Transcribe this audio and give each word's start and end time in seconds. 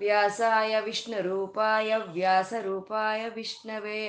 व्यासाय 0.00 0.80
विष्णुरूपाय 0.84 1.96
व्यासरूपाय 2.14 3.28
विष्णवे 3.36 4.00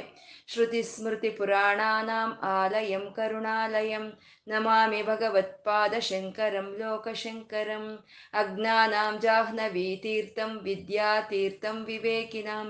श्रुतिस्मृतिपुराणानाम् 0.54 2.34
आलयं 2.48 3.06
करुणालयं 3.18 4.06
नमामि 4.52 5.02
भगवत्पादशङ्करं 5.10 6.68
लोकशङ्करम् 6.80 7.90
अज्ञानां 8.42 9.14
जाह्नवीतीर्थं 9.24 10.52
विद्यातीर्थं 10.64 11.78
विवेकिनां 11.88 12.66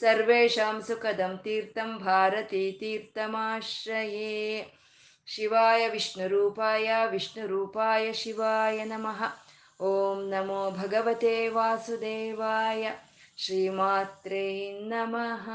सर्वेषां 0.00 0.76
सुखदं 0.88 1.32
तीर्थं 1.44 1.90
भारतीतीर्थमाश्रये 2.04 4.34
शिवाय 5.28 5.88
विष्णुरूपाय 5.88 7.06
विष्णुरूपाय 7.12 8.12
शिवाय 8.22 8.84
नमः 8.84 9.20
ಓಂ 9.80 10.28
ನಮೋ 10.28 10.70
ಭಗವತೆ 10.70 11.48
ವಾಸುದೇವಾಯ 11.48 12.90
ಶ್ರೀಮಾತ್ರೇ 13.36 14.72
ನಮಃ. 14.80 15.50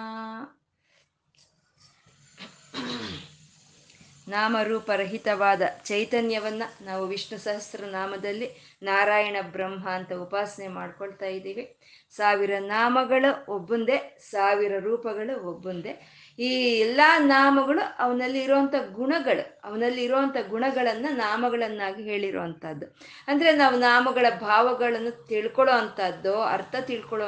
ನಾಮರೂಪರಹಿತವಾದ 4.27 5.61
ಚೈತನ್ಯವನ್ನ 5.83 6.63
ನಾವು 6.81 7.07
ವಿಷ್ಣು 7.07 7.37
ಸಹಸ್ರ 7.39 7.85
ನಾಮದಲ್ಲಿ 7.85 8.77
ನಾರಾಯಣ 8.83 9.35
ಬ್ರಹ್ಮ 9.51 9.89
ಅಂತ 9.89 10.13
ಉಪಾಸನೆ 10.13 10.67
ಮಾಡ್ಕೊಳ್ತಾ 10.67 11.25
ಇದ್ದೀವಿ. 11.25 11.77
ಸಾವಿರ 12.11 12.51
ನಾಮಗಳು 12.59 13.51
ಒಬ್ಬುಂದೇ, 13.51 14.17
ಸಾವಿರ 14.29 14.79
ರೂಪಗಳು 14.79 15.47
ಒಬ್ಬೊಂದೇ. 15.47 16.24
ಈ 16.39 16.79
ಎಲ್ಲ 16.79 17.01
ನಾಮಗಳು 17.17 17.95
ಅವನಲ್ಲಿ 17.99 18.39
ಇರುವಂತ 18.39 18.75
ಗುಣಗಳು, 18.93 19.61
ಅವನಲ್ಲಿ 19.63 20.03
ಇರುವಂತ 20.03 20.37
ಗುಣಗಳನ್ನು 20.49 21.15
ನಾಮಗಳನ್ನಾಗಿ 21.15 22.03
ಹೇಳಿರುವಂಥದ್ದು 22.03 22.85
ಅಂದರೆ 23.27 23.51
ನಾವು 23.51 23.75
ನಾಮಗಳ 23.79 24.25
ಭಾವಗಳನ್ನು 24.41 25.27
ತಿಳ್ಕೊಳ್ಳೋ 25.27 25.73
ಅಂಥದ್ದು 25.73 26.41
ಅರ್ಥ 26.41 26.75
ತಿಳ್ಕೊಳ್ಳೋ 26.81 27.27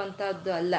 ಅಲ್ಲ. 0.54 0.76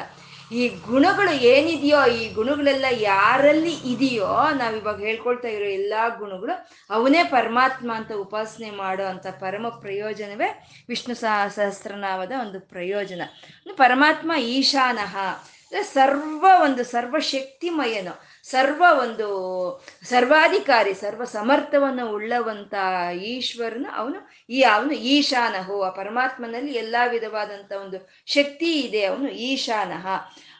ಈ 0.51 0.67
ಗುಣಗಳು 0.67 1.31
ಏನಿದೆಯೋ, 1.31 2.05
ಈ 2.05 2.33
ಗುಣಗಳೆಲ್ಲ 2.33 2.85
ಯಾರಲ್ಲಿ 2.91 3.73
ಇದೆಯೋ, 3.73 4.51
ನಾವಿವಾಗ 4.51 4.99
ಹೇಳ್ಕೊಳ್ತಾ 4.99 5.47
ಇರೋ 5.47 5.65
ಎಲ್ಲ 5.65 5.93
ಗುಣಗಳು 6.17 6.69
ಅವನೇ 6.89 7.23
ಪರಮಾತ್ಮ 7.23 7.93
ಅಂತ 7.93 8.11
ಉಪಾಸನೆ 8.11 8.69
ಮಾಡೋ 8.69 9.03
ಅಂತ 9.03 9.27
ಪರಮ 9.27 9.69
ಪ್ರಯೋಜನವೇ 9.69 10.67
ವಿಷ್ಣು 10.89 11.15
ಸಹ 11.15 11.47
ಸಹಸ್ರನಾಮದ 11.47 12.31
ಒಂದು 12.41 12.59
ಪ್ರಯೋಜನ. 12.59 13.21
ಪರಮಾತ್ಮ 13.77 14.31
ಈಶಾನಃ 14.33 15.17
ಸರ್ವ 15.83 16.45
ಒಂದು 16.63 16.83
ಸರ್ವಶಕ್ತಿಮಯನು, 16.83 18.21
ಸರ್ವ 18.43 18.83
ಒಂದು 19.01 19.27
ಸರ್ವಾಧಿಕಾರಿ, 20.03 20.93
ಸರ್ವ 20.93 21.23
ಸಮರ್ಥವನ್ನು 21.23 22.11
ಉಳ್ಳವಂತ 22.11 22.73
ಈಶ್ವರನ 23.13 23.87
ಅವನು, 23.95 24.45
ಈ 24.49 24.61
ಅವನು 24.61 24.93
ಈಶಾನಹು, 24.93 25.81
ಆ 25.81 25.89
ಪರಮಾತ್ಮನಲ್ಲಿ 25.89 26.71
ಎಲ್ಲ 26.71 26.95
ವಿಧವಾದಂಥ 27.09 27.71
ಒಂದು 27.71 28.09
ಶಕ್ತಿ 28.25 28.71
ಇದೆ, 28.79 29.05
ಅವನು 29.05 29.29
ಈಶಾನಹ. 29.29 30.07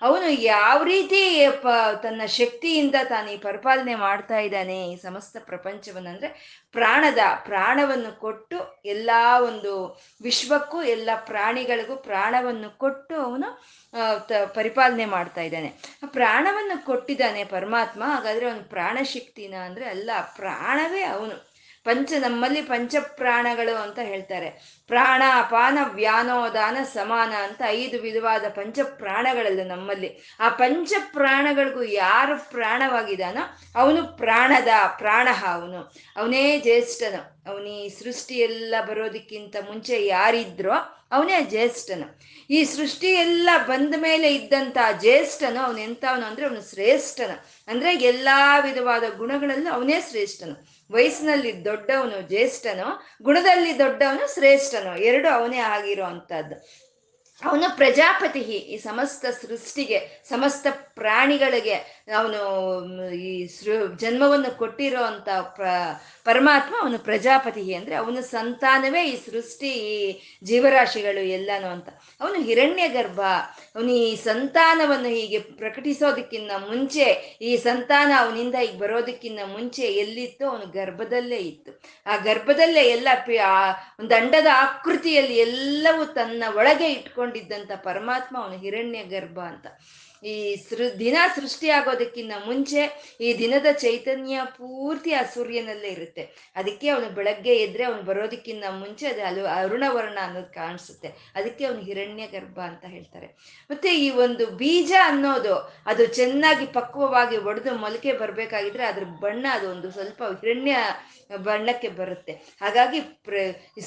ಅವನು 0.01 0.27
ಯಾವ 0.43 0.83
ರೀತಿ, 0.83 1.21
ಪ, 1.61 1.67
ತನ್ನ 2.03 2.21
ಶಕ್ತಿಯಿಂದ 2.25 2.95
ತಾನು 3.09 3.27
ಈ 3.31 3.37
ಪರಿಪಾಲನೆ 3.37 3.95
ಮಾಡ್ತಾ 3.95 4.37
ಇದ್ದಾನೆ 4.39 4.91
ಈ 4.91 4.95
ಸಮಸ್ತ 4.97 5.37
ಪ್ರಪಂಚವನ್ನು 5.45 6.09
ಅಂದರೆ 6.09 6.29
ಪ್ರಾಣದ, 6.71 7.21
ಪ್ರಾಣವನ್ನು 7.45 8.19
ಕೊಟ್ಟು 8.19 8.57
ಎಲ್ಲ 8.85 9.09
ಒಂದು 9.41 9.73
ವಿಶ್ವಕ್ಕೂ, 10.21 10.83
ಎಲ್ಲ 10.83 11.09
ಪ್ರಾಣಿಗಳಿಗೂ 11.25 11.95
ಪ್ರಾಣವನ್ನು 11.95 12.77
ಕೊಟ್ಟು 12.77 13.15
ಅವನು 13.21 13.49
ಪರಿಪಾಲನೆ 14.53 15.05
ಮಾಡ್ತಾ 15.05 15.41
ಇದ್ದಾನೆ. 15.41 15.69
ಪ್ರಾಣವನ್ನು 16.05 16.85
ಕೊಟ್ಟಿದ್ದಾನೆ 16.85 17.43
ಪರಮಾತ್ಮ, 17.43 18.03
ಹಾಗಾದರೆ 18.15 18.47
ಅವನು 18.49 18.63
ಪ್ರಾಣಶಕ್ತಿನ 18.69 19.55
ಅಂದರೆ 19.65 19.85
ಅಲ್ಲ, 19.85 20.09
ಪ್ರಾಣವೇ 20.35 21.03
ಅವನು. 21.03 21.37
ಪಂಚ 21.83 22.13
ನಮ್ಮಲ್ಲಿ 22.13 22.61
ಪಂಚ 22.61 22.95
ಪ್ರಾಣಗಳು 23.15 23.75
ಅಂತ 23.81 23.99
ಹೇಳ್ತಾರೆ. 23.99 24.49
ಪ್ರಾಣ 24.87 25.23
ಅಪಾನ 25.35 25.77
ವ್ಯಾನೋದಾನ, 25.83 26.77
ಸಮಾನ 26.93 27.33
ಅಂತ 27.43 27.61
ಐದು 27.65 27.99
ವಿಧವಾದ 27.99 28.43
ಪಂಚ 28.49 28.79
ಪ್ರಾಣಗಳಲ್ಲ 28.97 29.59
ನಮ್ಮಲ್ಲಿ. 29.67 30.35
ಆ 30.39 30.49
ಪಂಚ 30.49 30.93
ಪ್ರಾಣಗಳಿಗೂ 31.13 31.83
ಯಾರು 31.83 32.51
ಪ್ರಾಣವಾಗಿದ್ದಾನೋ 32.51 33.41
ಅವನು 33.79 34.17
ಪ್ರಾಣದ 34.17 34.67
ಪ್ರಾಣ 34.97 35.27
ಅವನು. 35.47 35.93
ಅವನೇ 36.17 36.59
ಜ್ಯೇಷ್ಠನು. 36.59 37.51
ಅವನೀ 37.51 37.89
ಸೃಷ್ಟಿ 37.89 38.35
ಎಲ್ಲ 38.35 38.75
ಬರೋದಕ್ಕಿಂತ 38.87 39.55
ಮುಂಚೆ 39.65 40.05
ಯಾರಿದ್ರೋ 40.05 40.73
ಅವನೇ 41.11 41.41
ಜ್ಯೇಷ್ಠನು. 41.41 42.19
ಈ 42.49 42.63
ಸೃಷ್ಟಿ 42.63 43.07
ಎಲ್ಲ 43.07 43.49
ಬಂದ 43.67 43.95
ಮೇಲೆ 43.97 44.35
ಇದ್ದಂತ 44.35 44.77
ಜ್ಯೇಷ್ಠನು 44.99 45.59
ಅವನು 45.59 45.77
ಎಂಥವನು 45.77 46.25
ಅಂದ್ರೆ 46.25 46.47
ಅವನು 46.47 46.69
ಶ್ರೇಷ್ಠನು. 46.69 47.45
ಅಂದ್ರೆ 47.67 47.95
ಎಲ್ಲಾ 47.95 48.59
ವಿಧವಾದ 48.59 49.03
ಗುಣಗಳಲ್ಲೂ 49.17 49.71
ಅವನೇ 49.71 50.01
ಶ್ರೇಷ್ಠನು. 50.09 50.78
ವಯಸ್ಸಿನಲ್ಲಿ 50.91 51.65
ದೊಡ್ಡವನು 51.65 52.21
ಜ್ಯೇಷ್ಠನು 52.27 52.87
ಗುಣದಲ್ಲಿ 53.23 53.79
ದೊಡ್ಡವನು 53.79 54.33
ಶ್ರೇಷ್ಠನು 54.33 54.97
ಎರಡು 55.01 55.29
ಅವನೇ 55.29 55.57
ಆಗಿರೋ 55.57 56.05
ಅಂಥದ್ದು 56.05 56.55
ಅವನು 57.43 57.75
ಪ್ರಜಾಪತಿ 57.75 58.39
ಈ 58.39 58.77
ಸಮಸ್ತ 58.77 59.25
ಸೃಷ್ಟಿಗೆ, 59.25 60.23
ಸಮಸ್ತ 60.29 60.67
ಪ್ರಾಣಿಗಳಿಗೆ 60.95 61.75
ಅವನು 62.17 62.39
ಈ 63.13 63.47
ಸೃ, 63.47 63.85
ಜನ್ಮವನ್ನು 63.95 64.57
ಕೊಟ್ಟಿರೋ 64.57 65.03
ಅಂತ 65.03 65.29
ಪ್ರ, 65.29 65.63
ಪರಮಾತ್ಮ 66.23 66.75
ಅವನು 66.81 66.99
ಪ್ರಜಾಪತಿ 66.99 67.73
ಅಂದ್ರೆ 67.73 67.95
ಅವನ 67.95 68.21
ಸಂತಾನವೇ 68.21 69.03
ಈ 69.03 69.15
ಸೃಷ್ಟಿ, 69.25 69.67
ಈ 69.67 70.21
ಜೀವರಾಶಿಗಳು 70.43 71.19
ಎಲ್ಲಾನು 71.19 71.67
ಅಂತ. 71.67 71.89
ಅವನು 72.21 72.41
ಹಿರಣ್ಯ 72.41 72.87
ಗರ್ಭ 72.87 73.21
ಅವನು 73.75 73.89
ಈ 73.89 74.15
ಸಂತಾನವನ್ನು 74.15 75.09
ಹೀಗೆ 75.09 75.39
ಪ್ರಕಟಿಸೋದಕ್ಕಿಂತ 75.39 76.51
ಮುಂಚೆ, 76.69 77.37
ಈ 77.41 77.57
ಸಂತಾನ 77.57 78.11
ಅವನಿಂದ 78.17 78.55
ಈಗ 78.55 78.77
ಬರೋದಕ್ಕಿಂತ 78.79 79.39
ಮುಂಚೆ 79.45 79.81
ಎಲ್ಲಿತ್ತು 79.81 80.49
ಅವನು 80.49 80.65
ಗರ್ಭದಲ್ಲೇ 80.71 81.37
ಇತ್ತು. 81.37 81.71
ಆ 82.05 82.17
ಗರ್ಭದಲ್ಲೇ 82.17 82.81
ಎಲ್ಲ 82.81 83.07
ಒಂದು 83.99 84.15
ಅಂಡದ 84.15 84.47
ಆಕೃತಿಯಲ್ಲಿ 84.53 85.37
ಎಲ್ಲವೂ 85.37 86.05
ತನ್ನ 86.05 86.43
ಒಳಗೆ 86.55 86.87
ಇಟ್ಕೊಂಡಿದ್ದಂಥ 87.35 87.71
ಪರಮಾತ್ಮ 87.83 88.37
ಅವನು 88.43 88.57
ಹಿರಣ್ಯ 88.57 89.03
ಗರ್ಭ 89.03 89.39
ಅಂತ. 89.39 89.67
ಈ 90.23 90.55
ಸೃ, 90.55 90.89
ದಿನ 90.99 91.17
ಸೃಷ್ಟಿ 91.35 91.69
ಆಗೋದಕ್ಕಿಂತ 91.69 92.31
ಮುಂಚೆ 92.45 92.81
ಈ 93.21 93.37
ದಿನದ 93.37 93.65
ಚೈತನ್ಯ 93.71 94.41
ಪೂರ್ತಿ 94.57 95.13
ಆ 95.13 95.23
ಸೂರ್ಯನಲ್ಲೇ 95.23 95.87
ಇರುತ್ತೆ. 95.87 96.51
ಅದಕ್ಕೆ 96.55 96.89
ಅವನು 96.89 97.09
ಬೆಳಗ್ಗೆ 97.09 97.55
ಎದ್ರೆ 97.55 97.83
ಅವನು 97.83 98.01
ಬರೋದಕ್ಕಿಂತ 98.01 98.63
ಮುಂಚೆ 98.69 99.07
ಅದು 99.07 99.21
ಅಲು 99.21 99.45
ಅರುಣವರ್ಣ 99.45 100.17
ಅನ್ನೋದು 100.21 100.53
ಕಾಣಿಸುತ್ತೆ. 100.53 101.31
ಅದಕ್ಕೆ 101.35 101.65
ಅವನು 101.65 101.79
ಹಿರಣ್ಯ 101.79 102.27
ಗರ್ಭ 102.27 102.59
ಅಂತ 102.59 102.85
ಹೇಳ್ತಾರೆ. 102.85 103.27
ಮತ್ತೆ 103.69 103.97
ಈ 103.97 104.09
ಒಂದು 104.09 104.45
ಬೀಜ 104.45 104.93
ಅನ್ನೋದು 105.03 105.55
ಅದು 105.85 106.05
ಚೆನ್ನಾಗಿ 106.05 106.65
ಪಕ್ವವಾಗಿ 106.65 107.37
ಒಡೆದು 107.37 107.75
ಮೊಲಕೆ 107.75 108.13
ಬರಬೇಕಾಗಿದ್ರೆ 108.13 108.85
ಅದ್ರ 108.85 109.03
ಬಣ್ಣ 109.03 109.45
ಅದು 109.51 109.71
ಒಂದು 109.71 109.91
ಸ್ವಲ್ಪ 109.91 110.23
ಹಿರಣ್ಯ 110.23 110.75
ಬಣ್ಣಕ್ಕೆ 111.37 111.87
ಬರುತ್ತೆ. 111.87 112.31
ಹಾಗಾಗಿ 112.61 112.99
ಪ್ರ 112.99 113.33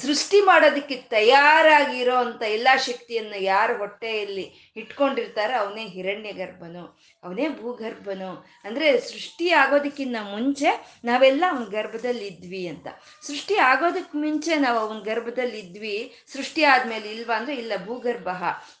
ಸೃಷ್ಟಿ 0.01 0.41
ಮಾಡೋದಕ್ಕೆ 0.41 0.95
ತಯಾರಾಗಿರೋ 0.95 2.15
ಅಂತ 2.15 2.41
ಎಲ್ಲಾ 2.41 2.77
ಶಕ್ತಿಯನ್ನು 2.77 3.41
ಯಾರು 3.43 3.77
ಹೊಟ್ಟೆಯಲ್ಲಿ 3.77 4.62
ಇಟ್ಕೊಂಡಿರ್ತಾರೋ, 4.75 5.67
ಅವನೇ 5.67 5.85
ಹಿರಣ್ಯ 5.85 6.31
ಗರ್ಭನು 6.31 6.99
ಅವನೇ 7.23 7.47
ಭೂಗರ್ಭನು. 7.47 8.45
ಅಂದ್ರೆ 8.63 8.99
ಸೃಷ್ಟಿ 8.99 9.49
ಆಗೋದಕ್ಕಿಂತ 9.49 10.15
ಮುಂಚೆ 10.21 10.99
ನಾವೆಲ್ಲ 11.05 11.43
ಅವನ 11.51 11.63
ಗರ್ಭದಲ್ಲಿ 11.63 12.27
ಇದ್ವಿ 12.27 12.67
ಅಂತ. 12.67 12.87
ಸೃಷ್ಟಿ 13.27 13.55
ಆಗೋದಕ್ಕೆ 13.55 14.17
ಮುಂಚೆ 14.17 14.55
ನಾವು 14.55 14.79
ಅವನ 14.79 14.99
ಗರ್ಭದಲ್ಲಿ 14.99 15.59
ಇದ್ವಿ 15.59 16.13
ಸೃಷ್ಟಿ 16.27 16.63
ಆದ್ಮೇಲೆ 16.63 17.11
ಇಲ್ವಾ 17.11 17.37
ಅಂದ್ರೆ, 17.37 17.55
ಇಲ್ಲ 17.55 17.73
ಭೂಗರ್ಭ. 17.85 18.29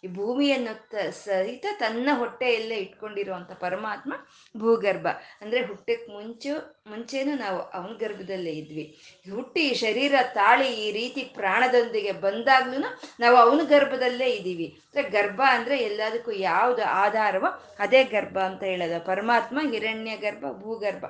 ಈ 0.03 0.07
ಭೂಮಿಯನ್ನು 0.07 1.13
ಸಹಿತ 1.23 1.65
ತನ್ನ 1.79 2.09
ಹೊಟ್ಟೆಯಲ್ಲೇ 2.13 2.75
ಇಟ್ಕೊಂಡಿರುವಂತ 2.75 3.51
ಪರಮಾತ್ಮ 3.51 4.13
ಭೂಗರ್ಭ. 4.57 5.07
ಅಂದ್ರೆ 5.41 5.65
ಹುಟ್ಟಕ್ಕೆ 5.65 6.11
ಮುಂಚೆ, 6.11 6.51
ಮುಂಚೆನೂ 6.87 7.37
ನಾವು 7.37 7.59
ಅವನ 7.59 7.93
ಗರ್ಭದಲ್ಲೇ 7.93 8.51
ಇದ್ವಿ. 8.51 8.97
ಹುಟ್ಟಿ 9.35 9.73
ಶರೀರ 9.73 10.15
ತಾಳಿ 10.33 10.87
ಈ 10.87 10.91
ರೀತಿ 10.91 11.21
ಪ್ರಾಣದೊಂದಿಗೆ 11.21 12.11
ಬಂದಾಗ್ಲೂ 12.11 12.99
ನಾವು 13.19 13.37
ಅವನ 13.37 13.59
ಗರ್ಭದಲ್ಲೇ 13.63 14.29
ಇದ್ದೀವಿ. 14.29 14.65
ಅಂದ್ರೆ 14.65 15.09
ಗರ್ಭ 15.09 15.41
ಅಂದ್ರೆ 15.49 15.82
ಎಲ್ಲದಕ್ಕೂ 15.83 16.31
ಯಾವುದು 16.31 16.83
ಆಧಾರವೋ 16.83 17.75
ಅದೇ 17.79 18.03
ಗರ್ಭ 18.03 18.37
ಅಂತ 18.39 18.63
ಹೇಳೋದು. 18.63 19.05
ಪರಮಾತ್ಮ 19.05 19.59
ಹಿರಣ್ಯ 19.71 20.15
ಗರ್ಭ 20.15 20.45
ಭೂಗರ್ಭ. 20.61 21.05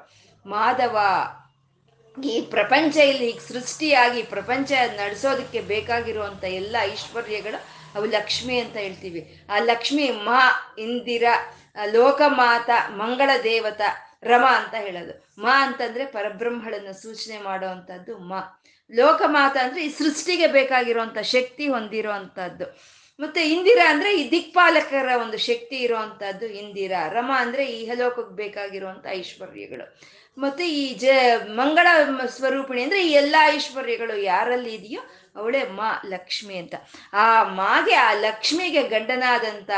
ಮಾಧವ, 0.45 0.97
ಈ 2.23 2.41
ಪ್ರಪಂಚ 2.41 2.97
ಇಲ್ಲಿ 2.97 3.39
ಸೃಷ್ಟಿಯಾಗಿ 3.47 4.23
ಪ್ರಪಂಚ 4.23 4.71
ನಡೆಸೋದಕ್ಕೆ 4.71 5.61
ಬೇಕಾಗಿರುವಂಥ 5.61 6.43
ಎಲ್ಲ 6.43 6.75
ಐಶ್ವರ್ಯಗಳು 6.81 7.59
ಅವು 7.95 8.05
ಲಕ್ಷ್ಮಿ 8.05 8.59
ಅಂತ 8.59 8.77
ಹೇಳ್ತೀವಿ. 8.77 9.21
ಆ 9.49 9.59
ಲಕ್ಷ್ಮಿ 9.59 10.11
ಮಾ, 10.11 10.75
ಇಂದಿರ, 10.77 11.23
ಲೋಕಮಾತ, 11.85 12.69
ಮಂಗಳ 12.89 13.29
ದೇವತ, 13.43 13.81
ರಮ 14.23 14.45
ಅಂತ 14.49 14.73
ಹೇಳೋದು. 14.73 15.13
ಮಾ 15.41 15.67
ಅಂತಂದ್ರೆ 15.67 16.05
ಪರಬ್ರಹ್ಮಳನ್ನು 16.05 16.93
ಸೂಚನೆ 17.01 17.37
ಮಾಡುವಂಥದ್ದು 17.39 18.17
ಮಾ. 18.17 18.41
ಲೋಕಮಾತ 18.91 19.57
ಅಂದ್ರೆ 19.57 19.85
ಈ 19.85 19.89
ಸೃಷ್ಟಿಗೆ 19.89 20.47
ಬೇಕಾಗಿರುವಂಥ 20.47 21.17
ಶಕ್ತಿ 21.17 21.67
ಹೊಂದಿರೋ 21.67 22.11
ಅಂಥದ್ದು 22.11 22.65
ಮತ್ತೆ 23.19 23.50
ಇಂದಿರಾ 23.50 23.89
ಅಂದ್ರೆ 23.89 24.21
ಈ 24.21 24.31
ದಿಕ್ಪಾಲಕರ 24.31 25.10
ಒಂದು 25.21 25.38
ಶಕ್ತಿ 25.38 25.75
ಇರುವಂತಹದ್ದು 25.75 26.45
ಇಂದಿರಾ. 26.45 27.07
ರಮ 27.07 27.31
ಅಂದ್ರೆ 27.36 27.65
ಈ 27.65 27.86
ಹಲೋಕಕ್ಕೆ 27.86 28.36
ಬೇಕಾಗಿರುವಂತ 28.36 29.06
ಐಶ್ವರ್ಯಗಳು. 29.10 30.00
ಮತ್ತೆ 30.38 30.69
ಈ 30.69 30.94
ಜ 30.94 31.06
ಮಂಗಳ 31.45 31.88
ಸ್ವರೂಪಿಣಿ 32.25 32.83
ಅಂದ್ರೆ 32.83 33.07
ಈ 33.07 33.12
ಎಲ್ಲಾ 33.12 33.50
ಐಶ್ವರ್ಯಗಳು 33.50 34.21
ಯಾರಲ್ಲಿ 34.21 34.74
ಇದೆಯೋ 34.74 35.01
ಅವಳೇ 35.36 35.63
ಮಾ 35.63 36.01
ಲಕ್ಷ್ಮಿ 36.10 36.57
ಅಂತ. 36.57 36.75
ಆ 37.13 37.44
ಮಾಗೆ, 37.44 37.94
ಆ 37.94 38.13
ಲಕ್ಷ್ಮಿಗೆ 38.13 38.83
ಗಂಡನಾದಂತ 38.83 39.69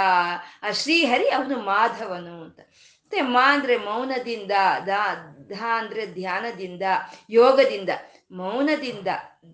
ಆ 0.63 0.71
ಶ್ರೀಹರಿ 0.71 1.29
ಅವನು 1.29 1.59
ಮಾಧವನು 1.59 2.43
ಅಂತ. 2.43 2.59
ಮತ್ತೆ 2.59 3.21
ಮಾ 3.21 3.53
ಅಂದ್ರೆ 3.53 3.77
ಮೌನದಿಂದ, 3.77 4.51
ದಾ, 4.87 5.35
ಧ 5.49 5.63
ಅಂದ್ರೆ 5.63 6.05
ಧ್ಯಾನದಿಂದ, 6.05 6.81
ಯೋಗದಿಂದ. 7.29 7.89
ಮೌನದಿಂದ, 8.31 9.07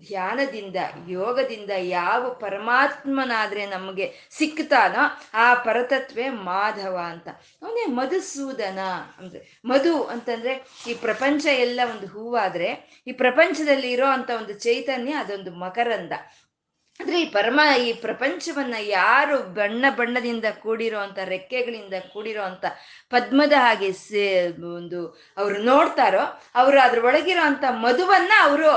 ಧ್ಯಾನದಿಂದ, 0.07 0.75
ಯೋಗದಿಂದ 1.07 1.69
ಯಾವ 1.77 2.33
ಪರಮಾತ್ಮನಾದ್ರೆ 2.33 3.65
ನಮಗೆ 3.65 4.13
ಸಿಕ್ತಾನೋ 4.31 5.21
ಆ 5.33 5.53
ಪರತತ್ವೇ 5.53 6.29
ಮಾಧವ 6.29 7.00
ಅಂತ. 7.06 7.27
ಅವನೇ 7.62 7.85
ಮಧುಸೂದನ 7.85 8.79
ಅಂದ್ರೆ 9.19 9.62
ಮಧು 9.65 10.03
ಅಂತಂದ್ರೆ 10.03 10.65
ಈ 10.88 10.94
ಪ್ರಪಂಚ 10.94 11.45
ಎಲ್ಲ 11.45 11.79
ಒಂದು 11.91 12.07
ಹೂವಾದ್ರೆ 12.07 13.01
ಈ 13.07 13.12
ಪ್ರಪಂಚದಲ್ಲಿ 13.12 13.91
ಇರೋ 13.91 14.07
ಅಂತ 14.07 14.29
ಒಂದು 14.29 14.53
ಚೈತನ್ಯ 14.53 15.13
ಅದೊಂದು 15.13 15.51
ಮಕರಂದ. 15.51 16.12
ಅಂದ್ರೆ 16.99 17.21
ಈ 17.21 17.25
ಪರಮ, 17.25 17.59
ಈ 17.85 17.93
ಪ್ರಪಂಚವನ್ನ 17.93 18.75
ಯಾರು 18.79 19.38
ಬಣ್ಣ 19.38 19.85
ಬಣ್ಣದಿಂದ 19.97 20.45
ಕೂಡಿರೋ 20.59 20.99
ಅಂತ 20.99 21.19
ರೆಕ್ಕೆಗಳಿಂದ 21.19 21.93
ಕೂಡಿರೋ 22.13 22.43
ಪದ್ಮದ 23.09 23.53
ಹಾಗೆ 23.57 23.88
ಒಂದು 24.75 25.19
ಅವರು 25.38 25.61
ನೋಡ್ತಾರೋ, 25.61 26.41
ಅವರು 26.55 26.79
ಅದ್ರ 26.79 27.05
ಒಳಗಿರೋ 27.05 27.41
ಅಂತ 27.41 27.63
ಮಧುವನ್ನ 27.69 28.31
ಅವರು 28.41 28.71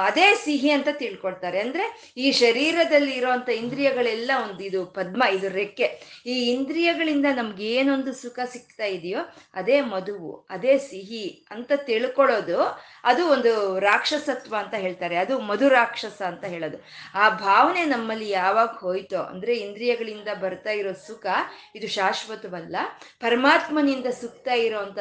ಅದೇ 0.00 0.34
ಸಿಹಿ 0.34 0.70
ಅಂತ 0.70 0.88
ತಿಳ್ಕೊಳ್ತಾರೆ. 0.92 1.60
ಅಂದ್ರೆ 1.60 2.12
ಈ 2.16 2.32
ಶರೀರದಲ್ಲಿ 2.32 3.12
ಇರೋಂಥ 3.12 3.48
ಇಂದ್ರಿಯಗಳೆಲ್ಲ 3.48 4.30
ಒಂದು 4.42 4.64
ಇದು 4.64 4.86
ಪದ್ಮ, 4.86 5.22
ಇದು 5.32 5.48
ರೆಕ್ಕೆ. 5.48 5.84
ಈ 6.26 6.52
ಇಂದ್ರಿಯಗಳಿಂದ 6.52 7.26
ನಮ್ಗೆ 7.36 7.64
ಏನೊಂದು 7.64 8.12
ಸುಖ 8.12 8.38
ಸಿಗ್ತಾ 8.44 8.84
ಇದೆಯೋ, 8.84 9.18
ಅದೇ 9.54 9.80
ಮಧುವು, 9.80 10.46
ಅದೇ 10.50 10.78
ಸಿಹಿ 10.78 11.46
ಅಂತ 11.50 11.72
ತಿಳ್ಕೊಳ್ಳೋದು, 11.76 12.58
ಅದು 13.04 13.28
ಒಂದು 13.28 13.78
ರಾಕ್ಷಸತ್ವ 13.78 14.56
ಅಂತ 14.58 14.74
ಹೇಳ್ತಾರೆ. 14.74 15.16
ಅದು 15.16 15.40
ಮಧು 15.40 15.68
ರಾಕ್ಷಸ 15.68 16.22
ಅಂತ 16.22 16.44
ಹೇಳೋದು. 16.44 16.84
ಆ 17.14 17.28
ಭಾವನೆ 17.52 17.82
ನಮ್ಮಲ್ಲಿ 17.84 18.28
ಯಾವಾಗ 18.30 18.70
ಹೋಯ್ತೋ, 18.80 19.20
ಅಂದ್ರೆ 19.32 19.52
ಇಂದ್ರಿಯಗಳಿಂದ 19.64 20.30
ಬರ್ತಾ 20.42 20.72
ಇರೋ 20.80 20.92
ಸುಖ, 21.06 21.26
ಇದು 21.74 21.88
ಶಾಶ್ವತವಲ್ಲ. 21.98 22.76
ಪರಮಾತ್ಮನಿಂದ 23.20 24.08
ಸುಕ್ತಾ 24.20 24.54
ಇರೋಂಥ 24.66 24.98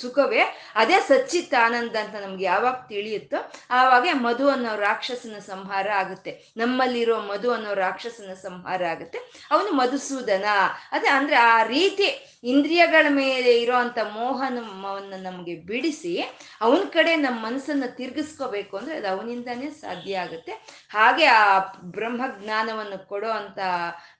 ಸುಖವೇ 0.00 0.42
ಅದೇ 0.74 0.98
ಸಚ್ಚಿತ್ 1.08 1.54
ಆನಂದ 1.64 1.94
ಅಂತ 2.04 2.16
ನಮ್ಗೆ 2.24 2.44
ಯಾವಾಗ 2.44 2.76
ತಿಳಿಯುತ್ತೋ, 2.88 3.40
ಆವಾಗ 3.70 4.08
ಮಧು 4.26 4.46
ಅನ್ನೋ 4.48 4.72
ರಾಕ್ಷಸನ 4.76 5.38
ಸಂಹಾರ 5.46 5.88
ಆಗುತ್ತೆ. 6.02 6.32
ನಮ್ಮಲ್ಲಿರೋ 6.56 7.16
ಮಧು 7.30 7.48
ಅನ್ನೋ 7.52 7.72
ರಾಕ್ಷಸನ 7.84 8.32
ಸಂಹಾರ 8.46 8.82
ಆಗುತ್ತೆ. 8.94 9.18
ಅವನು 9.50 9.70
ಮಧುಸೂದನ. 9.72 10.48
ಅದೇ 10.92 11.08
ಅಂದ್ರೆ 11.08 11.36
ಆ 11.36 11.56
ರೀತಿ 11.74 12.08
ಇಂದ್ರಿಯಗಳ 12.44 13.06
ಮೇಲೆ 13.10 13.50
ಇರೋಂಥ 13.62 13.98
ಮೋಹನವನ್ನು 14.14 15.18
ನಮಗೆ 15.22 15.54
ಬಿಡಿಸಿ 15.68 16.14
ಅವನ 16.60 16.82
ಕಡೆ 16.92 17.12
ನಮ್ಮ 17.16 17.38
ಮನಸ್ಸನ್ನು 17.46 17.88
ತಿರುಗಿಸ್ಕೋಬೇಕು 17.96 18.74
ಅಂದ್ರೆ 18.76 18.94
ಅದು 18.96 19.08
ಅವನಿಂದಾನೇ 19.08 19.68
ಸಾಧ್ಯ 19.82 20.22
ಆಗುತ್ತೆ. 20.24 20.52
ಹಾಗೆ 20.90 21.26
ಆ 21.40 21.44
ಬ್ರಹ್ಮ 21.82 22.22
ಜ್ಞಾನವನ್ನು 22.42 23.08
ಕೊಡೋ 23.08 23.28
ಅಂತ 23.28 23.58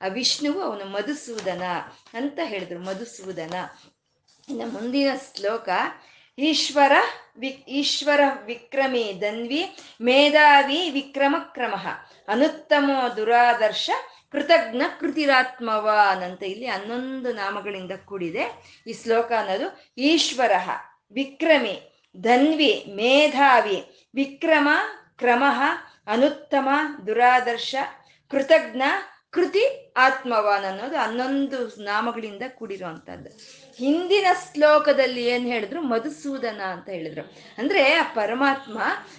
ವಿಷ್ಣುವು 0.09 0.63
ಅವನು 0.63 0.85
ಮಧುಸೂದನ 0.85 1.63
ಅಂತ 2.15 2.39
ಹೇಳಿದ್ರು, 2.45 2.79
ಮಧುಸೂದನ. 2.79 3.55
ಇನ್ನು 4.49 4.67
ಮುಂದಿನ 4.67 5.11
ಶ್ಲೋಕ, 5.37 5.69
ಈಶ್ವರ 6.39 6.93
ವಿ 7.39 7.49
ಈಶ್ವರ 7.49 8.21
ವಿಕ್ರಮಿ 8.45 9.19
ದನ್ವಿ 9.21 9.77
ಮೇಧಾವಿ 10.01 10.91
ವಿಕ್ರಮ 10.91 11.37
ಕ್ರಮ. 11.39 11.75
ಅನುತ್ತಮೋ 12.29 13.17
ದುರಾದರ್ಶ 13.17 13.91
ಕೃತಜ್ಞ 14.33 14.83
ಕೃತಿರಾತ್ಮವಾನ್ 15.01 16.23
ಅಂತ 16.23 16.43
ಇಲ್ಲಿ 16.43 16.67
ಹನ್ನೊಂದು 16.67 17.33
ನಾಮಗಳಿಂದ 17.33 17.93
ಕೂಡಿದೆ 18.05 18.45
ಈ 18.87 18.93
ಶ್ಲೋಕ 18.93 19.33
ಅನ್ನೋದು. 19.39 19.93
ಈಶ್ವರ 19.99 20.53
ವಿಕ್ರಮಿ 21.13 22.05
ಧನ್ವಿ 22.17 22.85
ಮೇಧಾವಿ 22.89 24.09
ವಿಕ್ರಮ 24.15 24.69
ಕ್ರಮ 25.17 25.45
ಅನುತ್ತಮ 26.07 26.69
ದುರಾದರ್ಶ 27.07 27.75
ಕೃತಜ್ಞ 28.31 28.83
ಕೃತಿ 29.31 29.95
ಆತ್ಮವಾನ್ 29.97 30.65
ಅನ್ನೋದು 30.65 30.97
ಹನ್ನೊಂದು 30.97 31.83
ನಾಮಗಳಿಂದ 31.83 32.43
ಕೂಡಿರುವಂತಹದ್ದು. 32.55 33.62
ಹಿಂದಿನ 33.83 34.27
ಶ್ಲೋಕದಲ್ಲಿ 34.53 35.27
ಏನ್ 35.27 35.47
ಹೇಳಿದ್ರು? 35.47 35.83
ಮಧುಸೂದನ 35.83 36.61
ಅಂತ 36.61 36.89
ಹೇಳಿದ್ರು. 36.89 37.33
ಅಂದ್ರೆ 37.59 37.95
ಆ 37.95 38.03
ಪರಮಾತ್ಮ 38.03 38.79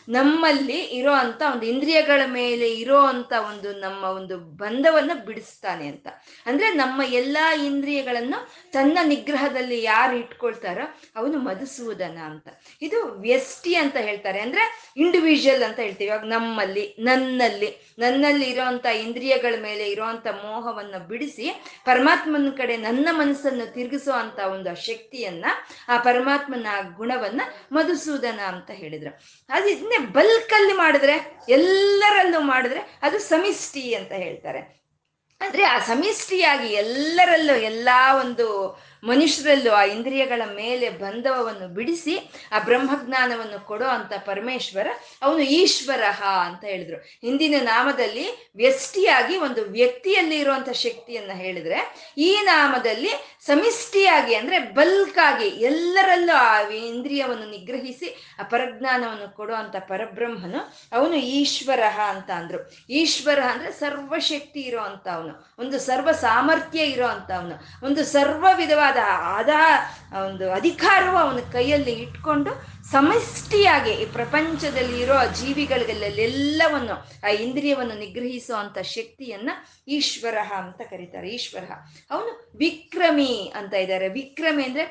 ನಮ್ಮಲ್ಲಿ 0.09 0.77
ಇರೋ 0.77 1.11
ಅಂತ 1.11 1.41
ಒಂದು 1.53 1.65
ಇಂದ್ರಿಯಗಳ 1.65 2.21
ಮೇಲೆ 2.25 2.73
ಇರೋ 2.73 2.99
ಅಂತ 2.99 3.33
ಒಂದು 3.47 3.73
ನಮ್ಮ 3.73 4.03
ಒಂದು 4.03 4.37
ಬಂಧವನ್ನ 4.37 5.11
ಬಿಡಿಸ್ತಾನೆ 5.25 5.87
ಅಂತ. 5.87 6.07
ಅಂದ್ರೆ 6.45 6.73
ನಮ್ಮ 6.73 7.01
ಎಲ್ಲಾ 7.01 7.53
ಇಂದ್ರಿಯಗಳನ್ನು 7.53 8.49
ತನ್ನ 8.71 8.99
ನಿಗ್ರಹದಲ್ಲಿ 9.03 9.83
ಯಾರು 9.83 10.15
ಇಟ್ಕೊಳ್ತಾರೋ 10.15 10.99
ಅವನು 11.15 11.37
ಮಧುಸೂದನ 11.37 12.17
ಅಂತ. 12.17 12.47
ಇದು 12.81 13.05
ವ್ಯಷ್ಟಿ 13.05 13.75
ಅಂತ 13.75 13.95
ಹೇಳ್ತಾರೆ. 13.95 14.39
ಅಂದ್ರೆ 14.39 14.93
ಇಂಡಿವಿಜುವಲ್ 14.97 15.63
ಅಂತ 15.63 15.79
ಹೇಳ್ತೀವಿ. 15.79 16.07
ಇವಾಗ 16.07 16.23
ನಮ್ಮಲ್ಲಿ, 16.23 16.95
ನನ್ನಲ್ಲಿ 16.99 17.93
ನನ್ನಲ್ಲಿ 17.99 18.49
ಇರೋಂಥ 18.49 18.85
ಇಂದ್ರಿಯಗಳ 18.85 19.55
ಮೇಲೆ 19.61 19.89
ಇರೋಂಥ 19.89 20.27
ಮೋಹವನ್ನು 20.27 21.07
ಬಿಡಿಸಿ 21.07 21.63
ಪರಮಾತ್ಮನ 21.85 22.49
ಕಡೆ 22.57 22.77
ನನ್ನ 22.77 23.07
ಮನಸ್ಸನ್ನು 23.11 23.73
ತಿರುಗಿಸೋ 23.73 24.11
ಒಂದು 24.53 24.75
ಶಕ್ತಿಯನ್ನ, 24.75 25.45
ಆ 25.87 25.97
ಪರಮಾತ್ಮನ 25.97 26.67
ಗುಣವನ್ನ 26.95 27.41
ಮಧುಸೂದನ 27.71 28.39
ಅಂತ 28.39 28.71
ಹೇಳಿದ್ರು. 28.71 29.19
ಅದು 29.49 29.67
ಇದನ್ನೇ 29.67 29.97
ಬಲ್ಕಲ್ಲಿ 29.97 30.73
ಮಾಡಿದ್ರೆ, 30.73 31.37
ಎಲ್ಲರಲ್ಲೂ 31.49 32.39
ಮಾಡಿದ್ರೆ 32.39 32.99
ಅದು 33.01 33.19
ಸಮಿಷ್ಟಿ 33.19 33.93
ಅಂತ 33.93 34.11
ಹೇಳ್ತಾರೆ. 34.11 34.82
ಅಂದ್ರೆ 35.45 35.63
ಆ 35.63 35.79
ಸಮಿಷ್ಟಿಯಾಗಿ 35.79 36.73
ಎಲ್ಲರಲ್ಲೂ 36.73 37.55
ಎಲ್ಲಾ 37.55 38.19
ಒಂದು 38.19 38.47
ಮನುಷ್ಯರಲ್ಲೂ 39.03 39.71
ಆ 39.71 39.83
ಇಂದ್ರಿಯಗಳ 39.83 40.41
ಮೇಲೆ 40.55 40.89
ಬಂಧವವನ್ನು 40.89 41.67
ಬಿಡಿಸಿ 41.67 42.31
ಆ 42.51 42.59
ಬ್ರಹ್ಮಜ್ಞಾನವನ್ನು 42.59 43.65
ಕೊಡೋ 43.65 43.85
ಅಂತ 43.85 44.13
ಪರಮೇಶ್ವರ, 44.25 44.87
ಅವನು 45.21 45.39
ಈಶ್ವರ 45.39 46.03
ಅಂತ 46.45 46.63
ಹೇಳಿದ್ರು. 46.63 46.97
ಹಿಂದಿನ 46.97 47.55
ನಾಮದಲ್ಲಿ 47.61 48.51
ವ್ಯಷ್ಟಿಯಾಗಿ 48.55 49.37
ಒಂದು 49.37 49.61
ವ್ಯಕ್ತಿಯಲ್ಲಿ 49.63 50.37
ಇರುವಂತ 50.39 50.69
ಶಕ್ತಿಯನ್ನ 50.69 51.31
ಹೇಳಿದ್ರೆ, 51.33 51.79
ಈ 52.17 52.37
ನಾಮದಲ್ಲಿ 52.43 53.11
ಸಮಿಷ್ಟಿಯಾಗಿ 53.45 54.35
ಅಂದ್ರೆ 54.35 54.59
ಬಲ್ಕ್ 54.59 55.17
ಆಗಿ 55.17 55.47
ಎಲ್ಲರಲ್ಲೂ 55.47 56.35
ಆ 56.35 56.61
ಇಂದ್ರಿಯವನ್ನು 56.61 57.49
ನಿಗ್ರಹಿಸಿ 57.49 58.35
ಆ 58.39 58.43
ಪರಜ್ಞಾನವನ್ನು 58.43 59.35
ಕೊಡೋ 59.35 59.53
ಅಂತ 59.53 59.75
ಪರಬ್ರಹ್ಮನು 59.75 60.73
ಅವನು 60.91 61.15
ಈಶ್ವರ 61.15 61.83
ಅಂತ 61.83 62.31
ಅಂದ್ರು. 62.31 62.71
ಈಶ್ವರ 62.89 63.39
ಅಂದ್ರೆ 63.43 63.71
ಸರ್ವಶಕ್ತಿ 63.71 64.59
ಇರೋ 64.59 64.79
ಅಂತ 64.79 65.07
ಒಂದು 65.59 65.79
ಸರ್ವ 65.79 66.11
ಸಾಮರ್ಥ್ಯ 66.11 66.79
ಇರೋ 66.79 67.07
ಅಂತ 67.07 67.31
ಅವನು. 67.31 67.85
ಒಂದು 67.85 68.03
ಸರ್ವ 68.03 68.45
ವಿಧವಾದ 68.55 68.97
ಆದ 69.07 69.49
ಒಂದು 70.25 70.51
ಅಧಿಕಾರವು 70.51 71.17
ಅವನ 71.17 71.39
ಕೈಯಲ್ಲಿ 71.51 71.91
ಇಟ್ಕೊಂಡು 71.91 72.73
ಸಮಷ್ಟಿಯಾಗಿ 72.91 73.91
ಈ 73.91 74.05
ಪ್ರಪಂಚದಲ್ಲಿ 74.05 75.01
ಇರೋ 75.01 75.13
ಜೀವಿಗಳಿಗೆಲ್ಲೆಲ್ಲವನ್ನು, 75.33 76.93
ಆ 77.23 77.27
ಇಂದ್ರಿಯವನ್ನು 77.27 77.99
ನಿಗ್ರಹಿಸೋ 77.99 78.55
ಅಂತ 78.55 78.79
ಶಕ್ತಿಯನ್ನ 78.79 79.49
ಈಶ್ವರ 79.87 80.37
ಅಂತ 80.37 80.77
ಕರೀತಾರೆ. 80.77 81.29
ಈಶ್ವರ. 81.29 81.71
ಅವನು 82.11 82.51
ವಿಕ್ರಮಿ 82.57 83.53
ಅಂತ 83.55 83.73
ಇದ್ದಾರೆ. 83.73 84.09
ವಿಕ್ರಮಿ 84.09 84.63
ಅಂದ್ರೆ 84.63 84.85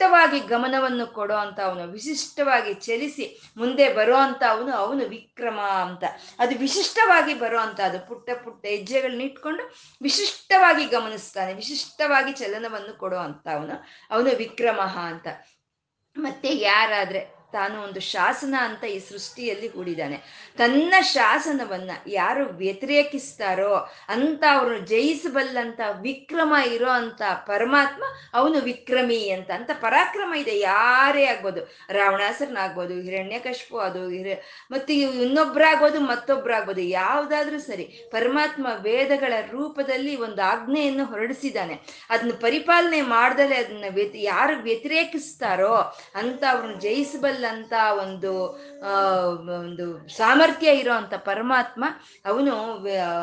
ವಿಶಿಷ್ಟವಾಗಿ 0.00 0.40
ಗಮನವನ್ನು 0.40 1.06
ಕೊಡೋ 1.06 1.34
ಅಂತ 1.34 1.60
ಅವನು 1.60 1.84
ವಿಶಿಷ್ಟವಾಗಿ 1.92 2.74
ಚಲಿಸಿ 2.74 3.40
ಮುಂದೆ 3.56 3.94
ಬರೋ 3.94 4.16
ಅಂತ 4.16 4.42
ಅವನು 4.48 4.72
ಅವನು 4.72 5.04
ವಿಕ್ರಮ 5.08 5.60
ಅಂತ. 5.60 6.04
ಅದು 6.38 6.58
ವಿಶಿಷ್ಟವಾಗಿ 6.58 7.34
ಬರೋ 7.34 7.58
ಅಂತ, 7.58 7.80
ಅದು 7.80 7.98
ಪುಟ್ಟ 8.08 8.30
ಪುಟ್ಟ 8.44 8.66
ಹೆಜ್ಜೆಗಳನ್ನ 8.66 9.20
ಇಟ್ಕೊಂಡು 9.20 9.62
ವಿಶಿಷ್ಟವಾಗಿ 10.02 10.84
ಗಮನಿಸ್ತಾನೆ, 10.86 11.54
ವಿಶಿಷ್ಟವಾಗಿ 11.54 12.32
ಚಲನವನ್ನು 12.32 12.98
ಕೊಡೋ 12.98 13.16
ಅಂತ 13.16 13.46
ಅವನು 13.54 13.72
ಅವನು 14.10 14.36
ವಿಕ್ರಮ 14.36 14.80
ಅಂತ. 14.80 15.26
ಮತ್ತೆ 16.16 16.50
ಯಾರಾದ್ರೆ 16.56 17.35
ತಾನು 17.52 17.82
ಒಂದು 17.82 18.00
ಶಾಸನ 18.00 18.54
ಅಂತ 18.60 18.84
ಈ 18.84 18.98
ಸೃಷ್ಟಿಯಲ್ಲಿ 18.98 19.68
ಕೂಡಿದ್ದಾನೆ 19.68 20.16
ತನ್ನ 20.58 20.94
ಶಾಸನವನ್ನ 21.00 21.90
ಯಾರು 22.06 22.44
ವ್ಯತಿರೇಕಿಸ್ತಾರೋ 22.46 23.74
ಅಂತ 24.08 24.44
ಅವರು 24.52 24.78
ಜಯಿಸಬಲ್ಲಂತ 24.78 25.80
ವಿಕ್ರಮ 26.00 26.54
ಇರೋ 26.66 26.90
ಅಂತ 26.90 27.22
ಪರಮಾತ್ಮ 27.46 28.04
ಅವನು 28.34 28.60
ವಿಕ್ರಮಿ 28.60 29.30
ಅಂತ 29.30 29.50
ಅಂತ 29.50 29.70
ಪರಾಕ್ರಮ 29.80 30.34
ಇದೆ, 30.34 30.58
ಯಾರೇ 30.58 31.24
ಆಗ್ಬೋದು. 31.24 31.60
ರಾವಣಾಸರನಾಗ್ಬೋದು 31.90 32.94
ಹಿರಣ್ಯಕಶ್ಪು 32.94 33.78
ಅದು, 33.78 34.08
ಹಿರ, 34.08 34.26
ಮತ್ತೆ 34.70 34.94
ಇನ್ನೊಬ್ರಾಗ್ಬೋದು 34.94 36.00
ಮತ್ತೊಬ್ರಾಗ್ಬೋದು 36.00 36.80
ಯಾವ್ದಾದ್ರೂ 36.80 37.58
ಸರಿ 37.58 37.84
ಪರಮಾತ್ಮ 38.10 38.66
ವೇದಗಳ 38.82 39.32
ರೂಪದಲ್ಲಿ 39.50 40.16
ಒಂದು 40.16 40.42
ಆಜ್ಞೆಯನ್ನು 40.42 41.04
ಹೊರಡಿಸಿದ್ದಾನೆ. 41.04 41.80
ಅದನ್ನ 42.10 42.30
ಪರಿಪಾಲನೆ 42.40 43.00
ಮಾಡ್ದಲೆ 43.00 43.56
ಅದನ್ನ 43.56 43.84
ಯಾರು 44.14 44.56
ವ್ಯತಿರೇಕಿಸ್ತಾರೋ 44.62 45.74
ಅಂತ 46.14 46.44
ಅವ್ರನ್ನ 46.50 46.78
ಜಯಿಸಬಲ್ಲ 46.78 47.45
ಅಂತ 47.48 47.72
ಒಂದು 48.02 48.32
ಒಂದು 49.60 50.08
ಸಾಮರ್ಥ್ಯ 50.08 50.70
ಇರೋ 50.70 50.92
ಅಂತ 50.92 51.14
ಪರಮಾತ್ಮ, 51.14 51.84
ಅವನು 52.26 52.52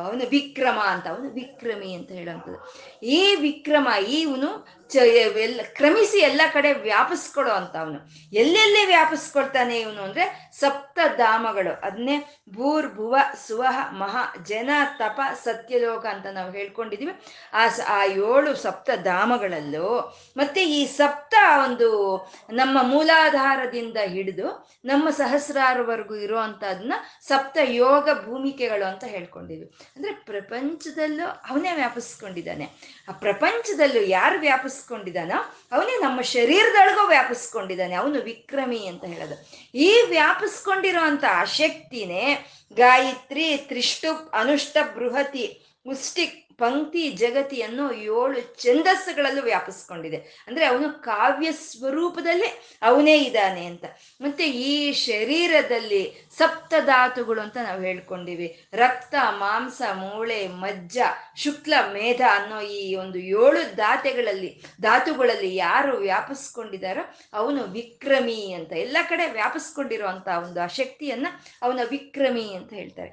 ಅವನು 0.05 0.29
ವಿಕ್ರಮ 0.29 0.79
ಅಂತ, 0.79 1.07
ಅವನು 1.07 1.29
ವಿಕ್ರಮಿ 1.33 1.93
ಅಂತ 1.93 2.11
ಹೇಳುವಂಥದ್ದು. 2.11 2.59
ಈ 3.05 3.35
ವಿಕ್ರಮ 3.35 3.87
ಇವನು 4.07 4.82
ಎಲ್ಲ 4.97 5.61
ಕ್ರಮಿಸಿ 5.73 6.19
ಎಲ್ಲ 6.19 6.41
ಕಡೆ 6.53 6.73
ವ್ಯಾಪಿಸ್ಕೊಡೋ 6.73 7.49
ಅಂತ 7.49 7.77
ಅವನು. 7.77 7.99
ಎಲ್ಲೆಲ್ಲಿ 8.33 8.85
ವ್ಯಾಪಿಸ್ಕೊಡ್ತಾನೆ 8.85 9.79
ಇವನು 9.79 10.01
ಅಂದ್ರೆ 10.01 10.49
ಸಪ್ತ 10.59 10.99
ಧಾಮಗಳು. 11.17 11.79
ಅದನ್ನೇ 11.81 12.39
ಭೂರ್ 12.53 12.95
ಭುವ 12.95 13.17
ಸುವಹ 13.47 13.91
ಮಹಾ 13.91 14.35
ಜನ 14.43 14.69
ತಪ 14.97 15.21
ಸತ್ಯಲೋಕ 15.43 16.05
ಅಂತ 16.05 16.25
ನಾವು 16.27 16.51
ಹೇಳ್ಕೊಂಡಿದೀವಿ. 16.51 17.11
ಆ 17.53 17.67
ಆ 17.87 18.05
ಏಳು 18.05 18.55
ಸಪ್ತ 18.55 18.89
ಧಾಮಗಳಲ್ಲೂ 19.03 20.17
ಮತ್ತೆ 20.37 20.65
ಈ 20.65 20.85
ಸಪ್ತ 20.85 21.35
ಒಂದು 21.63 22.17
ನಮ್ಮ 22.53 22.79
ಮೂಲಾಧಾರದಿಂದ 22.81 23.97
ಹಿಡಿದು 23.97 24.69
ನಮ್ಮ 24.85 25.09
ಸಹಸ್ರಾರವರೆಗೂ 25.09 26.15
ಇರುವಂತಹದನ್ನ 26.15 26.93
ಸಪ್ತ 27.21 27.57
ಯೋಗ 27.63 28.09
ಭೂಮಿಕೆಗಳು 28.25 28.85
ಅಂತ 28.85 29.03
ಹೇಳ್ಕೊಂಡಿದ್ವಿ. 29.03 29.71
ಅಂದ್ರೆ 29.95 30.13
ಪ್ರಪಂಚದಲ್ಲೂ 30.13 31.27
ಅವನೇ 31.49 31.71
ವ್ಯಾಪಿಸ್ಕೊಂಡಿದ್ದಾನೆ. 31.75 32.65
ಆ 33.09 33.11
ಪ್ರಪಂಚದಲ್ಲೂ 33.11 34.01
ಯಾರು 34.01 34.39
ವ್ಯಾಪಿಸ್ಕೊಂಡಿದ್ದಾನೋ 34.83 35.37
ಅವನೇ 35.71 36.01
ನಮ್ಮ 36.01 36.21
ಶರೀರದೊಳಗೂ 36.21 37.07
ವ್ಯಾಪಿಸ್ಕೊಂಡಿದ್ದಾನೆ, 37.07 37.95
ಅವನು 37.95 38.21
ವಿಕ್ರಮಿ 38.21 38.87
ಅಂತ 38.87 39.03
ಹೇಳೋದು. 39.03 39.35
ಈ 39.77 40.01
ವ್ಯಾಪಿಸ್ಕೊಂಡಿರೋ 40.09 41.01
ಅಂತ 41.01 41.23
ಆ 41.31 41.43
ಶಕ್ತಿನೇ 41.43 42.23
ಗಾಯತ್ರಿ 42.73 43.57
ತ್ರಿಷ್ಟು 43.57 44.31
ಅನುಷ್ಟ 44.33 44.77
ಬೃಹತಿ 44.95 45.72
ಮುಷ್ಟಿಕ್ 45.85 46.43
ಪಂಕ್ತಿ 46.57 47.09
ಜಗತಿಯನ್ನು 47.09 47.93
ಏಳು 47.93 48.61
ಛಂದಸ್ಸುಗಳಲ್ಲೂ 48.63 49.41
ವ್ಯಾಪಿಸ್ಕೊಂಡಿದೆ. 49.41 50.43
ಅಂದ್ರೆ 50.47 50.65
ಅವನು 50.65 51.01
ಕಾವ್ಯ 51.01 51.51
ಸ್ವರೂಪದಲ್ಲಿ 51.51 52.77
ಅವನೇ 52.81 53.17
ಇದ್ದಾನೆ 53.17 53.65
ಅಂತ. 53.65 53.85
ಮತ್ತೆ 54.21 54.45
ಈ 54.47 54.91
ಶರೀರದಲ್ಲಿ 54.91 56.29
ಸಪ್ತ 56.37 56.73
ಧಾತುಗಳು 56.85 57.41
ಅಂತ 57.41 57.57
ನಾವು 57.63 57.81
ಹೇಳ್ಕೊಂಡಿವಿ. 57.81 58.65
ರಕ್ತ, 58.73 59.15
ಮಾಂಸ, 59.29 59.81
ಮೂಳೆ, 59.93 60.47
ಮಜ್ಜ, 60.47 60.97
ಶುಕ್ಲ, 61.37 61.73
ಮೇಧ 61.93 62.21
ಅನ್ನೋ 62.31 62.61
ಈ 62.61 62.95
ಒಂದು 62.95 63.19
ಏಳು 63.19 63.75
ಧಾತೆಗಳಲ್ಲಿ, 63.75 64.63
ಧಾತುಗಳಲ್ಲಿ 64.81 65.55
ಯಾರು 65.55 65.97
ವ್ಯಾಪಿಸ್ಕೊಂಡಿದ್ದಾರೋ 65.97 67.15
ಅವನು 67.33 67.63
ವಿಕ್ರಮಿ 67.63 68.51
ಅಂತ. 68.51 68.73
ಎಲ್ಲ 68.73 68.97
ಕಡೆ 69.09 69.31
ವ್ಯಾಪಿಸ್ಕೊಂಡಿರುವಂತ 69.31 70.27
ಒಂದು 70.27 70.61
ಆ 70.61 70.67
ಶಕ್ತಿಯನ್ನ 70.67 71.27
ಅವನ 71.61 71.79
ವಿಕ್ರಮಿ 71.89 72.53
ಅಂತ 72.53 72.73
ಹೇಳ್ತಾರೆ. 72.73 73.11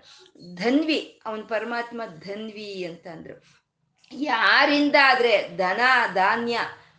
ಧನ್ವಿ, 0.55 1.21
ಅವನ 1.27 1.41
ಪರಮಾತ್ಮ 1.41 2.03
ಧನ್ವಿ 2.21 2.60
ಅಂತ 2.85 3.07
ಅಂದ್ರು 3.07 3.61
ಯಾರಿಂದ 4.13 4.97
ಆದ್ರೆ 5.05 5.57
ಧನ, 5.57 5.81
ಧಾನ್ಯ, 6.15 6.59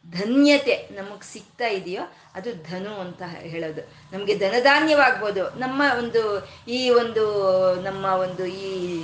ಧನ್ಯತೆ 0.09 0.89
ನಮಗ್ 0.91 1.23
ಸಿಗ್ತಾ 1.23 1.67
ಇದೆಯೋ 1.67 2.01
ಅದು 2.35 2.53
ಧನು 2.53 2.93
ಅಂತ 2.99 3.21
ಹೇಳೋದು. 3.39 3.81
ನಮಗೆ 4.11 4.35
ಧನಧಾನ್ಯವಾಗ್ಬೋದು. 4.35 5.59
ನಮ್ಮ 5.59 5.81
ಒಂದು 5.97 6.47
ಈ 6.67 6.89
ಒಂದು 6.89 7.25
ನಮ್ಮ 7.81 8.05
ಒಂದು 8.05 8.45
ಈ 8.45 9.03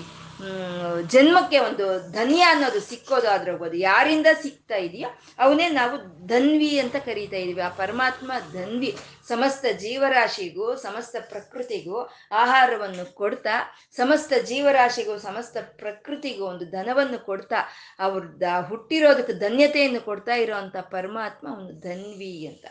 ಜನ್ಮಕ್ಕೆ 1.08 1.60
ಒಂದು 1.60 2.12
ಧನ್ಯ 2.12 2.42
ಅನ್ನೋದು 2.42 2.80
ಸಿಕ್ಕೋದು 2.80 3.74
ಯಾರಿಂದ 3.78 4.28
ಸಿಗ್ತಾ 4.42 4.76
ಇದೆಯೋ 4.76 5.10
ಅವನೇ 5.40 5.70
ನಾವು 5.70 6.28
ಧನ್ವಿ 6.28 6.80
ಅಂತ 6.80 6.96
ಕರೀತಾ 6.96 7.38
ಇದೀವಿ. 7.38 7.62
ಆ 7.62 7.70
ಪರಮಾತ್ಮ 7.70 8.32
ಧನ್ವಿ 8.54 8.96
ಸಮಸ್ತ 9.28 9.66
ಜೀವರಾಶಿಗೂ, 9.66 10.76
ಸಮಸ್ತ 10.76 11.16
ಪ್ರಕೃತಿಗೂ 11.20 12.02
ಆಹಾರವನ್ನು 12.32 13.14
ಕೊಡ್ತಾ, 13.14 13.78
ಸಮಸ್ತ 13.96 14.34
ಜೀವರಾಶಿಗೂ, 14.46 15.18
ಸಮಸ್ತ 15.18 15.58
ಪ್ರಕೃತಿಗೂ 15.58 16.46
ಒಂದು 16.46 16.66
ಧನವನ್ನು 16.66 17.26
ಕೊಡ್ತಾ 17.26 17.56
ಅವ್ರದ್ದು 18.00 18.68
ಹುಟ್ಟಿರೋದಕ್ಕೆ 18.68 19.34
ಧನ್ಯತೆಯನ್ನು 19.34 20.02
ಕೊಡ್ತಾ 20.02 20.36
ಇರೋವಂಥ 20.36 20.78
ಪರಮಾತ್ಮ 20.78 21.48
ಅವನು 21.56 21.80
ಧನ್ವಿ 21.80 22.48
ಅಂತ. 22.48 22.66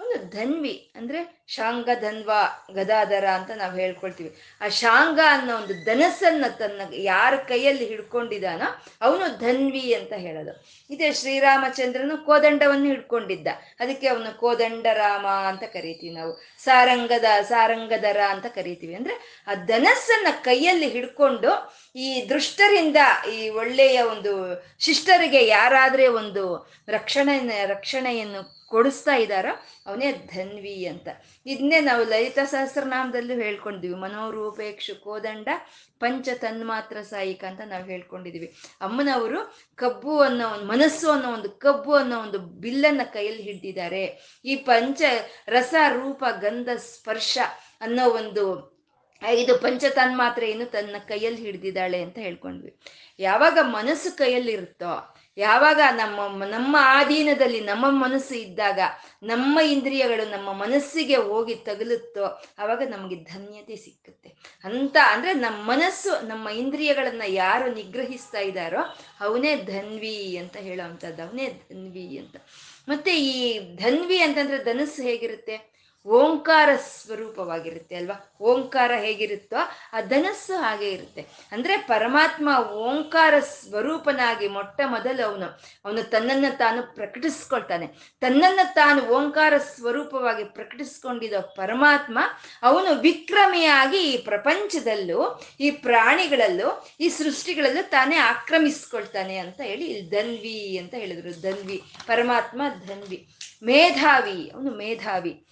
ಒಂದು 0.00 0.30
ಧನ್ವಿ 0.30 0.92
ಅಂದ್ರೆ 0.96 1.44
ಶಾಂಗ 1.48 1.88
ಧನ್ವ 2.00 2.30
ಗದಾಧರ 2.74 3.26
ಅಂತ 3.26 3.50
ನಾವು 3.50 3.76
ಹೇಳ್ಕೊಳ್ತೀವಿ. 3.76 4.36
ಆ 4.60 4.68
ಶಾಂಗ 4.68 5.20
ಅನ್ನೋ 5.28 5.56
ಒಂದು 5.56 5.84
ಧನಸ್ಸನ್ನ 5.84 6.44
ತನ್ನ 6.58 6.80
ಯಾರ 6.92 7.36
ಕೈಯಲ್ಲಿ 7.36 7.86
ಹಿಡ್ಕೊಂಡಿದ್ದಾನೋ 7.86 8.82
ಅವನು 9.00 9.38
ಧನ್ವಿ 9.38 9.94
ಅಂತ 9.94 10.12
ಹೇಳೋದು. 10.12 10.64
ಇದೇ 10.90 11.12
ಶ್ರೀರಾಮಚಂದ್ರನು 11.12 12.26
ಕೋದಂಡವನ್ನು 12.26 12.86
ಹಿಡ್ಕೊಂಡಿದ್ದ. 12.86 13.48
ಅದಕ್ಕೆ 13.80 14.08
ಅವನು 14.08 14.38
ಕೋದಂಡರಾಮ 14.38 15.26
ಅಂತ 15.26 15.62
ಕರಿತೀವಿ 15.62 16.14
ನಾವು. 16.14 16.40
ಸಾರಂಗದ, 16.58 17.24
ಸಾರಂಗದರ 17.42 18.20
ಅಂತ 18.28 18.46
ಕರಿತೀವಿ. 18.46 18.94
ಅಂದ್ರೆ 18.94 19.44
ಆ 19.46 19.54
ಧನಸ್ಸನ್ನ 19.54 20.26
ಕೈಯಲ್ಲಿ 20.42 20.88
ಹಿಡ್ಕೊಂಡು 20.88 21.76
ಈ 21.96 22.26
ದೃಷ್ಟರಿಂದ 22.28 22.96
ಈ 23.34 23.48
ಒಳ್ಳೆಯ 23.48 24.02
ಒಂದು 24.02 24.64
ಶಿಷ್ಟರಿಗೆ 24.80 25.46
ಯಾರಾದ್ರೆ 25.46 26.06
ಒಂದು 26.06 26.72
ರಕ್ಷಣೆ 26.88 27.66
ರಕ್ಷಣೆಯನ್ನು 27.66 28.65
ಕೊಡಿಸ್ತಾ 28.76 29.14
ಇದ್ದಾರೋ 29.16 29.52
ಅವನೇ 29.86 30.12
ಧನ್ವಿ 30.12 30.86
ಅಂತ. 30.86 31.08
ಇದನ್ನೇ 31.46 31.80
ನಾವು 31.80 32.04
ಲಲಿತಾ 32.04 32.44
ಸಹಸ್ರನಾಮದಲ್ಲೂ 32.44 33.34
ಹೇಳ್ಕೊಂಡಿದ್ವಿ 33.34 33.98
ಮನೋರೂಪೇಕ್ಷು 34.00 34.94
ಕೋದಂಡ 35.00 35.48
ಪಂಚ 36.00 36.28
ತನ್ಮಾತ್ರ 36.34 37.02
ಸಾಯಿಕ 37.02 37.44
ಅಂತ 37.44 37.62
ನಾವು 37.66 37.84
ಹೇಳ್ಕೊಂಡಿದೀವಿ. 37.84 38.48
ಅಮ್ಮನವರು 38.80 39.40
ಕಬ್ಬು 39.74 40.20
ಅನ್ನೋ 40.20 40.48
ಒಂದು, 40.48 40.64
ಮನಸ್ಸು 40.64 41.10
ಅನ್ನೋ 41.10 41.28
ಒಂದು, 41.32 41.50
ಕಬ್ಬು 41.50 41.94
ಅನ್ನೋ 41.94 42.20
ಒಂದು 42.20 42.38
ಬಿಲ್ಲನ್ನ 42.38 43.00
ಕೈಯಲ್ಲಿ 43.12 43.42
ಹಿಡ್ದಿದ್ದಾರೆ 43.42 44.04
ಈ 44.44 44.56
ಪಂಚ 44.56 45.02
ರಸ 45.48 45.74
ರೂಪ 45.88 46.24
ಗಂಧ 46.40 46.68
ಸ್ಪರ್ಶ 46.76 47.38
ಅನ್ನೋ 47.80 48.06
ಒಂದು 48.10 48.44
ಐದು 49.22 49.52
ಪಂಚ 49.58 49.84
ತನ್ಮಾತ್ರೆಯನ್ನು 49.94 50.66
ತನ್ನ 50.66 50.96
ಕೈಯಲ್ಲಿ 51.08 51.42
ಹಿಡ್ದಿದ್ದಾಳೆ 51.42 51.98
ಅಂತ 52.02 52.18
ಹೇಳ್ಕೊಂಡ್ವಿ. 52.18 52.72
ಯಾವಾಗ 53.18 53.58
ಮನಸ್ಸು 53.62 54.10
ಕೈಯಲ್ಲಿರುತ್ತೋ 54.16 55.15
ಯಾವಾಗ 55.36 55.80
ನಮ್ಮ 55.90 56.44
ನಮ್ಮ 56.44 56.76
ಆಧೀನದಲ್ಲಿ 56.80 57.60
ನಮ್ಮ 57.60 58.04
ಮನಸ್ಸು 58.04 58.34
ಇದ್ದಾಗ 58.34 58.80
ನಮ್ಮ 59.22 59.60
ಇಂದ್ರಿಯಗಳು 59.60 60.30
ನಮ್ಮ 60.30 60.52
ಮನಸ್ಸಿಗೆ 60.52 61.16
ಹೋಗಿ 61.16 61.54
ತಗಲುತ್ತೋ 61.54 62.42
ಆವಾಗ 62.58 62.82
ನಮಗೆ 62.88 63.16
ಧನ್ಯತೆ 63.16 63.76
ಸಿಕ್ಕುತ್ತೆ. 63.76 64.34
ಅಂತ 64.64 64.96
ಅಂದ್ರೆ 65.10 65.32
ನಮ್ಮ 65.32 65.70
ಮನಸ್ಸು, 65.70 66.26
ನಮ್ಮ 66.26 66.48
ಇಂದ್ರಿಯಗಳನ್ನ 66.48 67.22
ಯಾರು 67.26 67.74
ನಿಗ್ರಹಿಸ್ತಾ 67.74 68.38
ಇದ್ದಾರೋ 68.38 68.96
ಅವನೇ 69.20 69.56
ಧನ್ವಿ 69.56 70.36
ಅಂತ 70.36 70.56
ಹೇಳೋ 70.56 70.88
ಅವನೇ 71.22 71.48
ಧನ್ವಿ 71.48 72.18
ಅಂತ. 72.18 72.36
ಮತ್ತೆ 72.88 73.20
ಈ 73.20 73.58
ಧನ್ವಿ 73.76 74.20
ಅಂತಂದ್ರೆ 74.20 74.64
ಧನಸ್ಸು 74.64 75.02
ಹೇಗಿರುತ್ತೆ? 75.02 75.75
ಓಂಕಾರ 76.06 76.68
ಸ್ವರೂಪವಾಗಿರುತ್ತೆ 76.76 77.96
ಅಲ್ವಾ? 77.96 78.36
ಓಂಕಾರ 78.40 78.92
ಹೇಗಿರುತ್ತೋ 78.94 79.56
ಆ 79.92 80.00
ಧನಸ್ಸು 80.00 80.56
ಹಾಗೆ 80.56 80.90
ಇರುತ್ತೆ. 80.90 81.26
ಅಂದ್ರೆ 81.52 81.76
ಪರಮಾತ್ಮ 81.76 82.48
ಓಂಕಾರ 82.72 83.34
ಸ್ವರೂಪನಾಗಿ 83.38 84.48
ಮೊಟ್ಟ 84.48 84.80
ಮೊದಲು 84.86 85.30
ಅವನು 85.30 85.60
ಅವನು 85.84 86.02
ತನ್ನನ್ನು 86.02 86.58
ತಾನು 86.58 86.94
ಪ್ರಕಟಿಸ್ಕೊಳ್ತಾನೆ. 86.94 87.86
ತನ್ನನ್ನು 88.20 88.74
ತಾನು 88.74 89.02
ಓಂಕಾರ 89.02 89.58
ಸ್ವರೂಪವಾಗಿ 89.58 90.44
ಪ್ರಕಟಿಸ್ಕೊಂಡಿದ್ದ 90.44 91.34
ಪರಮಾತ್ಮ 91.34 92.18
ಅವನು 92.62 93.00
ವಿಕ್ರಮಿಯಾಗಿ 93.00 93.98
ಈ 93.98 94.16
ಪ್ರಪಂಚದಲ್ಲೂ, 94.16 95.40
ಈ 95.60 95.70
ಪ್ರಾಣಿಗಳಲ್ಲೂ, 95.70 96.88
ಈ 97.00 97.08
ಸೃಷ್ಟಿಗಳಲ್ಲೂ 97.08 97.88
ತಾನೇ 97.88 98.16
ಆಕ್ರಮಿಸ್ಕೊಳ್ತಾನೆ 98.16 99.36
ಅಂತ 99.36 99.60
ಹೇಳಿ 99.60 99.86
ಇಲ್ಲಿ 99.86 100.10
ಧನ್ವಿ 100.10 100.78
ಅಂತ 100.78 100.94
ಹೇಳಿದ್ರು. 100.94 101.40
ಧನ್ವಿ, 101.40 101.82
ಪರಮಾತ್ಮ 102.06 102.62
ಧನ್ವಿ. 102.86 103.28
ಮೇಧಾವಿ, 103.62 104.50
ಅವನು 104.54 104.70
ಮೇಧಾವಿ. 104.70 105.42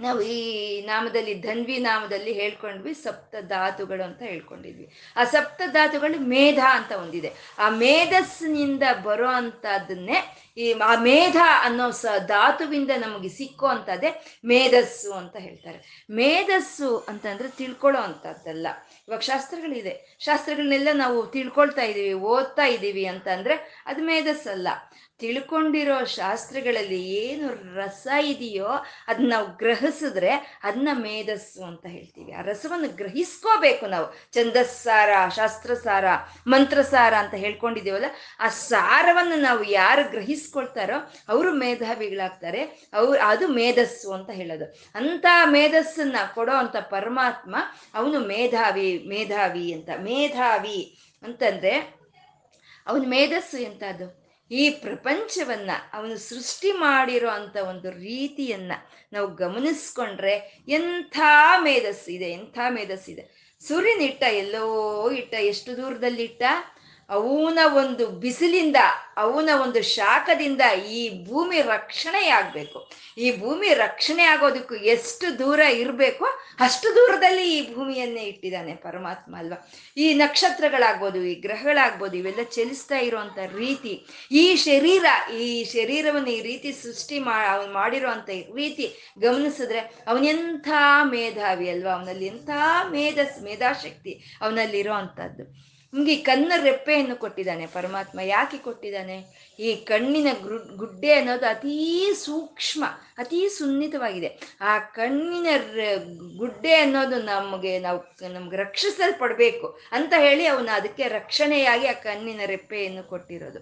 ನಾವು 0.00 0.20
ಈ 0.20 0.80
ನಾಮದಲ್ಲಿ 0.80 1.34
ಧನ್ವಿ 1.34 1.78
ನಾಮದಲ್ಲಿ 1.78 2.32
ಹೇಳ್ಕೊಂಡ್ವಿ 2.32 2.94
ಸಪ್ತ 2.94 3.34
ಧಾತುಗಳು 3.40 4.02
ಅಂತ 4.02 4.22
ಹೇಳ್ಕೊಂಡಿದ್ವಿ. 4.22 4.92
ಆ 5.16 5.24
ಸಪ್ತ 5.24 5.62
ಧಾತುಗಳು 5.66 6.20
ಮೇಧ 6.20 6.58
ಅಂತ 6.70 6.92
ಒಂದಿದೆ. 6.92 7.32
ಆ 7.58 7.68
ಮೇಧಸ್ಸಿನಿಂದ 7.68 8.82
ಬರೋ 9.04 9.28
ಅಂಥದ್ದನ್ನೇ 9.28 10.42
ಈ 10.56 10.72
ಆ 10.72 10.94
ಮೇಧ 11.00 11.36
ಅನ್ನೋ 11.62 11.90
ಸ 11.90 12.06
ಧಾತುವಿಂದ 12.26 12.90
ನಮಗೆ 12.96 13.28
ಸಿಕ್ಕೋ 13.28 13.66
ಅಂಥದ್ದೇ 13.66 14.40
ಮೇಧಸ್ಸು 14.44 15.12
ಅಂತ 15.12 15.36
ಹೇಳ್ತಾರೆ. 15.36 16.06
ಮೇಧಸ್ಸು 16.10 16.98
ಅಂತಂದ್ರೆ 16.98 17.48
ತಿಳ್ಕೊಳ್ಳೋ 17.48 18.00
ಅಂಥದ್ದಲ್ಲ 18.00 18.66
ಇವಾಗ 19.08 19.20
ಶಾಸ್ತ್ರಗಳಿದೆ. 19.20 20.16
ಶಾಸ್ತ್ರಗಳನ್ನೆಲ್ಲ 20.20 20.88
ನಾವು 20.92 21.26
ತಿಳ್ಕೊಳ್ತಾ 21.26 21.82
ಇದ್ದೀವಿ, 21.82 22.12
ಓದ್ತಾ 22.12 22.64
ಇದ್ದೀವಿ 22.64 23.06
ಅಂತ 23.06 23.28
ಅಂದ್ರೆ 23.28 23.82
ಅದು 23.86 24.02
ಮೇಧಸ್ಸಲ್ಲ. 24.02 24.68
ತಿಳ್ಕೊಂಡಿರೋ 25.18 26.04
ಶಾಸ್ತ್ರಗಳಲ್ಲಿ 26.04 27.02
ಏನು 27.02 27.76
ರಸ 27.76 28.06
ಇದೆಯೋ 28.20 28.66
ಅದನ್ನ 29.06 29.32
ನಾವು 29.32 29.46
ಗ್ರಹಿಸಿದ್ರೆ 29.56 30.60
ಅದನ್ನ 30.62 30.88
ಮೇಧಸ್ಸು 30.92 31.64
ಅಂತ 31.64 31.86
ಹೇಳ್ತೀವಿ. 31.86 32.32
ಆ 32.32 32.40
ರಸವನ್ನು 32.40 32.88
ಗ್ರಹಿಸ್ಕೋಬೇಕು 32.88 33.86
ನಾವು. 33.86 34.32
ಛಂದಸ್ಸಾರ, 34.32 35.28
ಶಾಸ್ತ್ರಸಾರ, 35.36 36.04
ಮಂತ್ರಸಾರ 36.46 37.14
ಅಂತ 37.14 37.34
ಹೇಳ್ಕೊಂಡಿದ್ದೀವಲ್ಲ, 37.34 38.04
ಆ 38.40 38.48
ಸಾರವನ್ನು 38.48 39.36
ನಾವು 39.36 39.62
ಯಾರು 39.64 40.10
ಗ್ರಹಿಸ್ಕೊಳ್ತಾರೋ 40.10 41.12
ಅವರು 41.28 41.54
ಮೇಧಾವಿಗಳಾಗ್ತಾರೆ. 41.54 42.90
ಅವ್ರು 42.94 43.22
ಅದು 43.22 43.48
ಮೇಧಸ್ಸು 43.48 44.12
ಅಂತ 44.12 44.30
ಹೇಳೋದು. 44.30 44.64
ಅಂತ 44.94 45.26
ಮೇಧಸ್ಸನ್ನ 45.44 46.16
ಕೊಡೋ 46.34 46.52
ಅಂತ 46.52 46.76
ಪರಮಾತ್ಮ 46.76 47.56
ಅವನು 47.94 48.20
ಮೇಧಾವಿ 48.20 49.04
ಮೇಧಾವಿ 49.08 49.72
ಅಂತ. 49.72 49.88
ಮೇಧಾವಿ 49.98 50.98
ಅಂತಂದ್ರೆ 51.22 52.00
ಅವನ 52.86 53.04
ಮೇಧಸ್ಸು 53.06 53.58
ಎಂತದ್ದು 53.58 54.25
ಈ 54.50 54.70
ಪ್ರಪಂಚವನ್ನ 54.70 55.70
ಅವನು 55.92 56.18
ಸೃಷ್ಟಿ 56.18 56.72
ಮಾಡಿರೋ 56.72 57.28
ಅಂತ 57.28 57.56
ಒಂದು 57.56 57.90
ರೀತಿಯನ್ನ 57.90 58.72
ನಾವು 59.12 59.34
ಗಮನಿಸ್ಕೊಂಡ್ರೆ 59.34 60.64
ಎಂಥ 60.68 61.18
ಮೇಧಸ್ಸಿದೆ 61.62 62.24
ಎಂಥ 62.24 62.58
ಮೇಧಸ್ಸಿದೆ. 62.68 63.46
ಸೂರ್ಯನಿಟ್ಟ 63.60 64.22
ಎಲ್ಲೋ 64.22 65.10
ಇಟ್ಟ 65.10 65.34
ಎಷ್ಟು 65.34 65.76
ದೂರದಲ್ಲಿ 65.76 66.22
ಇಟ್ಟ 66.22 66.42
ಅವನ 67.10 67.58
ಒಂದು 67.72 68.06
ಬಿಸಿಲಿಂದ, 68.06 68.78
ಅವನ 69.16 69.50
ಒಂದು 69.62 69.82
ಶಾಖದಿಂದ 69.82 70.60
ಈ 70.90 71.24
ಭೂಮಿ 71.28 71.60
ರಕ್ಷಣೆ 71.60 72.28
ಆಗ್ಬೇಕು 72.28 72.78
ಈ 73.18 73.38
ಭೂಮಿ 73.40 73.74
ರಕ್ಷಣೆ 73.74 74.24
ಆಗೋದಕ್ಕೂ 74.24 74.74
ಎಷ್ಟು 74.74 75.38
ದೂರ 75.38 75.58
ಇರಬೇಕು 75.58 76.24
ಅಷ್ಟು 76.60 76.94
ದೂರದಲ್ಲಿ 76.94 77.44
ಈ 77.54 77.74
ಭೂಮಿಯನ್ನೇ 77.74 78.22
ಇಟ್ಟಿದ್ದಾನೆ 78.22 78.74
ಪರಮಾತ್ಮ 78.74 79.36
ಅಲ್ವಾ. 79.36 79.58
ಈ 79.96 80.14
ನಕ್ಷತ್ರಗಳಾಗ್ಬೋದು, 80.14 81.22
ಈ 81.22 81.34
ಗ್ರಹಗಳಾಗ್ಬೋದು, 81.34 82.16
ಇವೆಲ್ಲ 82.16 82.42
ಚಲಿಸ್ತಾ 82.42 82.98
ಇರುವಂತ 82.98 83.38
ರೀತಿ, 83.54 84.06
ಈ 84.30 84.56
ಶರೀರ, 84.56 85.06
ಈ 85.30 85.64
ಶರೀರವನ್ನು 85.64 86.30
ಈ 86.30 86.42
ರೀತಿ 86.42 86.72
ಸೃಷ್ಟಿ 86.72 87.18
ಮಾ, 87.18 87.36
ಅವನು 87.54 87.72
ಮಾಡಿರುವಂತ 87.72 88.28
ರೀತಿ 88.54 88.88
ಗಮನಿಸಿದ್ರೆ 89.18 90.04
ಅವನೆಂಥ 90.06 90.68
ಮೇಧಾವಿ 91.04 91.70
ಅಲ್ವಾ, 91.70 91.92
ಅವನಲ್ಲಿ 91.92 92.26
ಎಂಥ 92.26 92.50
ಮೇಧ, 92.90 93.18
ಮೇಧಾಶಕ್ತಿ 93.42 94.36
ಅವನಲ್ಲಿ 94.40 94.82
ನಮ್ಗೆ 95.96 96.12
ಈ 96.12 96.22
ಕಣ್ಣ 96.22 96.52
ರೆಪ್ಪೆಯನ್ನು 96.62 97.14
ಕೊಟ್ಟಿದ್ದಾನೆ 97.16 97.66
ಪರಮಾತ್ಮ 97.66 98.20
ಯಾಕೆ 98.24 98.58
ಕೊಟ್ಟಿದ್ದಾನೆ? 98.58 99.16
ಈ 99.58 99.74
ಕಣ್ಣಿನ 99.76 100.28
ಗುಡ್ಡೆ 100.76 101.12
ಅನ್ನೋದು 101.12 101.46
ಅತೀ 101.46 102.12
ಸೂಕ್ಷ್ಮ, 102.12 102.84
ಅತೀ 103.18 103.48
ಸುನ್ನಿತವಾಗಿದೆ. 103.48 104.40
ಆ 104.60 104.78
ಕಣ್ಣಿನ 104.78 105.46
ಗುಡ್ಡೆ 106.38 106.74
ಅನ್ನೋದು 106.74 107.22
ನಮಗೆ, 107.22 107.78
ನಾವು 107.78 107.98
ನಮ್ಗೆ 108.32 108.56
ರಕ್ಷಿಸಲ್ಪಡ್ಬೇಕು 108.56 109.80
ಅಂತ 109.92 110.12
ಹೇಳಿ 110.18 110.46
ಅವನು 110.46 110.76
ಅದಕ್ಕೆ 110.76 111.08
ರಕ್ಷಣೆಯಾಗಿ 111.08 111.86
ಆ 111.86 111.92
ಕಣ್ಣಿನ 111.92 112.40
ರೆಪ್ಪೆಯನ್ನು 112.46 113.02
ಕೊಟ್ಟಿರೋದು. 113.02 113.60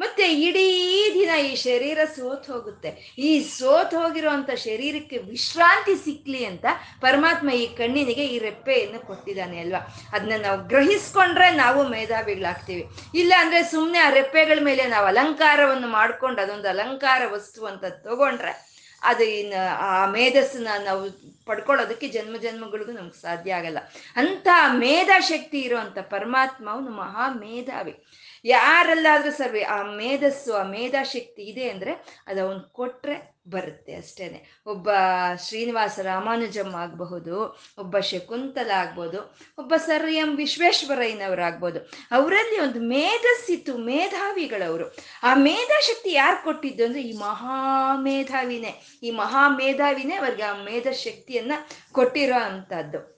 ಮತ್ತೆ 0.00 0.32
ಇಡೀ 0.32 0.66
ದಿನ 1.14 1.30
ಈ 1.44 1.54
ಶರೀರ 1.56 1.98
ಸೋತ್ 2.16 2.50
ಹೋಗುತ್ತೆ. 2.50 3.14
ಈ 3.18 3.40
ಸೋತ್ 3.40 3.94
ಹೋಗಿರುವಂತ 3.94 4.50
ಶರೀರಕ್ಕೆ 4.50 5.18
ವಿಶ್ರಾಂತಿ 5.18 5.94
ಸಿಕ್ಲಿ 6.04 6.44
ಅಂತ 6.44 6.66
ಪರಮಾತ್ಮ 7.00 7.50
ಈ 7.50 7.66
ಕಣ್ಣಿನಿಗೆ 7.66 8.26
ಈ 8.26 8.38
ರೆಪ್ಪೆಯನ್ನು 8.38 9.06
ಕೊಟ್ಟಿದ್ದಾನೆ 9.06 9.60
ಅಲ್ವಾ? 9.60 9.78
ಅದನ್ನ 10.12 10.42
ನಾವು 10.42 10.68
ಗ್ರಹಿಸ್ಕೊಂಡ್ರೆ 10.68 11.50
ನಾವು 11.50 11.88
ಮೇಧಾವಿಗಳಾಗ್ತೀವಿ. 11.88 12.84
ಇಲ್ಲ 13.14 13.32
ಅಂದ್ರೆ 13.38 13.62
ಸುಮ್ಮನೆ 13.62 13.98
ಆ 13.98 14.10
ರೆಪ್ಪೆಗಳ 14.10 14.58
ಮೇಲೆ 14.62 14.86
ನಾವು 14.86 15.06
ಅಲಂಕಾರವನ್ನು 15.36 15.88
ಮಾಡ್ಕೊಂಡು 15.88 16.42
ಅದೊಂದು 16.42 16.68
ಅಲಂಕಾರ 16.68 17.22
ವಸ್ತು 17.32 17.66
ಅಂತ 17.66 17.84
ತಗೊಂಡ್ರೆ 17.84 18.52
ಅದು 19.02 19.24
ಇನ್ನು 19.24 19.60
ಆ 19.78 20.06
ಮೇಧಸ್ಸನ್ನ 20.06 20.68
ನಾವು 20.84 21.02
ಪಡ್ಕೊಳ್ಳೋದಕ್ಕೆ 21.46 22.08
ಜನ್ಮ 22.08 22.36
ಜನ್ಮಗಳಿಗೂ 22.36 22.92
ನಮ್ಗೆ 22.92 23.20
ಸಾಧ್ಯ 23.20 23.54
ಆಗಲ್ಲ. 23.54 23.80
ಅಂತ 24.16 24.48
ಮೇಧಾಶಕ್ತಿ 24.78 25.58
ಇರುವಂತ 25.60 25.98
ಪರಮಾತ್ಮ 26.10 26.70
ಅವನು 26.70 26.90
ಮಹಾ 26.92 27.26
ಮೇಧಾವಿ 27.40 27.94
ಯಾರಲ್ಲಾದ್ರೂ 28.44 29.30
ಸರ್ವೆ, 29.30 29.62
ಆ 29.62 29.82
ಮೇಧಸ್ಸು, 29.82 30.54
ಆ 30.54 30.62
ಮೇಧಾಶಕ್ತಿ 30.62 31.42
ಇದೆ 31.42 31.68
ಅಂದ್ರೆ 31.68 32.24
ಅದು 32.26 32.46
ಅವನು 32.46 32.60
ಕೊಟ್ಟರೆ 32.60 33.36
ಬರುತ್ತೆ 33.50 33.94
ಅಷ್ಟೇನೆ. 33.94 34.62
ಒಬ್ಬ 34.66 34.90
ಶ್ರೀನಿವಾಸ 35.48 35.98
ರಾಮಾನುಜಮ್ 36.02 36.74
ಆಗಬಹುದು, 36.74 37.58
ಒಬ್ಬ 37.78 37.98
ಶಕುಂತಲ 37.98 38.70
ಆಗ್ಬೋದು, 38.70 39.36
ಒಬ್ಬ 39.58 39.76
ಸರ್ 39.76 40.10
ಎಂ 40.10 40.36
ವಿಶ್ವೇಶ್ವರಯ್ಯನವರಾಗ್ಬೋದು. 40.36 41.78
ಅವರಲ್ಲಿ 42.12 42.60
ಒಂದು 42.60 42.80
ಮೇಧಸ್ಸಿತ್ತು, 42.80 43.78
ಮೇಧಾವಿಗಳವರು. 43.78 44.96
ಆ 45.22 45.34
ಮೇಧಾಶಕ್ತಿ 45.34 46.12
ಯಾರು 46.12 46.44
ಕೊಟ್ಟಿದ್ದು 46.44 46.84
ಅಂದರೆ 46.84 47.02
ಈ 47.02 47.18
ಮಹಾ 47.18 47.96
ಮೇಧಾವಿನೇ 47.96 48.82
ಈ 49.02 49.10
ಮಹಾ 49.10 49.48
ಮೇಧಾವಿನೇ 49.48 50.14
ಅವ್ರಿಗೆ 50.14 50.42
ಆ 50.42 50.64
ಮೇಧಶಕ್ತಿಯನ್ನು 50.64 51.68
ಕೊಟ್ಟಿರೋ 51.92 52.42
ಅಂಥದ್ದು. 52.42 53.15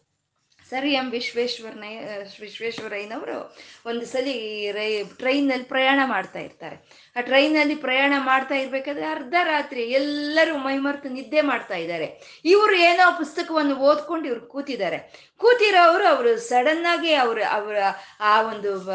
ಸರಿ 0.70 0.92
ಎಂ 0.92 1.10
ವಿಶ್ವೇಶ್ವರನೇ 1.10 2.04
ವಿಶ್ವೇಶ್ವರಯ್ಯನವರು 2.40 3.56
ಒಂದು 3.86 4.06
ಸಲ 4.06 4.24
ರೈ 4.72 5.04
ಟ್ರೈನಲ್ಲಿ 5.04 5.64
ಪ್ರಯಾಣ 5.64 6.00
ಮಾಡ್ತಾ 6.04 6.38
ಇರ್ತಾರೆ. 6.38 6.76
ಆ 7.18 7.20
ಟ್ರೈನಲ್ಲಿ 7.20 7.74
ಪ್ರಯಾಣ 7.74 8.14
ಮಾಡ್ತಾ 8.18 8.54
ಇರ್ಬೇಕಾದ್ರೆ 8.54 9.06
ಅರ್ಧ 9.06 9.34
ರಾತ್ರಿ 9.42 9.82
ಎಲ್ಲರೂ 9.82 10.56
ಮೈಮರ್ತು 10.56 11.08
ನಿದ್ದೆ 11.08 11.40
ಮಾಡ್ತಾ 11.40 11.74
ಇದ್ದಾರೆ. 11.74 12.38
ಇವರು 12.44 12.76
ಏನೋ 12.76 13.18
ಪುಸ್ತಕವನ್ನು 13.18 13.76
ಓದ್ಕೊಂಡು 13.76 14.26
ಇವ್ರು 14.26 14.40
ಕೂತಿದ್ದಾರೆ. 14.40 15.28
ಕೂತಿರೋರು 15.38 16.06
ಅವರು 16.06 16.38
ಸಡನ್ 16.38 16.86
ಆಗಿ 16.86 17.14
ಅವರು, 17.14 17.44
ಅವರ 17.44 17.76
ಆ 18.20 18.42
ಒಂದು 18.42 18.90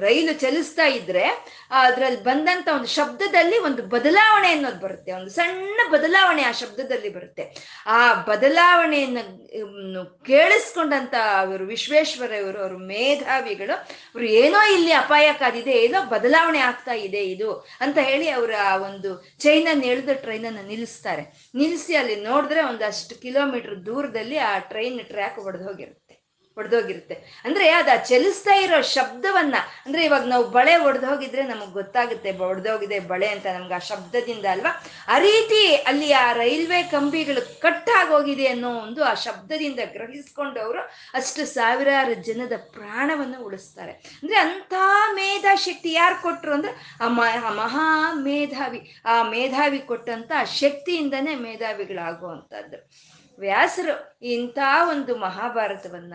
ರೈಲು 0.00 0.32
ಚಲಿಸ್ತಾ 0.32 0.86
ಇದ್ರೆ 0.86 1.48
ಅದ್ರಲ್ಲಿ 1.70 2.22
ಬಂದಂತ 2.22 2.68
ಒಂದು 2.74 2.86
ಶಬ್ದದಲ್ಲಿ 2.86 3.58
ಒಂದು 3.58 3.82
ಬದಲಾವಣೆ 3.82 4.48
ಅನ್ನೋದು 4.48 4.80
ಬರುತ್ತೆ. 4.80 5.12
ಒಂದು 5.12 5.30
ಸಣ್ಣ 5.30 5.92
ಬದಲಾವಣೆ 5.92 6.42
ಆ 6.42 6.52
ಶಬ್ದದಲ್ಲಿ 6.52 7.08
ಬರುತ್ತೆ. 7.08 7.54
ಆ 7.86 8.14
ಬದಲಾವಣೆಯನ್ನು 8.14 10.26
ಕೇಳಿಸ್ಕೊಂಡಂತ 10.26 11.14
ಅವರು 11.36 11.64
ವಿಶ್ವೇಶ್ವರ 11.64 12.32
ಇವರು, 12.32 12.58
ಅವರು 12.58 12.78
ಮೇಧಾವಿಗಳು, 12.78 13.74
ಅವರು 13.74 14.24
ಏನೋ 14.24 14.74
ಇಲ್ಲಿ 14.74 14.92
ಅಪಾಯಕ್ಕಾದಿದೆ 14.92 15.70
ಏನೋ 15.70 16.08
ಬದಲಾವಣೆ 16.08 16.58
ಆಗ್ತಾ 16.58 16.92
ಇದೆ 16.92 17.24
ಇದು. 17.24 17.59
ಅಂತ 17.80 17.98
ಹೇಳಿ 17.98 18.28
ಅವರ 18.28 18.50
ಆ 18.62 18.76
ಒಂದು 18.76 19.10
ಚೈನನ್ನು 19.38 19.86
ಎಳೆದು 19.86 20.14
ಟ್ರೈನನ್ನು 20.22 20.62
ನಿಲ್ಲಿಸ್ತಾರೆ. 20.66 21.50
ನಿಲ್ಲಿಸಿ 21.54 21.94
ಅಲ್ಲಿ 21.96 22.16
ನೋಡಿದ್ರೆ 22.16 22.62
ಒಂದಷ್ಟು 22.62 23.20
ಕಿಲೋಮೀಟರ್ 23.20 23.86
ದೂರದಲ್ಲಿ 23.86 24.38
ಆ 24.38 24.58
ಟ್ರೈನ್ 24.58 25.00
ಟ್ರ್ಯಾಕ್ 25.00 25.38
ಹೊಡೆದು 25.38 25.64
ಹೋಗಿರುತ್ತೆ. 25.64 25.99
ಒಡೆದೋಗಿರುತ್ತೆ 26.60 27.16
ಅಂದ್ರೆ 27.44 27.66
ಅದ 27.70 27.90
ಚಲಿಸ್ತಾ 28.08 28.54
ಇರೋ 28.54 28.78
ಶಬ್ದವನ್ನ, 28.94 29.56
ಅಂದ್ರೆ 29.86 30.02
ಇವಾಗ 30.04 30.24
ನಾವು 30.26 30.44
ಬಳೆ 30.56 30.74
ಒಡೆದು 30.86 31.06
ಹೋಗಿದ್ರೆ 31.06 31.42
ನಮಗ್ 31.42 31.72
ಗೊತ್ತಾಗುತ್ತೆ 31.72 32.30
ಒಡೆದೋಗಿದೆ 32.48 32.98
ಬಳೆ 33.12 33.28
ಅಂತ 33.34 33.46
ನಮ್ಗೆ 33.56 33.74
ಆ 33.74 33.82
ಶಬ್ದದಿಂದ 33.90 34.46
ಅಲ್ವಾ? 34.50 34.72
ಆ 35.08 35.18
ರೀತಿ 35.18 35.60
ಅಲ್ಲಿ 35.90 36.10
ಆ 36.22 36.26
ರೈಲ್ವೆ 36.32 36.80
ಕಂಬಿಗಳು 36.92 37.42
ಕಟ್ 37.60 37.90
ಆಗೋಗಿದೆ 37.96 38.46
ಅನ್ನೋ 38.46 38.70
ಒಂದು 38.78 39.00
ಆ 39.04 39.14
ಶಬ್ದದಿಂದ 39.26 39.80
ಗ್ರಹಿಸ್ಕೊಂಡು 39.92 40.58
ಅವರು 40.60 40.82
ಅಷ್ಟು 41.14 41.44
ಸಾವಿರಾರು 41.54 42.14
ಜನದ 42.28 42.54
ಪ್ರಾಣವನ್ನು 42.72 43.38
ಉಳಿಸ್ತಾರೆ. 43.44 43.92
ಅಂದ್ರೆ 44.22 44.38
ಅಂತ 44.38 44.74
ಮೇಧಾಶಕ್ತಿ 45.12 45.92
ಯಾರು 45.92 46.18
ಕೊಟ್ರು 46.22 46.52
ಅಂದ್ರೆ 46.52 46.72
ಆ 47.04 47.08
ಮಹಾ 47.62 47.86
ಮೇಧಾವಿ 48.22 48.80
ಆ 49.06 49.16
ಮೇಧಾವಿ 49.30 49.78
ಕೊಟ್ಟಂತ 49.90 50.32
ಶಕ್ತಿಯಿಂದನೇ 50.60 51.34
ಮೇಧಾವಿಗಳಾಗುವಂಥದ್ದು. 51.46 52.78
ವ್ಯಾಸರು 53.40 54.18
ಇಂಥ 54.22 54.58
ಒಂದು 54.88 55.16
ಮಹಾಭಾರತವನ್ನ, 55.16 56.14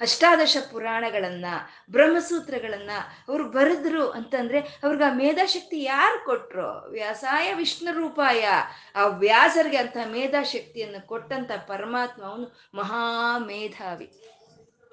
ಅಷ್ಟಾದಶ 0.00 0.56
ಪುರಾಣಗಳನ್ನ, 0.70 1.46
ಬ್ರಹ್ಮಸೂತ್ರಗಳನ್ನ 1.90 2.90
ಅವರು 3.28 3.44
ಬರೆದ್ರು 3.44 4.10
ಅಂತಂದ್ರೆ 4.10 4.60
ಅವ್ರಿಗೆ 4.60 5.04
ಆ 5.04 5.12
ಮೇಧಾಶಕ್ತಿ 5.12 5.82
ಯಾರು 5.82 6.24
ಕೊಟ್ರು? 6.24 6.90
ವ್ಯಾಸಾಯ 6.90 7.54
ವಿಷ್ಣು 7.54 7.92
ರೂಪಾಯ. 7.92 8.48
ಆ 8.96 9.06
ವ್ಯಾಸರಿಗೆ 9.06 9.76
ಅಂತ 9.76 9.96
ಮೇಧಾಶಕ್ತಿಯನ್ನು 10.06 11.06
ಕೊಟ್ಟಂತ 11.06 11.50
ಪರಮಾತ್ಮ 11.66 12.24
ಅವನು 12.24 12.70
ಮಹಾ 12.74 13.38
ಮೇಧಾವಿ 13.38 14.10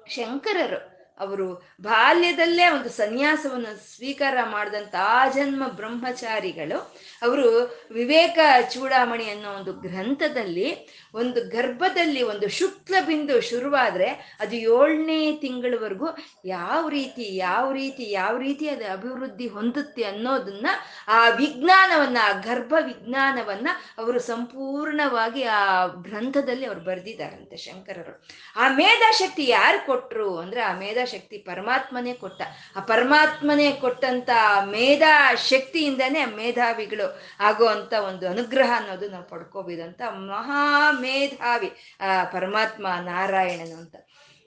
ಶಂಕರರು 0.08 0.98
ಅವರು 1.20 1.46
ಬಾಲ್ಯದಲ್ಲೇ 1.80 2.68
ಒಂದು 2.68 2.88
ಸನ್ಯಾಸವನ್ನು 2.88 3.96
ಸ್ವೀಕಾರ 3.96 4.36
ಮಾಡಿದಂಥ 4.44 4.94
ಜನ್ಮ 5.34 5.68
ಬ್ರಹ್ಮಚಾರಿಗಳು, 5.68 6.96
ಅವರು 7.22 7.48
ವಿವೇಕ 7.90 8.38
ಚೂಡಾಮಣಿ 8.70 9.30
ಅನ್ನೋ 9.30 9.50
ಒಂದು 9.50 9.72
ಗ್ರಂಥದಲ್ಲಿ 9.72 10.88
ಒಂದು 11.18 11.48
ಗರ್ಭದಲ್ಲಿ 11.48 12.22
ಒಂದು 12.22 12.48
ಶುಕ್ಲ 12.48 12.94
ಬಿಂದು 13.06 13.40
ಶುರುವಾದ್ರೆ 13.40 14.36
ಅದು 14.40 14.56
ಏಳನೇ 14.56 15.32
ತಿಂಗಳವರೆಗೂ 15.36 16.06
ಯಾವ 16.44 16.88
ರೀತಿ 16.88 17.36
ಯಾವ 17.36 17.72
ರೀತಿ 17.72 18.10
ಯಾವ 18.10 18.38
ರೀತಿ 18.38 18.68
ಅದು 18.68 18.92
ಅಭಿವೃದ್ಧಿ 18.92 19.46
ಹೊಂದುತ್ತೆ 19.46 20.02
ಅನ್ನೋದನ್ನ 20.02 20.66
ಆ 21.08 21.28
ವಿಜ್ಞಾನವನ್ನ, 21.28 22.18
ಆ 22.22 22.32
ಗರ್ಭ 22.32 22.74
ವಿಜ್ಞಾನವನ್ನ 22.80 23.68
ಅವರು 23.98 24.18
ಸಂಪೂರ್ಣವಾಗಿ 24.20 25.42
ಆ 25.42 25.86
ಗ್ರಂಥದಲ್ಲಿ 25.86 26.66
ಅವ್ರು 26.66 26.80
ಬರೆದಿದ್ದಾರಂತೆ 26.80 27.56
ಶಂಕರರು. 27.56 28.14
ಆ 28.56 28.68
ಮೇಧಾಶಕ್ತಿ 28.68 29.48
ಯಾರು 29.48 29.86
ಕೊಟ್ರು 29.86 30.38
ಅಂದ್ರೆ 30.38 30.60
ಆ 30.60 30.72
ಮೇಧಾಶಕ್ತಿ 30.78 31.38
ಪರಮಾತ್ಮನೇ 31.38 32.12
ಕೊಟ್ಟ. 32.12 32.42
ಆ 32.76 32.80
ಪರಮಾತ್ಮನೇ 32.80 33.72
ಕೊಟ್ಟಂತ 33.72 34.30
ಮೇಧಾ 34.66 35.34
ಶಕ್ತಿಯಿಂದನೇ 35.34 36.24
ಮೇಧಾವಿಗಳು 36.24 37.20
ಆಗುವಂತ 37.40 37.92
ಒಂದು 37.92 38.28
ಅನುಗ್ರಹ 38.28 38.72
ಅನ್ನೋದು 38.76 39.08
ನಾವು 39.08 39.24
ಪಡ್ಕೋಬೋದು 39.24 39.82
ಅಂತ 39.82 40.02
ಮಹಾ 40.10 40.92
ಮೇಧಾವಿ. 41.08 41.72
ಆ, 42.00 42.24
ಪರಮಾತ್ಮ 42.24 42.86
ನಾರಾಯಣನು 43.00 43.76
ಅಂತ. 43.76 43.96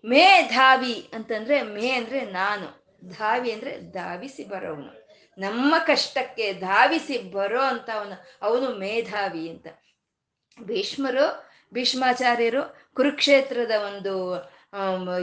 ಮೇಧಾವಿ 0.06 1.10
ಅಂತಂದ್ರೆ 1.14 1.62
ಮೇ 1.62 1.90
ಅಂದ್ರೆ 1.90 2.22
ನಾನು. 2.22 2.82
ಧಾವಿ 3.10 3.52
ಅಂದ್ರೆ 3.52 3.80
ಧಾವಿಸಿ 3.80 4.44
ಬರೋವನು. 4.44 5.02
ನಮ್ಮ 5.38 5.76
ಕಷ್ಟಕ್ಕೆ 5.78 6.54
ಧಾವಿಸಿ 6.54 7.32
ಬರೋ 7.32 7.62
ಅಂತ 7.62 7.90
ಅವನು 7.90 8.26
ಅವನು 8.42 8.80
ಮೇಧಾವಿ 8.80 9.50
ಅಂತ. 9.50 9.68
ಭೀಷ್ಮರು, 10.64 11.50
ಭೀಷ್ಮಾಚಾರ್ಯರು 11.74 12.94
ಕುರುಕ್ಷೇತ್ರದ 12.94 13.72
ಒಂದು 13.86 14.36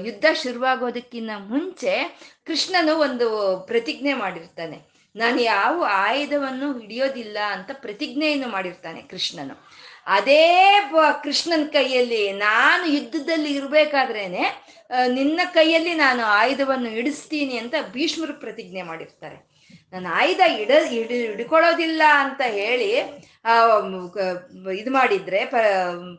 ಯುದ್ಧ 0.06 0.24
ಶುರುವಾಗೋದಕ್ಕಿಂತ 0.34 1.30
ಮುಂಚೆ 1.38 2.18
ಕೃಷ್ಣನು 2.46 2.96
ಒಂದು 2.96 3.58
ಪ್ರತಿಜ್ಞೆ 3.66 4.14
ಮಾಡಿರ್ತಾನೆ. 4.14 4.98
ನಾನು 5.16 5.40
ಯಾವ 5.40 5.84
ಆಯುಧವನ್ನು 5.90 6.78
ಹಿಡಿಯೋದಿಲ್ಲ 6.78 7.38
ಅಂತ 7.48 7.70
ಪ್ರತಿಜ್ಞೆಯನ್ನು 7.72 8.48
ಮಾಡಿರ್ತಾನೆ 8.48 9.02
ಕೃಷ್ಣನು. 9.02 9.67
ಅದೇ 10.08 10.80
ಕೃಷ್ಣನ 11.22 11.66
ಕೈಯಲ್ಲಿ 11.72 12.32
ನಾನು 12.32 12.86
ಯುದ್ಧದಲ್ಲಿ 12.86 13.54
ಇರಬೇಕಾದ್ರೇನೆ 13.54 14.68
ನಿನ್ನ 15.08 15.40
ಕೈಯಲ್ಲಿ 15.52 15.94
ನಾನು 15.94 16.24
ಆಯುಧವನ್ನು 16.24 16.88
ಹಿಡಿಸ್ತೀನಿ 16.88 17.58
ಅಂತ 17.58 17.74
ಭೀಷ್ಮರು 17.92 18.34
ಪ್ರತಿಜ್ಞೆ 18.34 18.82
ಮಾಡಿರ್ತಾರೆ. 18.82 19.47
ನಾನು 19.92 20.08
ಆಯುಧ 20.20 20.42
ಇಡ 20.62 20.70
ಹಿಡಿ 20.92 21.16
ಹಿಡ್ಕೊಳ್ಳೋದಿಲ್ಲ 21.26 22.02
ಅಂತ 22.24 22.40
ಹೇಳಿ 22.58 22.90
ಇದು 24.80 24.90
ಮಾಡಿದ್ರೆ 24.96 25.38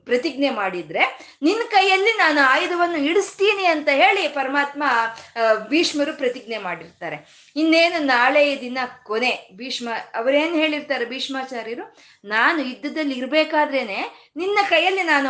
ಪ್ರತಿಜ್ಞೆ 0.07 0.49
ಮಾಡಿದ್ರೆ, 0.59 1.03
ನಿನ್ನ 1.41 1.63
ಕೈಯಲ್ಲಿ 1.71 2.13
ನಾನು 2.17 2.39
ಆಯುಧವನ್ನು 2.53 2.99
ಇಡಿಸ್ತೀನಿ 3.09 3.65
ಅಂತ 3.73 3.89
ಹೇಳಿ 4.01 4.23
ಪರಮಾತ್ಮ 4.37 4.83
ಭೀಷ್ಮರು 5.71 6.13
ಪ್ರತಿಜ್ಞೆ 6.21 6.59
ಮಾಡಿರ್ತಾರೆ. 6.67 7.17
ಇನ್ನೇನು 7.55 7.99
ನಾಳೆ 8.05 8.43
ದಿನ 8.61 8.77
ಕೊನೆ, 9.09 9.33
ಭೀಷ್ಮ, 9.59 9.89
ಅವರೇನು 10.15 10.55
ಹೇಳಿರ್ತಾರೆ 10.61 11.07
ಭೀಷ್ಮಾಚಾರ್ಯರು? 11.13 11.85
ನಾನು 12.25 12.59
ಯುದ್ಧದಲ್ಲಿ 12.69 13.15
ಇರಬೇಕಾದ್ರೇನೆ 13.17 13.99
ನಿನ್ನ 14.37 14.59
ಕೈಯಲ್ಲಿ 14.69 15.05
ನಾನು 15.13 15.29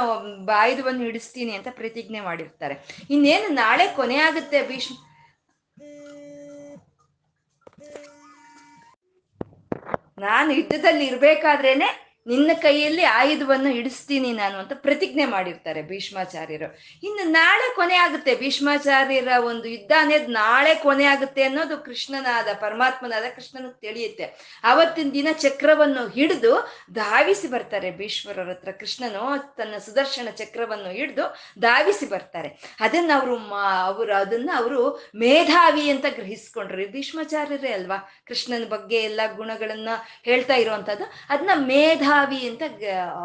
ಆಯುಧವನ್ನು 0.62 1.04
ಹಿಡಿಸ್ತೀನಿ 1.10 1.54
ಅಂತ 1.60 1.67
ಪ್ರತಿಜ್ಞೆ 1.82 2.23
ಮಾಡಿರ್ತಾರೆ. 2.30 2.78
ಇನ್ನೇನು 3.10 3.49
ನಾಳೆ 3.62 3.88
ಕೊನೆ 3.99 4.19
ಆಗುತ್ತೆ 4.30 4.62
ಭೀಷ್ಮ 4.71 4.95
ನಾನು 10.19 10.51
ಯುದ್ಧದಲ್ಲಿ 10.51 11.05
ಇರ್ಬೇಕಾದ್ರೇನೆ 11.05 12.08
ನಿನ್ನ 12.29 12.51
ಕೈಯಲ್ಲಿ 12.61 13.03
ಆಯುಧವನ್ನು 13.03 13.69
ಹಿಡಿಸ್ತೀನಿ 13.69 14.31
ನಾನು 14.33 14.57
ಅಂತ 14.57 14.71
ಪ್ರತಿಜ್ಞೆ 14.75 15.25
ಮಾಡಿರ್ತಾರೆ 15.25 15.81
ಭೀಷ್ಮಾಚಾರ್ಯರು. 15.81 16.67
ಇನ್ನು 17.03 17.23
ನಾಳೆ 17.29 17.75
ಕೊನೆ 17.75 17.95
ಆಗುತ್ತೆ. 17.95 18.35
ಭೀಷ್ಮಾಚಾರ್ಯರ 18.35 19.27
ಒಂದು 19.45 19.67
ಯುದ್ಧ 19.69 19.91
ಅನ್ನೋದು 19.99 20.27
ನಾಳೆ 20.31 20.75
ಕೊನೆ 20.75 21.05
ಆಗುತ್ತೆ 21.05 21.43
ಅನ್ನೋದು 21.43 21.77
ಕೃಷ್ಣನಾದ, 21.77 22.47
ಪರಮಾತ್ಮನಾದ 22.53 23.23
ಕೃಷ್ಣನ 23.35 23.71
ತಿಳಿಯುತ್ತೆ. 23.81 24.25
ಅವತ್ತಿನ 24.63 25.09
ದಿನ 25.13 25.27
ಚಕ್ರವನ್ನು 25.37 26.07
ಹಿಡಿದು 26.07 26.53
ಧಾವಿಸಿ 26.91 27.47
ಬರ್ತಾರೆ 27.47 27.91
ಭೀಶ್ವರರ 27.91 28.49
ಹತ್ರ. 28.49 28.71
ಕೃಷ್ಣನು 28.71 29.55
ತನ್ನ 29.57 29.77
ಸುದರ್ಶನ 29.77 30.29
ಚಕ್ರವನ್ನು 30.31 30.89
ಹಿಡಿದು 30.89 31.25
ಧಾವಿಸಿ 31.59 32.05
ಬರ್ತಾರೆ. 32.09 32.49
ಅದನ್ನ 32.79 33.11
ಅವರು 33.15 33.35
ಅವರು 33.85 34.15
ಅದನ್ನ 34.15 34.49
ಅವರು 34.55 35.09
ಮೇಧಾವಿ 35.15 35.89
ಅಂತ 35.89 36.05
ಗ್ರಹಿಸ್ಕೊಂಡ್ರು. 36.09 36.91
ಭೀಷ್ಮಾಚಾರ್ಯರೇ 36.91 37.71
ಅಲ್ವಾ? 37.71 37.97
ಕೃಷ್ಣನ 38.27 38.65
ಬಗ್ಗೆ 38.69 38.95
ಎಲ್ಲ 38.95 39.21
ಗುಣಗಳನ್ನ 39.35 39.89
ಹೇಳ್ತಾ 40.23 40.55
ಇರುವಂತದ್ದು 40.55 41.05
ಅದನ್ನ 41.29 41.65
ಮೇಧಾ 41.65 42.18
ಮೇಧಾವಿ 42.19 42.49
ಅಂತ 42.49 42.63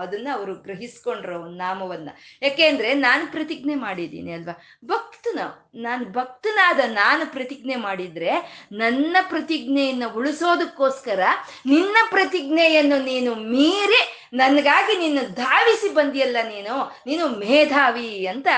ಅದನ್ನ 0.00 0.28
ಅವರು 0.32 0.54
ಗ್ರಹಿಸ್ಕೊಂಡ್ರು 0.54 1.38
ನಾಮವನ್ನ. 1.56 2.08
ಯಾಕೆಂದ್ರೆ 2.42 2.94
ನಾನು 2.94 3.32
ಪ್ರತಿಜ್ಞೆ 3.32 3.74
ಮಾಡಿದ್ದೀನಿ 3.74 4.32
ಅಲ್ವಾ? 4.32 4.54
ಭಕ್ತನ, 4.84 5.38
ನಾನು 5.74 6.04
ಭಕ್ತನಾದ 6.12 6.80
ನಾನು 6.92 7.32
ಪ್ರತಿಜ್ಞೆ 7.32 7.76
ಮಾಡಿದ್ರೆ 7.76 8.30
ನನ್ನ 8.72 9.16
ಪ್ರತಿಜ್ಞೆಯನ್ನು 9.28 10.08
ಉಳಿಸೋದಕ್ಕೋಸ್ಕರ 10.18 11.20
ನಿನ್ನ 11.66 11.96
ಪ್ರತಿಜ್ಞೆಯನ್ನು 12.10 12.98
ನೀನು 13.04 13.34
ಮೀರಿ 13.34 14.23
ನನಗಾಗಿ 14.34 14.94
ನೀನು 14.98 15.22
ಧಾವಿಸಿ 15.34 15.88
ಬಂದಿಯಲ್ಲ 15.94 16.36
ನೀನು? 16.48 16.74
ನೀನು 17.06 17.24
ಮೇಧಾವಿ 17.28 18.26
ಅಂತ 18.26 18.48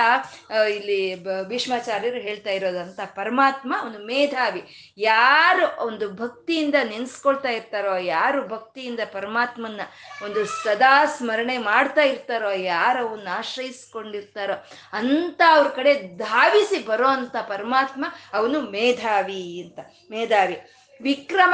ಇಲ್ಲಿ 0.75 0.99
ಭೀಷ್ಮಾಚಾರ್ಯರು 1.47 2.19
ಹೇಳ್ತಾ 2.19 2.49
ಇರೋದಂತ 2.49 2.99
ಪರಮಾತ್ಮ 3.15 3.73
ಅವನು 3.81 3.99
ಮೇಧಾವಿ. 4.05 4.61
ಯಾರು 4.97 5.65
ಒಂದು 5.85 6.05
ಭಕ್ತಿಯಿಂದ 6.15 6.75
ನೆನ್ಸ್ಕೊಳ್ತಾ 6.83 7.49
ಇರ್ತಾರೋ, 7.49 7.97
ಯಾರು 7.97 8.47
ಭಕ್ತಿಯಿಂದ 8.47 8.99
ಪರಮಾತ್ಮನ 9.13 9.81
ಒಂದು 10.25 10.45
ಸದಾ 10.45 11.05
ಸ್ಮರಣೆ 11.05 11.57
ಮಾಡ್ತಾ 11.57 12.01
ಇರ್ತಾರೋ, 12.01 12.51
ಯಾರು 12.51 13.07
ಅವನ್ನ 13.07 13.27
ಆಶ್ರಯಿಸ್ಕೊಂಡಿರ್ತಾರೋ, 13.37 14.55
ಅಂತ 14.93 15.41
ಅವ್ರ 15.49 15.67
ಕಡೆ 15.67 15.93
ಧಾವಿಸಿ 16.17 16.79
ಬರೋ 16.85 17.07
ಅಂತ 17.07 17.35
ಪರಮಾತ್ಮ 17.47 18.05
ಅವನು 18.33 18.61
ಮೇಧಾವಿ 18.61 19.43
ಅಂತ. 19.61 19.79
ಮೇಧಾವಿ. 20.11 20.57
ವಿಕ್ರಮ, 21.01 21.53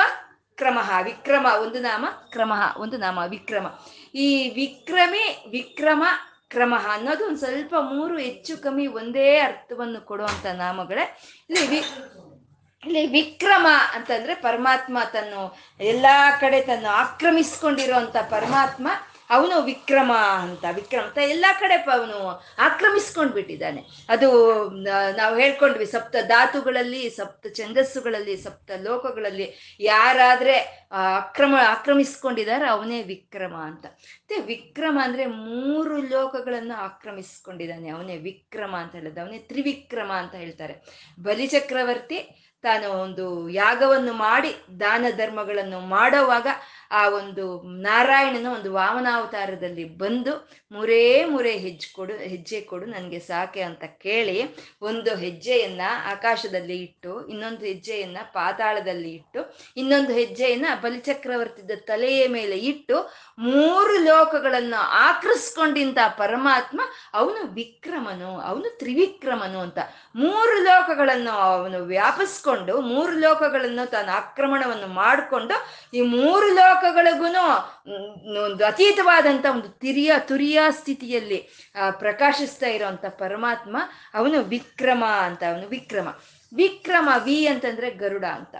ಕ್ರಮಃ. 0.57 0.89
ವಿಕ್ರಮ 1.01 1.47
ಒಂದು 1.61 1.79
ನಾಮ, 1.79 2.05
ಕ್ರಮಃ 2.29 2.61
ಒಂದು 2.77 2.97
ನಾಮ. 2.97 3.19
ವಿಕ್ರಮ. 3.29 3.67
ಈ 4.15 4.49
ವಿಕ್ರಮಿ 4.49 5.45
ವಿಕ್ರಮ 5.49 6.03
ಕ್ರಮ 6.47 6.73
ಅನ್ನೋದು 6.91 7.25
ಒಂದು 7.25 7.39
ಸ್ವಲ್ಪ 7.39 7.75
ಮೂರು 7.75 8.17
ಹೆಚ್ಚು 8.17 8.57
ಕಮ್ಮಿ 8.57 8.87
ಒಂದೇ 8.87 9.39
ಅರ್ಥವನ್ನು 9.39 10.01
ಕೊಡುವಂತ 10.01 10.45
ನಾಮಗಳೇ. 10.45 11.19
ಇಲ್ಲಿ 11.49 11.67
ವಿ, 11.67 11.77
ಇಲ್ಲಿ 12.83 13.05
ವಿಕ್ರಮ 13.07 13.67
ಅಂತಂದ್ರೆ 13.93 14.35
ಪರಮಾತ್ಮ 14.35 14.97
ತನ್ನು 15.11 15.57
ಎಲ್ಲಾ 15.79 16.31
ಕಡೆ 16.31 16.61
ತನ್ನ 16.61 16.85
ಆಕ್ರಮಿಸ್ಕೊಂಡಿರುವಂತ 16.85 18.17
ಪರಮಾತ್ಮ. 18.17 18.87
ಅವನು 19.33 19.61
ವಿಕ್ರಮ 19.61 20.11
ಅಂತ 20.13 20.65
ವಿಕ್ರಮ 20.75 21.03
ಅಂತ 21.05 21.17
ಎಲ್ಲ 21.17 21.45
ಕಡೆ 21.59 21.73
ಅವನು 21.73 22.17
ಆಕ್ರಮಿಸ್ಕೊಂಡು 22.59 23.33
ಬಿಟ್ಟಿದ್ದಾನೆ. 23.33 23.81
ಅದು 24.09 24.29
ನಾವು 25.17 25.35
ಹೇಳ್ಕೊಂಡ್ವಿ 25.35 25.85
ಸಪ್ತ 25.85 26.15
ಧಾತುಗಳಲ್ಲಿ, 26.27 27.09
ಸಪ್ತ 27.09 27.47
ಛಂದಸ್ಸುಗಳಲ್ಲಿ, 27.47 28.35
ಸಪ್ತ 28.37 28.71
ಲೋಕಗಳಲ್ಲಿ 28.81 29.47
ಯಾರಾದ್ರೆ 29.79 30.55
ಅಕ್ರಮ, 31.17 31.55
ಆಕ್ರಮಿಸ್ಕೊಂಡಿದ್ದಾರೆ 31.67 32.65
ಅವನೇ 32.67 33.03
ವಿಕ್ರಮ 33.03 33.55
ಅಂತ. 33.55 33.85
ಮತ್ತೆ 33.85 34.39
ವಿಕ್ರಮ 34.41 34.99
ಅಂದ್ರೆ 35.03 35.25
ಮೂರು 35.25 35.97
ಲೋಕಗಳನ್ನು 36.01 36.75
ಆಕ್ರಮಿಸ್ಕೊಂಡಿದ್ದಾನೆ. 36.83 37.89
ಅವನೇ 37.89 38.17
ವಿಕ್ರಮ 38.17 38.75
ಅಂತ 38.75 38.95
ಹೇಳಿದ. 38.95 39.17
ಅವನೇ 39.17 39.37
ತ್ರಿವಿಕ್ರಮ 39.37 40.11
ಅಂತ 40.11 40.35
ಹೇಳ್ತಾರೆ. 40.35 40.75
ಬಲಿಚಕ್ರವರ್ತಿ 41.23 42.19
ತಾನು 42.63 42.89
ಒಂದು 42.89 43.25
ಯಾಗವನ್ನು 43.49 44.13
ಮಾಡಿ, 44.13 44.51
ದಾನ 44.79 45.05
ಧರ್ಮಗಳನ್ನು 45.17 45.79
ಮಾಡೋವಾಗ 45.79 46.47
ಆ 46.99 47.03
ಒಂದು 47.09 47.43
ನಾರಾಯಣನ 47.81 48.47
ಒಂದು 48.55 48.69
ವಾಮನಾವತಾರದಲ್ಲಿ 48.73 49.85
ಬಂದು 49.97 50.33
ಮುರೇ 50.71 51.03
ಮುರೇ 51.25 51.53
ಹೆಜ್ಜೆ 51.65 51.89
ಕೊಡು 51.95 52.15
ಹೆಜ್ಜೆ 52.31 52.59
ಕೊಡು, 52.61 52.85
ನನಗೆ 52.85 53.19
ಸಾಕೆ 53.19 53.61
ಅಂತ 53.61 53.83
ಕೇಳಿ 54.05 54.37
ಒಂದು 54.81 55.11
ಹೆಜ್ಜೆಯನ್ನ 55.15 55.81
ಆಕಾಶದಲ್ಲಿ 56.11 56.77
ಇಟ್ಟು, 56.83 57.11
ಇನ್ನೊಂದು 57.27 57.63
ಹೆಜ್ಜೆಯನ್ನ 57.65 58.19
ಪಾತಾಳದಲ್ಲಿ 58.33 59.11
ಇಟ್ಟು, 59.13 59.41
ಇನ್ನೊಂದು 59.77 60.13
ಹೆಜ್ಜೆಯನ್ನ 60.13 60.65
ಬಲಿಚಕ್ರವರ್ತಿದ 60.81 61.71
ತಲೆಯ 61.85 62.21
ಮೇಲೆ 62.27 62.57
ಇಟ್ಟು 62.71 62.97
ಮೂರು 63.39 63.95
ಲೋಕಗಳನ್ನು 64.03 64.81
ಆಕೃಸ್ಕೊಂಡಿಂತ 65.07 65.99
ಪರಮಾತ್ಮ 66.17 66.81
ಅವನು 67.13 67.41
ವಿಕ್ರಮನು, 67.53 68.31
ಅವನು 68.49 68.69
ತ್ರಿವಿಕ್ರಮನು 68.79 69.59
ಅಂತ. 69.59 69.79
ಮೂರು 70.15 70.55
ಲೋಕಗಳನ್ನು 70.63 71.33
ಅವನು 71.47 71.79
ವ್ಯಾಪಿಸ್ಕೊಂಡು, 71.85 72.81
ಮೂರು 72.81 73.15
ಲೋಕಗಳನ್ನು 73.19 73.85
ತಾನು 73.91 74.11
ಆಕ್ರಮಣವನ್ನು 74.11 74.89
ಮಾಡಿಕೊಂಡು 75.01 75.55
ಈ 75.97 76.01
ಮೂರು 76.15 76.47
ಲೋಕಗಳಿಗೂ 76.83 77.25
ಒಂದು 78.43 78.65
ಅತೀತವಾದಂತ 78.65 79.45
ಒಂದು 79.51 79.69
ತಿರಿಯ, 79.69 80.11
ತುರಿಯ 80.19 80.61
ಸ್ಥಿತಿಯಲ್ಲಿ 80.69 81.37
ಪ್ರಕಾಶಿಸ್ತಾ 81.91 82.67
ಇರೋವಂಥ 82.67 83.05
ಪರಮಾತ್ಮ, 83.05 83.77
ಅವನು 84.13 84.43
ವಿಕ್ರಮ 84.43 85.03
ಅಂತ, 85.05 85.43
ಅವನು 85.43 85.67
ವಿಕ್ರಮ. 85.67 86.07
ವಿಕ್ರಮ, 86.55 87.09
ವಿ 87.23 87.47
ಅಂತಂದ್ರೆ 87.47 87.91
ಗರುಡ 87.91 88.25
ಅಂತ. 88.25 88.55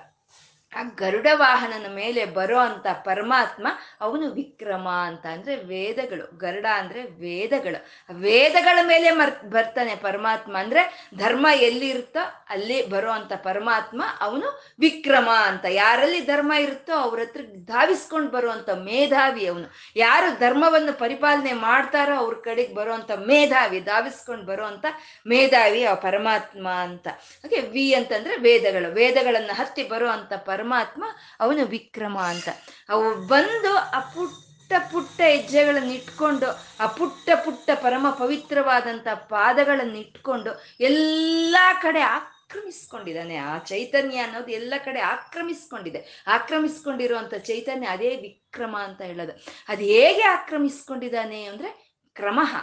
ಆ 0.76 0.84
ಗರುಡ 0.84 1.28
ವಾಹನನ 1.34 1.94
ಮೇಲೆ 1.94 2.26
ಬರೋ 2.26 2.60
ಅಂತ 2.60 2.88
ಪರಮಾತ್ಮ 2.88 3.68
ಅವನು 4.02 4.30
ವಿಕ್ರಮ 4.30 4.90
ಅಂತ 4.90 5.26
ಅಂದ್ರೆ 5.26 5.56
ವೇದಗಳು. 5.56 6.38
ಗರುಡ 6.38 6.66
ಅಂದ್ರೆ 6.74 7.04
ವೇದಗಳು. 7.04 7.86
ವೇದಗಳ 8.20 8.80
ಮೇಲೆ 8.88 9.12
ಮರ್, 9.12 9.50
ಬರ್ತಾನೆ 9.50 9.96
ಪರಮಾತ್ಮ 9.96 10.58
ಅಂದ್ರೆ 10.58 11.10
ಧರ್ಮ 11.18 11.48
ಎಲ್ಲಿರುತ್ತೋ 11.56 12.46
ಅಲ್ಲಿ 12.50 12.90
ಬರೋ 12.90 13.12
ಅಂತ 13.12 13.34
ಪರಮಾತ್ಮ 13.34 14.04
ಅವನು 14.20 14.62
ವಿಕ್ರಮ 14.80 15.30
ಅಂತ. 15.30 15.66
ಯಾರಲ್ಲಿ 15.70 16.20
ಧರ್ಮ 16.20 16.54
ಇರುತ್ತೋ 16.54 16.94
ಅವ್ರ 16.94 17.20
ಹತ್ರ 17.20 17.42
ಧಾವಿಸ್ಕೊಂಡು 17.66 18.32
ಬರುವಂತ 18.32 18.70
ಮೇಧಾವಿ 18.70 19.48
ಅವನು. 19.48 19.74
ಯಾರು 19.96 20.40
ಧರ್ಮವನ್ನು 20.40 20.94
ಪರಿಪಾಲನೆ 20.94 21.54
ಮಾಡ್ತಾರೋ 21.54 22.16
ಅವ್ರ 22.16 22.34
ಕಡೆಗೆ 22.44 22.74
ಬರುವಂತ 22.74 23.12
ಮೇಧಾವಿ, 23.12 23.80
ಧಾವಿಸ್ಕೊಂಡು 23.80 24.46
ಬರುವಂತ 24.46 24.86
ಮೇಧಾವಿ 25.28 25.84
ಆ 25.84 25.94
ಪರಮಾತ್ಮ 25.94 26.70
ಅಂತ. 26.70 27.08
ಹಾಗೆ 27.08 27.60
ವಿ 27.60 27.94
ಅಂತಂದ್ರೆ 27.94 28.38
ವೇದಗಳು. 28.38 28.94
ವೇದಗಳನ್ನ 28.94 29.52
ಹತ್ತಿ 29.54 29.84
ಬರುವಂತ 29.84 30.34
ಪರಮಾತ್ಮ, 30.63 31.04
ಅವನು 31.39 31.65
ವಿಕ್ರಮ 31.65 32.17
ಅಂತ. 32.19 32.49
ಅವು 32.89 33.28
ಬಂದು 33.28 33.78
ಆ 33.78 33.99
ಪುಟ್ಟ 33.99 34.73
ಪುಟ್ಟ 34.91 35.21
ಹೆಜ್ಜೆಗಳನ್ನ 35.21 35.91
ಇಟ್ಕೊಂಡು, 35.91 36.45
ಆ 36.80 36.88
ಪುಟ್ಟ 36.88 37.30
ಪುಟ್ಟ 37.45 37.69
ಪರಮ 37.76 38.08
ಪವಿತ್ರವಾದಂತ 38.10 39.08
ಪಾದಗಳನ್ನ 39.13 39.95
ಇಟ್ಕೊಂಡು 39.95 40.52
ಎಲ್ಲ 40.80 41.56
ಕಡೆ 41.82 42.02
ಆಕ್ರಮಿಸ್ಕೊಂಡಿದ್ದಾನೆ 42.02 43.36
ಆ 43.36 43.58
ಚೈತನ್ಯ 43.58 44.19
ಅನ್ನೋದು 44.19 44.52
ಎಲ್ಲ 44.52 44.73
ಕಡೆ 44.86 44.99
ಆಕ್ರಮಿಸ್ಕೊಂಡಿದೆ. 44.99 46.23
ಆಕ್ರಮಿಸ್ಕೊಂಡಿರುವಂಥ 46.28 47.34
ಚೈತನ್ಯ 47.34 47.88
ಅದೇ 47.88 48.15
ವಿಕ್ರಮ 48.15 48.78
ಅಂತ 48.84 49.02
ಹೇಳೋದು. 49.02 49.34
ಅದು 49.67 49.84
ಹೇಗೆ 49.84 50.23
ಆಕ್ರಮಿಸ್ಕೊಂಡಿದ್ದಾನೆ 50.23 51.43
ಅಂದರೆ 51.43 51.71
ಕ್ರಮಃ. 52.15 52.56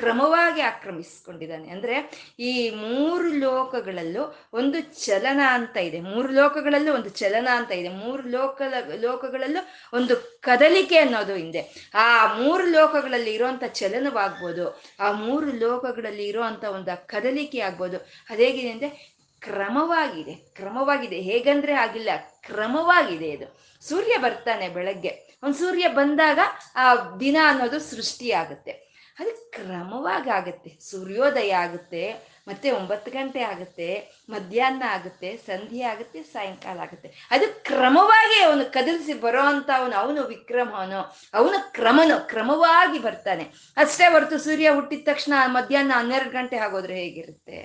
ಕ್ರಮವಾಗಿ 0.00 0.60
ಆಕ್ರಮಿಸ್ಕೊಂಡಿದ್ದಾನೆ. 0.60 1.68
ಅಂದ್ರೆ 1.68 1.94
ಈ 2.38 2.70
ಮೂರು 2.70 3.28
ಲೋಕಗಳಲ್ಲೂ 3.28 4.48
ಒಂದು 4.52 4.80
ಚಲನ 4.80 5.40
ಅಂತ 5.48 5.76
ಇದೆ. 5.76 6.00
ಮೂರು 6.00 6.32
ಲೋಕಗಳಲ್ಲೂ 6.32 6.94
ಒಂದು 6.94 7.08
ಚಲನ 7.08 7.48
ಅಂತ 7.52 7.72
ಇದೆ. 7.72 7.88
ಮೂರು 7.88 8.22
ಲೋಕ 8.28 8.62
ಲೋಕಗಳಲ್ಲೂ 9.00 9.96
ಒಂದು 9.96 10.40
ಕದಲಿಕೆ 10.40 10.98
ಅನ್ನೋದು 10.98 11.34
ಹಿಂದೆ. 11.34 11.90
ಆ 11.94 12.34
ಮೂರು 12.34 12.66
ಲೋಕಗಳಲ್ಲಿ 12.66 13.34
ಇರುವಂತ 13.34 13.64
ಚಲನವಾಗ್ಬೋದು, 13.64 14.82
ಆ 15.00 15.12
ಮೂರು 15.12 15.46
ಲೋಕಗಳಲ್ಲಿ 15.46 16.28
ಇರುವಂತ 16.28 16.64
ಒಂದು 16.64 17.06
ಕದಲಿಕೆ 17.06 17.60
ಆಗ್ಬೋದು, 17.60 17.96
ಅದೇಗಿದೆ 18.30 18.70
ಅಂದ್ರೆ 18.70 19.20
ಕ್ರಮವಾಗಿದೆ. 19.40 20.34
ಕ್ರಮವಾಗಿದೆ. 20.34 21.20
ಹೇಗಂದ್ರೆ 21.20 21.72
ಆಗಿಲ್ಲ. 21.72 22.10
ಕ್ರಮವಾಗಿದೆ 22.46 23.28
ಇದು. 23.28 23.60
ಸೂರ್ಯ 23.88 24.18
ಬರ್ತಾನೆ 24.18 24.68
ಬೆಳಗ್ಗೆ. 24.68 25.38
ಒಂದು 25.42 25.58
ಸೂರ್ಯ 25.58 25.88
ಬಂದಾಗ 25.88 26.38
ಆ 26.76 26.94
ದಿನ 26.94 27.36
ಅನ್ನೋದು 27.46 27.80
ಸೃಷ್ಟಿಯಾಗುತ್ತೆ. 27.80 28.89
ಅದು 29.20 29.30
ಕ್ರಮವಾಗಿ 29.56 30.30
ಆಗುತ್ತೆ 30.36 30.70
ಸೂರ್ಯೋದಯ 30.90 31.52
ಆಗುತ್ತೆ, 31.62 32.02
ಮತ್ತೆ 32.48 32.68
ಒಂಬತ್ತು 32.76 33.10
ಗಂಟೆ 33.16 33.40
ಆಗುತ್ತೆ, 33.52 33.88
ಮಧ್ಯಾಹ್ನ 34.34 34.84
ಆಗುತ್ತೆ, 34.96 35.30
ಸಂಧಿ 35.48 35.80
ಆಗುತ್ತೆ, 35.90 36.20
ಸಾಯಂಕಾಲ 36.32 36.78
ಆಗುತ್ತೆ. 36.86 37.08
ಅದು 37.34 37.46
ಕ್ರಮವಾಗಿ 37.68 38.38
ಅವನು 38.46 38.64
ಕದಲಿಸಿ 38.76 39.14
ಬರೋ 39.24 39.42
ಅಂತ 39.52 39.70
ಅವನು 39.80 39.96
ಅವನು 40.02 40.22
ವಿಕ್ರಮನು, 40.32 41.00
ಅವನು 41.40 41.58
ಕ್ರಮನು, 41.78 42.16
ಕ್ರಮವಾಗಿ 42.32 42.98
ಬರ್ತಾನೆ. 43.08 43.44
ಅಷ್ಟೇ 43.76 44.08
ಹೊರತು 44.14 44.38
ಸೂರ್ಯ 44.46 44.70
ಹುಟ್ಟಿದ 44.78 45.04
ತಕ್ಷಣ 45.10 45.34
ಮಧ್ಯಾಹ್ನ 45.58 45.92
ಹನ್ನೆರಡು 46.00 46.32
ಗಂಟೆ 46.38 46.58
ಆಗೋದ್ರೆ 46.66 46.96
ಹೇಗಿರುತ್ತೆ? 47.02 47.60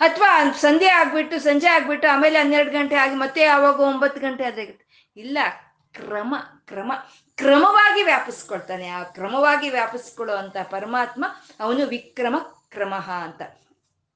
ಅಥವಾ 0.00 0.30
ಸಂಧ್ಯೆ 0.66 0.88
ಆಗ್ಬಿಟ್ಟು, 1.00 1.36
ಸಂಜೆ 1.48 1.68
ಆಗ್ಬಿಟ್ಟು, 1.76 2.06
ಆಮೇಲೆ 2.14 2.36
ಹನ್ನೆರಡು 2.38 2.72
ಗಂಟೆ 2.78 2.96
ಆಗಿ 3.04 3.18
ಮತ್ತೆ 3.24 3.42
ಆವಾಗ 3.56 3.80
ಒಂಬತ್ತು 3.92 4.20
ಗಂಟೆ 4.20 4.44
ಆದ್ರೆ 4.44 4.64
ಇಲ್ಲ, 5.16 5.38
ಕ್ರಮ 5.94 6.34
ಕ್ರಮ. 6.70 6.92
ಕ್ರಮವಾಗಿ 7.38 8.02
ವ್ಯಾಪಿಸ್ಕೊಳ್ತಾನೆ. 8.02 8.86
ಆ 8.88 9.02
ಕ್ರಮವಾಗಿ 9.16 9.68
ವ್ಯಾಪಿಸ್ಕೊಳ್ಳೋ 9.70 10.36
ಅಂತ 10.36 10.56
ಪರಮಾತ್ಮ 10.70 11.24
ಅವನು 11.60 11.82
ವಿಕ್ರಮ 11.86 12.36
ಕ್ರಮ 12.74 12.94
ಅಂತ. 13.26 13.42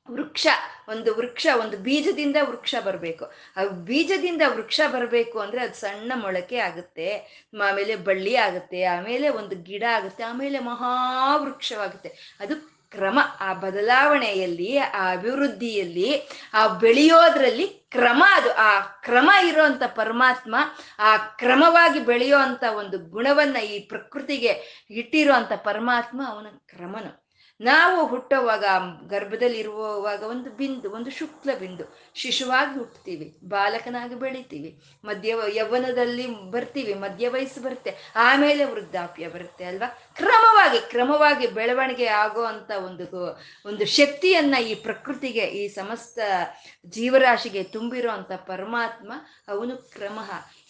ವೃಕ್ಷ, 0.08 0.46
ಒಂದು 0.88 1.10
ವೃಕ್ಷ, 1.14 1.46
ಒಂದು 1.60 1.76
ಬೀಜದಿಂದ 1.86 2.38
ವೃಕ್ಷ 2.50 2.74
ಬರಬೇಕು. 2.84 3.24
ಆ 3.56 3.62
ಬೀಜದಿಂದ 3.88 4.42
ವೃಕ್ಷ 4.52 4.80
ಬರಬೇಕು 4.92 5.36
ಅಂದರೆ 5.40 5.60
ಅದು 5.62 5.74
ಸಣ್ಣ 5.74 6.12
ಮೊಳಕೆ 6.14 6.58
ಆಗುತ್ತೆ, 6.58 7.08
ಆಮೇಲೆ 7.68 7.96
ಬಳ್ಳಿ 8.08 8.34
ಆಗುತ್ತೆ, 8.36 8.80
ಆಮೇಲೆ 8.84 9.28
ಒಂದು 9.40 9.56
ಗಿಡ 9.68 9.84
ಆಗುತ್ತೆ, 9.96 10.22
ಆಮೇಲೆ 10.22 10.58
ಮಹಾವೃಕ್ಷವಾಗುತ್ತೆ. 10.70 12.12
ಅದು 12.40 12.56
ಕ್ರಮ, 12.90 13.18
ಆ 13.40 13.52
ಬದಲಾವಣೆಯಲ್ಲಿ, 13.52 14.78
ಆ 14.78 15.12
ಅಭಿವೃದ್ಧಿಯಲ್ಲಿ, 15.12 16.28
ಆ 16.54 16.66
ಬೆಳೆಯೋದ್ರಲ್ಲಿ 16.66 17.66
ಕ್ರಮ 17.66 18.24
ಅದು. 18.32 18.54
ಆ 18.54 18.80
ಕ್ರಮ 18.80 19.30
ಇರೋಂಥ 19.46 19.82
ಪರಮಾತ್ಮ, 19.82 20.56
ಆ 20.98 21.16
ಕ್ರಮವಾಗಿ 21.16 22.00
ಬೆಳೆಯೋ 22.00 22.38
ಅಂತ 22.38 22.64
ಒಂದು 22.76 22.98
ಗುಣವನ್ನ 22.98 23.56
ಈ 23.56 23.78
ಪ್ರಕೃತಿಗೆ 23.78 24.84
ಇಟ್ಟಿರೋ 24.90 25.32
ಪರಮಾತ್ಮ 25.56 26.20
ಅವನ 26.28 26.46
ಕ್ರಮನು. 26.66 27.25
ನಾವು 27.60 28.06
ಹುಟ್ಟುವಾಗ 28.06 28.64
ಗರ್ಭದಲ್ಲಿ 29.08 29.58
ಇರುವಾಗ 29.58 30.22
ಒಂದು 30.22 30.50
ಬಿಂದು, 30.50 30.90
ಒಂದು 30.90 31.10
ಶುಕ್ಲ 31.10 31.50
ಬಿಂದು. 31.58 31.84
ಶಿಶುವಾಗಿ 32.14 32.78
ಹುಟ್ಟುತ್ತೀವಿ, 32.78 33.36
ಬಾಲಕನಾಗಿ 33.44 34.14
ಬೆಳಿತೀವಿ, 34.14 34.82
ಮಧ್ಯ 35.04 35.34
ಯೌವನದಲ್ಲಿ 35.54 36.26
ಬರ್ತೀವಿ, 36.50 36.94
ಮಧ್ಯ 36.94 37.28
ವಯಸ್ಸು 37.28 37.62
ಬರುತ್ತೆ, 37.62 38.12
ಆಮೇಲೆ 38.16 38.64
ವೃದ್ಧಾಪ್ಯ 38.64 39.28
ಬರುತ್ತೆ 39.28 39.64
ಅಲ್ವಾ? 39.64 39.98
ಕ್ರಮವಾಗಿ 40.16 40.90
ಕ್ರಮವಾಗಿ 40.90 41.46
ಬೆಳವಣಿಗೆ 41.46 42.06
ಆಗೋ 42.06 42.42
ಅಂತ 42.42 42.70
ಒಂದು 42.70 43.06
ಒಂದು 43.66 43.86
ಶಕ್ತಿಯನ್ನ 43.86 44.54
ಈ 44.54 44.74
ಪ್ರಕೃತಿಗೆ, 44.74 45.40
ಈ 45.40 45.68
ಸಮಸ್ತ 45.68 46.18
ಜೀವರಾಶಿಗೆ 46.86 47.62
ತುಂಬಿರೋ 47.62 48.10
ಅಂತ 48.10 48.32
ಪರಮಾತ್ಮ 48.32 49.12
ಅವನು 49.48 49.76
ಕ್ರಮ 49.76 50.18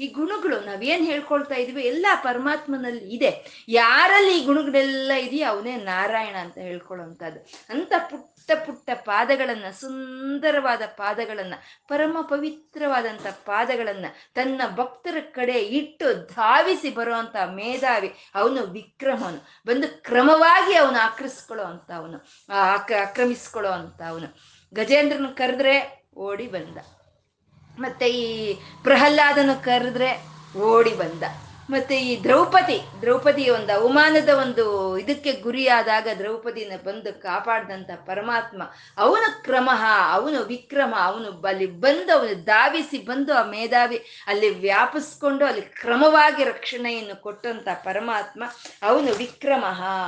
ಈ 0.00 0.06
ಗುಣಗಳು 0.06 0.60
ನಾವೇನ್ 0.60 1.04
ಹೇಳ್ಕೊಳ್ತಾ 1.06 1.54
ಇದೀವಿ 1.54 1.82
ಎಲ್ಲ 1.82 2.06
ಪರಮಾತ್ಮನಲ್ಲಿ 2.22 3.14
ಇದೆ. 3.14 3.30
ಯಾರಲ್ಲಿ 3.68 4.32
ಈ 4.38 4.44
ಗುಣಗಳೆಲ್ಲ 4.44 5.12
ಇದೆಯೋ 5.12 5.46
ಅವನೇ 5.48 5.76
ನಾರಾಯಣ 5.76 6.36
ಅಂತ 6.36 6.58
ಹೇಳ್ಕೊಳ್ಳುವಂಥದ್ದು 6.58 7.40
ಅಂತ 7.70 7.92
ಪುಟ್ಟ 8.10 8.50
ಪುಟ್ಟ 8.66 8.90
ಪಾದಗಳನ್ನ, 9.04 9.70
ಸುಂದರವಾದ 9.70 10.82
ಪಾದಗಳನ್ನ, 10.96 11.54
ಪರಮ 11.88 12.16
ಪವಿತ್ರವಾದಂತ 12.20 13.26
ಪಾದಗಳನ್ನ 13.26 14.06
ತನ್ನ 14.34 14.60
ಭಕ್ತರ 14.76 15.16
ಕಡೆ 15.32 15.58
ಇಟ್ಟು 15.58 16.14
ಧಾವಿಸಿ 16.34 16.90
ಬರುವಂತ 16.90 17.36
ಮೇಧಾವಿ 17.36 18.10
ಅವನು 18.34 18.62
ವಿಕ್ರಮನು. 18.66 19.40
ಬಂದು 19.66 20.02
ಕ್ರಮವಾಗಿ 20.02 20.74
ಅವನು 20.74 20.98
ಆಕ್ರಮಿಸ್ಕೊಳ್ಳೋ 20.98 21.64
ಅಂತ 21.64 21.90
ಅವನು 21.92 22.18
ಆಕ್ರಮಿಸ್ಕೊಳ್ಳೋ 23.02 23.72
ಅಂತ 23.72 24.02
ಅವನು 24.08 24.28
ಗಜೇಂದ್ರನ 24.72 25.26
ಕರೆದ್ರೆ 25.26 25.74
ಓಡಿ 26.16 26.46
ಬಂದ. 26.46 26.78
ಮತ್ತೆ 27.78 28.06
ಈ 28.08 28.54
ಪ್ರಹ್ಲಾದನು 28.82 29.64
ಕರೆದ್ರೆ 29.64 30.10
ಓಡಿ 30.58 30.90
ಬಂದ. 30.90 31.22
ಮತ್ತೆ 31.70 31.96
ಈ 31.96 32.22
ದ್ರೌಪದಿ 32.22 32.80
ದ್ರೌಪದಿಯ 33.00 33.50
ಒಂದು 33.50 33.72
ಅವಮಾನದ 33.72 34.28
ಒಂದು 34.28 34.64
ಇದಕ್ಕೆ 34.98 35.32
ಗುರಿಯಾದಾಗ 35.32 36.08
ದ್ರೌಪದಿನ 36.18 36.72
ಬಂದು 36.84 37.20
ಕಾಪಾಡಿದಂಥ 37.20 37.90
ಪರಮಾತ್ಮ, 38.06 38.62
ಅವನು 38.96 39.42
ಕ್ರಮ, 39.42 39.70
ಅವನು 40.10 40.44
ವಿಕ್ರಮ, 40.44 40.94
ಅವನು 41.02 41.40
ಅಲ್ಲಿ 41.40 41.66
ಬಂದು, 41.66 42.18
ಅವನು 42.18 42.44
ಧಾವಿಸಿ 42.44 42.98
ಬಂದು, 42.98 43.34
ಆ 43.34 43.42
ಮೇಧಾವಿ 43.42 43.98
ಅಲ್ಲಿ 44.26 44.50
ವ್ಯಾಪಿಸ್ಕೊಂಡು 44.60 45.44
ಅಲ್ಲಿ 45.44 45.62
ಕ್ರಮವಾಗಿ 45.62 46.44
ರಕ್ಷಣೆಯನ್ನು 46.44 47.22
ಕೊಟ್ಟಂತ 47.22 47.68
ಪರಮಾತ್ಮ, 47.84 48.44
ಅವನು 48.82 49.14
ವಿಕ್ರಮ 49.14 49.64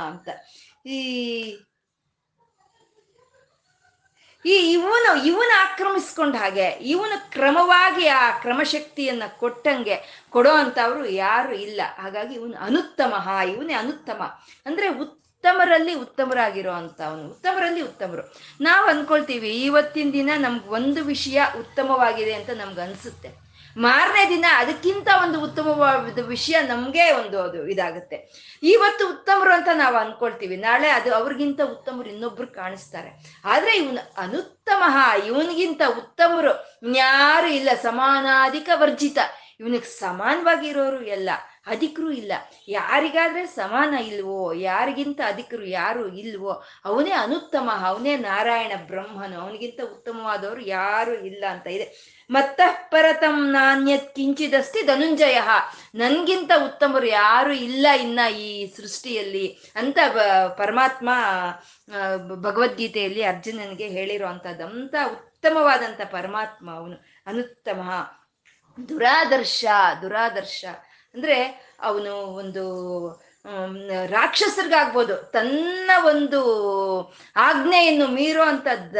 ಅಂತ. 0.07 0.29
ಈ 0.87 0.99
ಈ 4.45 4.71
ಇವನು 4.71 5.23
ಇವನು 5.25 5.71
ಆಕ್ರಮಿಸ್ಕೊಂಡ 5.71 6.35
ಹಾಗೆ, 6.35 6.67
ಇವನು 6.67 7.31
ಕ್ರಮವಾಗಿ 7.31 8.07
ಆ 8.07 8.31
ಕ್ರಮಶಕ್ತಿಯನ್ನ 8.31 9.23
ಕೊಟ್ಟಂಗೆ 9.39 10.27
ಕೊಡೋ 10.29 10.51
ಅಂತವ್ರು 10.51 11.05
ಯಾರು 11.05 11.53
ಇಲ್ಲ. 11.53 11.81
ಹಾಗಾಗಿ 11.97 12.35
ಇವನು 12.35 12.57
ಅನುತ್ತಮ 12.57 13.29
ಇವನೇ 13.47 13.73
ಅನುತ್ತಮ. 13.73 14.21
ಅಂದ್ರೆ 14.65 14.87
ಉತ್ತಮರಲ್ಲಿ 14.87 15.93
ಉತ್ತಮರಾಗಿರೋ 15.93 16.71
ಅಂತ 16.71 17.01
ಅವನು 17.01 17.27
ಉತ್ತಮರಲ್ಲಿ 17.27 17.81
ಉತ್ತಮರು. 17.81 18.33
ನಾವು 18.61 18.87
ಅನ್ಕೊಳ್ತೀವಿ, 18.87 19.49
ಇವತ್ತಿನ 19.49 20.09
ದಿನ 20.13 20.29
ನಮ್ಗೆ 20.37 20.69
ಒಂದು 20.69 21.03
ವಿಷಯ 21.03 21.41
ಉತ್ತಮವಾಗಿದೆ 21.59 22.33
ಅಂತ 22.33 22.49
ನಮ್ಗೆ 22.49 22.81
ಅನ್ಸುತ್ತೆ. 22.81 23.48
ಮಾರನೇ 23.79 24.29
ದಿನ 24.29 24.45
ಅದಕ್ಕಿಂತ 24.55 25.07
ಒಂದು 25.23 25.41
ಉತ್ತಮವಾದ 25.41 26.19
ವಿಷಯ 26.19 26.61
ನಮ್ಗೆ 26.61 27.11
ಒಂದು 27.11 27.41
ಅದು 27.41 27.67
ಇದಾಗುತ್ತೆ. 27.67 28.33
ಇವತ್ತು 28.63 29.09
ಉತ್ತಮರು 29.09 29.53
ಅಂತ 29.53 29.67
ನಾವು 29.73 29.95
ಅನ್ಕೊಳ್ತೀವಿ. 29.95 30.55
ನಾಳೆ 30.55 30.89
ಅದು 30.89 31.15
ಅವ್ರಿಗಿಂತ 31.15 31.61
ಉತ್ತಮರು 31.61 32.09
ಇನ್ನೊಬ್ರು 32.09 32.47
ಕಾಣಿಸ್ತಾರೆ. 32.47 33.41
ಆದ್ರೆ 33.45 33.77
ಇವನು 33.77 34.13
ಅನುತ್ತಮ 34.17 34.83
ಇವನಿಗಿಂತ 35.25 35.81
ಉತ್ತಮರು 35.97 36.81
ಯಾರು 36.95 37.47
ಇಲ್ಲ. 37.47 37.69
ಸಮಾನಾಧಿಕ 37.81 38.69
ವರ್ಜಿತ. 38.75 39.17
ಇವನಿಗೆ 39.59 39.85
ಸಮಾನವಾಗಿರೋರು 39.85 41.01
ಎಲ್ಲ. 41.01 41.29
ಅಧಿಕರು 41.67 42.11
ಇಲ್ಲ. 42.11 42.31
ಯಾರಿಗಾದ್ರೆ 42.67 43.45
ಸಮಾನ 43.45 43.93
ಇಲ್ವೋ? 43.93 44.53
ಯಾರಿಗಿಂತ 44.53 45.21
ಅಧಿಕರು 45.25 45.65
ಯಾರು 45.65 46.07
ಇಲ್ವೋ? 46.07 46.63
ಅವನೇ 46.85 47.11
ಅನುತ್ತಮ, 47.11 47.69
ಅವನೇ 47.85 48.17
ನಾರಾಯಣ 48.17 48.71
ಬ್ರಹ್ಮನು. 48.87 49.41
ಅವನಿಗಿಂತ 49.41 49.79
ಉತ್ತಮವಾದವರು 49.91 50.61
ಯಾರು 50.61 51.13
ಇಲ್ಲ 51.13 51.45
ಅಂತ 51.51 51.67
ಇದೆ. 51.67 52.19
ಮತ್ತ 52.31 52.61
ಪರತಂ 52.89 53.51
ನಾಣ್ಯತ್ 53.51 54.15
ಕಿಂಚಿದಸ್ತಿ 54.15 54.81
ಧನುಂಜಯ. 54.81 55.39
ನನ್ಗಿಂತ 55.95 56.51
ಉತ್ತಮರು 56.65 57.07
ಯಾರು 57.07 57.53
ಇಲ್ಲ 57.53 57.87
ಇನ್ನ 57.97 58.19
ಈ 58.37 58.73
ಸೃಷ್ಟಿಯಲ್ಲಿ 58.75 59.57
ಅಂತ 59.75 59.97
ಪರಮಾತ್ಮ 60.57 61.09
ಭಗವದ್ಗೀತೆಯಲ್ಲಿ 62.35 63.23
ಅರ್ಜುನನಿಗೆ 63.23 63.87
ಹೇಳಿರೋ 63.87 64.27
ಅಂತ 64.27 64.95
ಉತ್ತಮವಾದಂಥ 65.11 66.01
ಪರಮಾತ್ಮ 66.01 66.75
ಅವನು. 66.75 66.95
ಅನುತ್ತಮ. 67.27 67.81
ದುರಾದರ್ಶ 68.89 69.65
ದುರಾದರ್ಶ. 70.01 70.65
ಅಂದ್ರೆ 71.13 71.37
ಅವನು 71.79 72.13
ಒಂದು 72.13 72.63
ರಾಕ್ಷಸರಿಗಾಗ್ಬೋದು 74.05 75.17
ತನ್ನ 75.17 75.91
ಒಂದು 76.05 76.41
ಆಜ್ಞೆಯನ್ನು 77.35 78.07
ಮೀರೋ 78.07 78.43
ಅಂತದ್ದ 78.43 78.97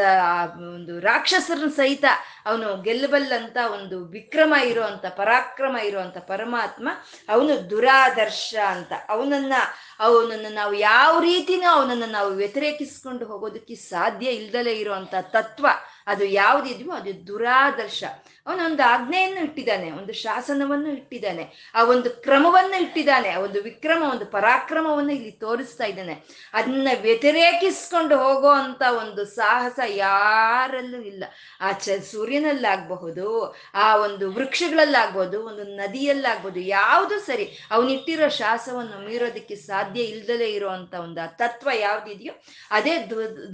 ಒಂದು 0.56 1.00
ರಾಕ್ಷಸರನ್ನ 1.00 1.68
ಸಹಿತ 1.68 2.04
ಅವನು 2.46 2.82
ಗೆಲ್ಲಬಲ್ಲಂತ 2.82 3.56
ಒಂದು 3.72 4.04
ವಿಕ್ರಮ 4.04 4.54
ಇರುವಂತ, 4.54 5.06
ಪರಾಕ್ರಮ 5.06 5.76
ಇರುವಂತ 5.76 6.18
ಪರಮಾತ್ಮ 6.18 6.88
ಅವನು 7.28 7.70
ದುರಾದರ್ಶ 7.70 8.54
ಅಂತ. 8.68 8.92
ಅವನನ್ನ, 9.08 9.52
ಅವನನ್ನು 10.00 10.52
ನಾವು 10.52 10.74
ಯಾವ 10.74 11.20
ರೀತಿನೂ 11.20 11.68
ಅವನನ್ನು 11.68 12.06
ನಾವು 12.06 12.30
ವ್ಯತಿರೇಕಿಸ್ಕೊಂಡು 12.30 13.26
ಹೋಗೋದಕ್ಕೆ 13.26 13.74
ಸಾಧ್ಯ 13.74 14.26
ಇಲ್ದಲೇ 14.30 14.72
ಇರುವಂತ 14.72 15.14
ತತ್ವ 15.20 15.66
ಅದು 16.06 16.24
ಯಾವುದಿದ್ಯೋ 16.24 16.92
ಅದು 16.92 17.26
ದುರಾದರ್ಶ. 17.26 18.04
ಅವನೊಂದು 18.50 18.82
ಆಜ್ಞೆಯನ್ನು 18.82 19.40
ಇಟ್ಟಿದ್ದಾನೆ, 19.44 19.90
ಒಂದು 19.90 20.12
ಶಾಸನವನ್ನು 20.12 20.90
ಇಟ್ಟಿದ್ದಾನೆ, 20.92 21.72
ಆ 21.74 21.84
ಒಂದು 21.84 22.10
ಕ್ರಮವನ್ನು 22.10 22.82
ಇಟ್ಟಿದ್ದಾನೆ, 22.82 23.28
ಆ 23.28 23.40
ಒಂದು 23.40 23.62
ವಿಕ್ರಮ, 23.62 24.02
ಒಂದು 24.10 24.26
ಪರಾಕ್ರಮವನ್ನು 24.26 25.12
ಇಲ್ಲಿ 25.12 25.30
ತೋರಿಸ್ತಾ 25.30 25.84
ಇದ್ದಾನೆ. 25.84 26.14
ಅದನ್ನ 26.54 26.88
ವ್ಯತಿರೇಕಿಸ್ಕೊಂಡು 27.00 28.18
ಹೋಗೋ 28.18 28.48
ಅಂತ 28.48 28.82
ಒಂದು 28.98 29.24
ಸಾಹಸ 29.24 29.80
ಯಾರಲ್ಲೂ 29.86 31.00
ಇಲ್ಲ. 31.02 31.24
ಆ 31.60 31.72
ಚ, 31.72 31.88
ಸೂರ್ಯನಲ್ಲಾಗಬಹುದು, 32.12 33.56
ಆ 33.74 33.96
ಒಂದು 33.96 34.32
ವೃಕ್ಷಗಳಲ್ಲಾಗ್ಬೋದು 34.32 35.46
ಒಂದು 35.46 35.64
ನದಿಯಲ್ಲಾಗ್ಬೋದು 35.64 36.60
ಯಾವುದು 36.60 37.20
ಸರಿ, 37.20 37.46
ಅವನಿಟ್ಟಿರೋ 37.70 38.28
ಶಾಸವನ್ನು 38.28 39.08
ಮೀರೋದಕ್ಕೆ 39.08 39.56
ಸಾಧ್ಯ 39.56 40.00
ಇಲ್ದಲೇ 40.02 40.48
ಇರುವಂತ 40.50 40.94
ಒಂದು 40.94 41.20
ಆ 41.20 41.26
ತತ್ವ 41.26 41.70
ಯಾವ್ದಿದೆಯೋ, 41.74 42.32
ಅದೇ 42.70 42.96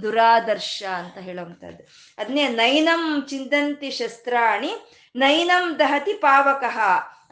ದುರಾದರ್ಶ 0.01 0.83
ಅಂತ 0.95 1.17
ಹೇಳುವಂಥದ್ದು 1.17 1.83
ಅದನ್ನೇ 2.17 2.47
ನೈನಂ 2.47 3.25
ಚಿಂತಂತಿ 3.29 3.91
ಶಸ್ತ್ರಾಣಿ 3.91 4.86
ನೈನಂ 5.17 5.65
ದಹತಿ 5.79 6.13
ಪಾವಕಃ 6.23 6.77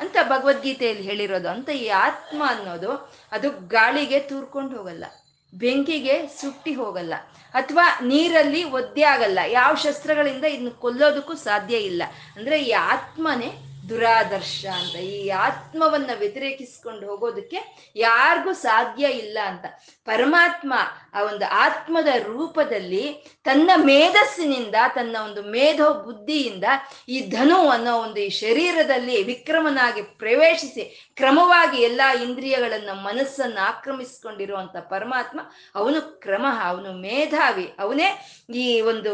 ಅಂತ 0.03 0.15
ಭಗವದ್ಗೀತೆಯಲ್ಲಿ 0.29 1.03
ಹೇಳಿರೋದು. 1.03 1.49
ಅಂತ 1.49 1.69
ಈ 1.81 1.85
ಆತ್ಮ 2.05 2.39
ಅನ್ನೋದು 2.47 2.91
ಅದು 3.31 3.47
ಗಾಳಿಗೆ 3.67 4.19
ತೂರ್ಕೊಂಡು 4.29 4.73
ಹೋಗಲ್ಲ, 4.77 5.05
ಬೆಂಕಿಗೆ 5.53 6.15
ಸುಟ್ಟಿ 6.39 6.73
ಹೋಗಲ್ಲ, 6.73 7.13
ಅಥವಾ 7.53 7.85
ನೀರಲ್ಲಿ 8.03 8.61
ಒದ್ದೆ 8.77 9.03
ಆಗಲ್ಲ. 9.03 9.39
ಯಾವ 9.49 9.71
ಶಸ್ತ್ರಗಳಿಂದ 9.75 10.45
ಇದನ್ನ 10.53 10.73
ಕೊಲ್ಲೋದಕ್ಕೂ 10.79 11.35
ಸಾಧ್ಯ 11.43 11.75
ಇಲ್ಲ. 11.89 12.03
ಅಂದ್ರೆ 12.35 12.57
ಈ 12.63 12.71
ಆತ್ಮನೇ 12.93 13.49
ದುರಾದರ್ಶ 13.89 14.65
ಅಂತ. 14.65 14.95
ಈ 14.95 15.29
ಆತ್ಮವನ್ನ 15.29 16.09
ವ್ಯತಿರೇಕಿಸ್ಕೊಂಡು 16.19 17.07
ಹೋಗೋದಕ್ಕೆ 17.07 17.91
ಯಾರಿಗೂ 17.95 18.53
ಸಾಧ್ಯ 18.53 19.05
ಇಲ್ಲ 19.07 19.37
ಅಂತ. 19.45 19.65
ಪರಮಾತ್ಮ 20.05 20.73
ಆ 21.13 21.23
ಒಂದು 21.23 21.45
ಆತ್ಮದ 21.49 22.07
ರೂಪದಲ್ಲಿ 22.23 23.35
ತನ್ನ 23.43 23.71
ಮೇಧಸ್ಸಿನಿಂದ, 23.75 24.75
ತನ್ನ 24.95 25.17
ಒಂದು 25.25 25.43
ಮೇಧೋ 25.43 25.93
ಬುದ್ಧಿಯಿಂದ 25.93 26.63
ಈ 27.09 27.21
ಧನು 27.21 27.69
ಅನ್ನೋ 27.69 27.97
ಒಂದು 27.97 28.19
ಈ 28.19 28.29
ಶರೀರದಲ್ಲಿ 28.29 29.23
ವಿಕ್ರಮನಾಗಿ 29.23 30.01
ಪ್ರವೇಶಿಸಿ 30.01 31.11
ಕ್ರಮವಾಗಿ 31.15 31.81
ಎಲ್ಲಾ 31.81 32.13
ಇಂದ್ರಿಯಗಳನ್ನ 32.13 32.89
ಮನಸ್ಸನ್ನು 32.93 33.67
ಆಕ್ರಮಿಸಿಕೊಂಡಿರುವಂತ 33.67 34.77
ಪರಮಾತ್ಮ 34.77 35.39
ಅವನು 35.75 36.19
ಕ್ರಮ, 36.19 36.45
ಅವನು 36.63 36.93
ಮೇಧಾವಿ, 36.93 37.73
ಅವನೇ 37.79 38.09
ಈ 38.55 38.81
ಒಂದು 38.81 39.13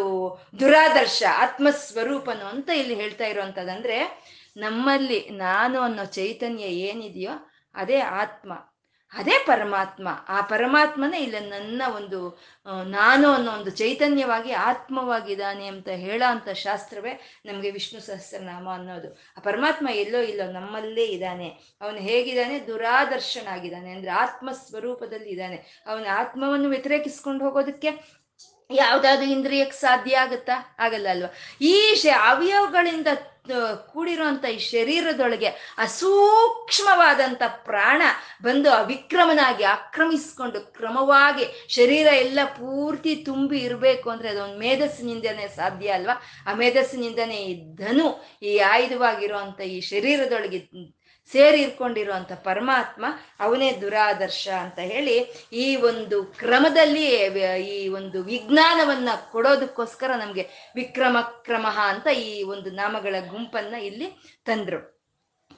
ದುರಾದರ್ಶ, 0.60 1.23
ಆತ್ಮಸ್ವರೂಪನು 1.38 2.45
ಅಂತ 2.45 2.69
ಇಲ್ಲಿ 2.69 2.95
ಹೇಳ್ತಾ 2.95 3.25
ಇರುವಂತದಂದ್ರೆ 3.25 3.97
ನಮ್ಮಲ್ಲಿ 4.58 5.30
ನಾನು 5.30 5.80
ಅನ್ನೋ 5.82 6.06
ಚೈತನ್ಯ 6.06 6.64
ಏನಿದೆಯೋ 6.64 7.32
ಅದೇ 7.76 8.00
ಆತ್ಮ, 8.00 8.54
ಅದೇ 9.14 9.44
ಪರಮಾತ್ಮ. 9.48 10.08
ಆ 10.28 10.42
ಪರಮಾತ್ಮನೇ 10.42 11.20
ಇಲ್ಲ 11.20 11.36
ನನ್ನ 11.40 11.82
ಒಂದು 11.96 12.42
ನಾನು 12.84 13.32
ಅನ್ನೋ 13.32 13.52
ಒಂದು 13.52 13.70
ಚೈತನ್ಯವಾಗಿ 13.70 14.52
ಆತ್ಮವಾಗಿದ್ದಾನೆ 14.52 15.68
ಅಂತ 15.68 15.88
ಹೇಳೋ 15.88 16.32
ಅಂತ 16.32 16.50
ಶಾಸ್ತ್ರವೇ 16.50 17.42
ನಮಗೆ 17.46 17.72
ವಿಷ್ಣು 17.72 18.02
ಸಹಸ್ರನಾಮ 18.02 18.70
ಅನ್ನೋದು. 18.70 19.14
ಆ 19.38 19.40
ಪರಮಾತ್ಮ 19.44 19.88
ಎಲ್ಲೋ 19.90 20.22
ಇಲ್ಲೋ 20.22 20.52
ನಮ್ಮಲ್ಲೇ 20.52 21.06
ಇದ್ದಾನೆ. 21.06 21.50
ಅವನು 21.82 21.98
ಹೇಗಿದ್ದಾನೆ? 21.98 22.68
ದುರಾದರ್ಶನಾಗಿದ್ದಾನೆ. 22.68 23.92
ಅಂದರೆ 23.92 24.12
ಆತ್ಮ 24.12 24.52
ಸ್ವರೂಪದಲ್ಲಿ 24.52 25.30
ಇದ್ದಾನೆ. 25.30 25.84
ಅವನ 25.88 26.06
ಆತ್ಮವನ್ನು 26.14 26.70
ವ್ಯತಿರೇಕಿಸ್ಕೊಂಡು 26.70 27.46
ಹೋಗೋದಕ್ಕೆ 27.46 28.20
ಯಾವ್ದಾದ್ರು 28.73 29.29
ಇಂದ್ರಿಯಕ್ಕೆ 29.29 29.77
ಸಾಧ್ಯ 29.77 30.17
ಆಗುತ್ತಾ? 30.17 30.75
ಆಗಲ್ಲ 30.79 31.07
ಅಲ್ವಾ? 31.10 31.29
ಈ 31.62 31.75
ಅವಯವಗಳಿಂದ 32.23 33.07
ಕೂಡಿರುವಂತ 33.86 34.45
ಈ 34.45 34.57
ಶರೀರದೊಳಗೆ 34.57 35.49
ಅಸೂಕ್ಷ್ಮವಾದಂಥ 35.77 37.41
ಪ್ರಾಣ 37.47 38.01
ಬಂದು 38.41 38.71
ಅವಿಕ್ರಮನಾಗಿ 38.71 39.63
ಆಕ್ರಮಿಸ್ಕೊಂಡು 39.63 40.62
ಕ್ರಮವಾಗಿ 40.62 41.45
ಶರೀರ 41.69 42.07
ಎಲ್ಲ 42.07 42.39
ಪೂರ್ತಿ 42.45 43.15
ತುಂಬಿ 43.15 43.57
ಇರಬೇಕು 43.57 44.10
ಅಂದ್ರೆ 44.10 44.29
ಅದೊಂದು 44.29 44.57
ಮೇಧಸ್ಸಿನಿಂದನೇ 44.57 45.47
ಸಾಧ್ಯ 45.55 45.89
ಅಲ್ವಾ? 45.89 46.15
ಆ 46.47 46.53
ಮೇಧಸ್ಸಿನಿಂದನೇ 46.53 47.36
ಈ 47.36 47.75
ಧನು 47.75 48.07
ಈ 48.41 48.57
ಆಯುಧವಾಗಿರುವಂಥ 48.57 49.62
ಈ 49.62 49.81
ಶರೀರದೊಳಗೆ 49.81 50.60
ಸೇರಿ 51.31 51.62
ಇರ್ಕೊಂಡಿರುವಂತ 51.62 52.31
ಪರಮಾತ್ಮ 52.31 53.05
ಅವನೇ 53.39 53.71
ದುರಾದರ್ಶ 53.71 54.49
ಅಂತ 54.62 54.79
ಹೇಳಿ 54.79 55.47
ಈ 55.53 55.75
ಒಂದು 55.75 56.23
ಕ್ರಮದಲ್ಲಿ 56.23 57.05
ಈ 57.62 57.88
ಒಂದು 57.88 58.23
ವಿಜ್ಞಾನವನ್ನ 58.23 59.10
ಕೊಡೋದಕ್ಕೋಸ್ಕರ 59.31 60.12
ನಮ್ಗೆ 60.15 60.71
ವಿಕ್ರಮ 60.75 61.21
ಕ್ರಮ 61.21 61.67
ಅಂತ 61.67 62.07
ಈ 62.07 62.43
ಒಂದು 62.43 62.71
ನಾಮಗಳ 62.71 63.15
ಗುಂಪನ್ನ 63.27 63.75
ಇಲ್ಲಿ 63.75 64.38
ತಂದ್ರು. 64.45 65.01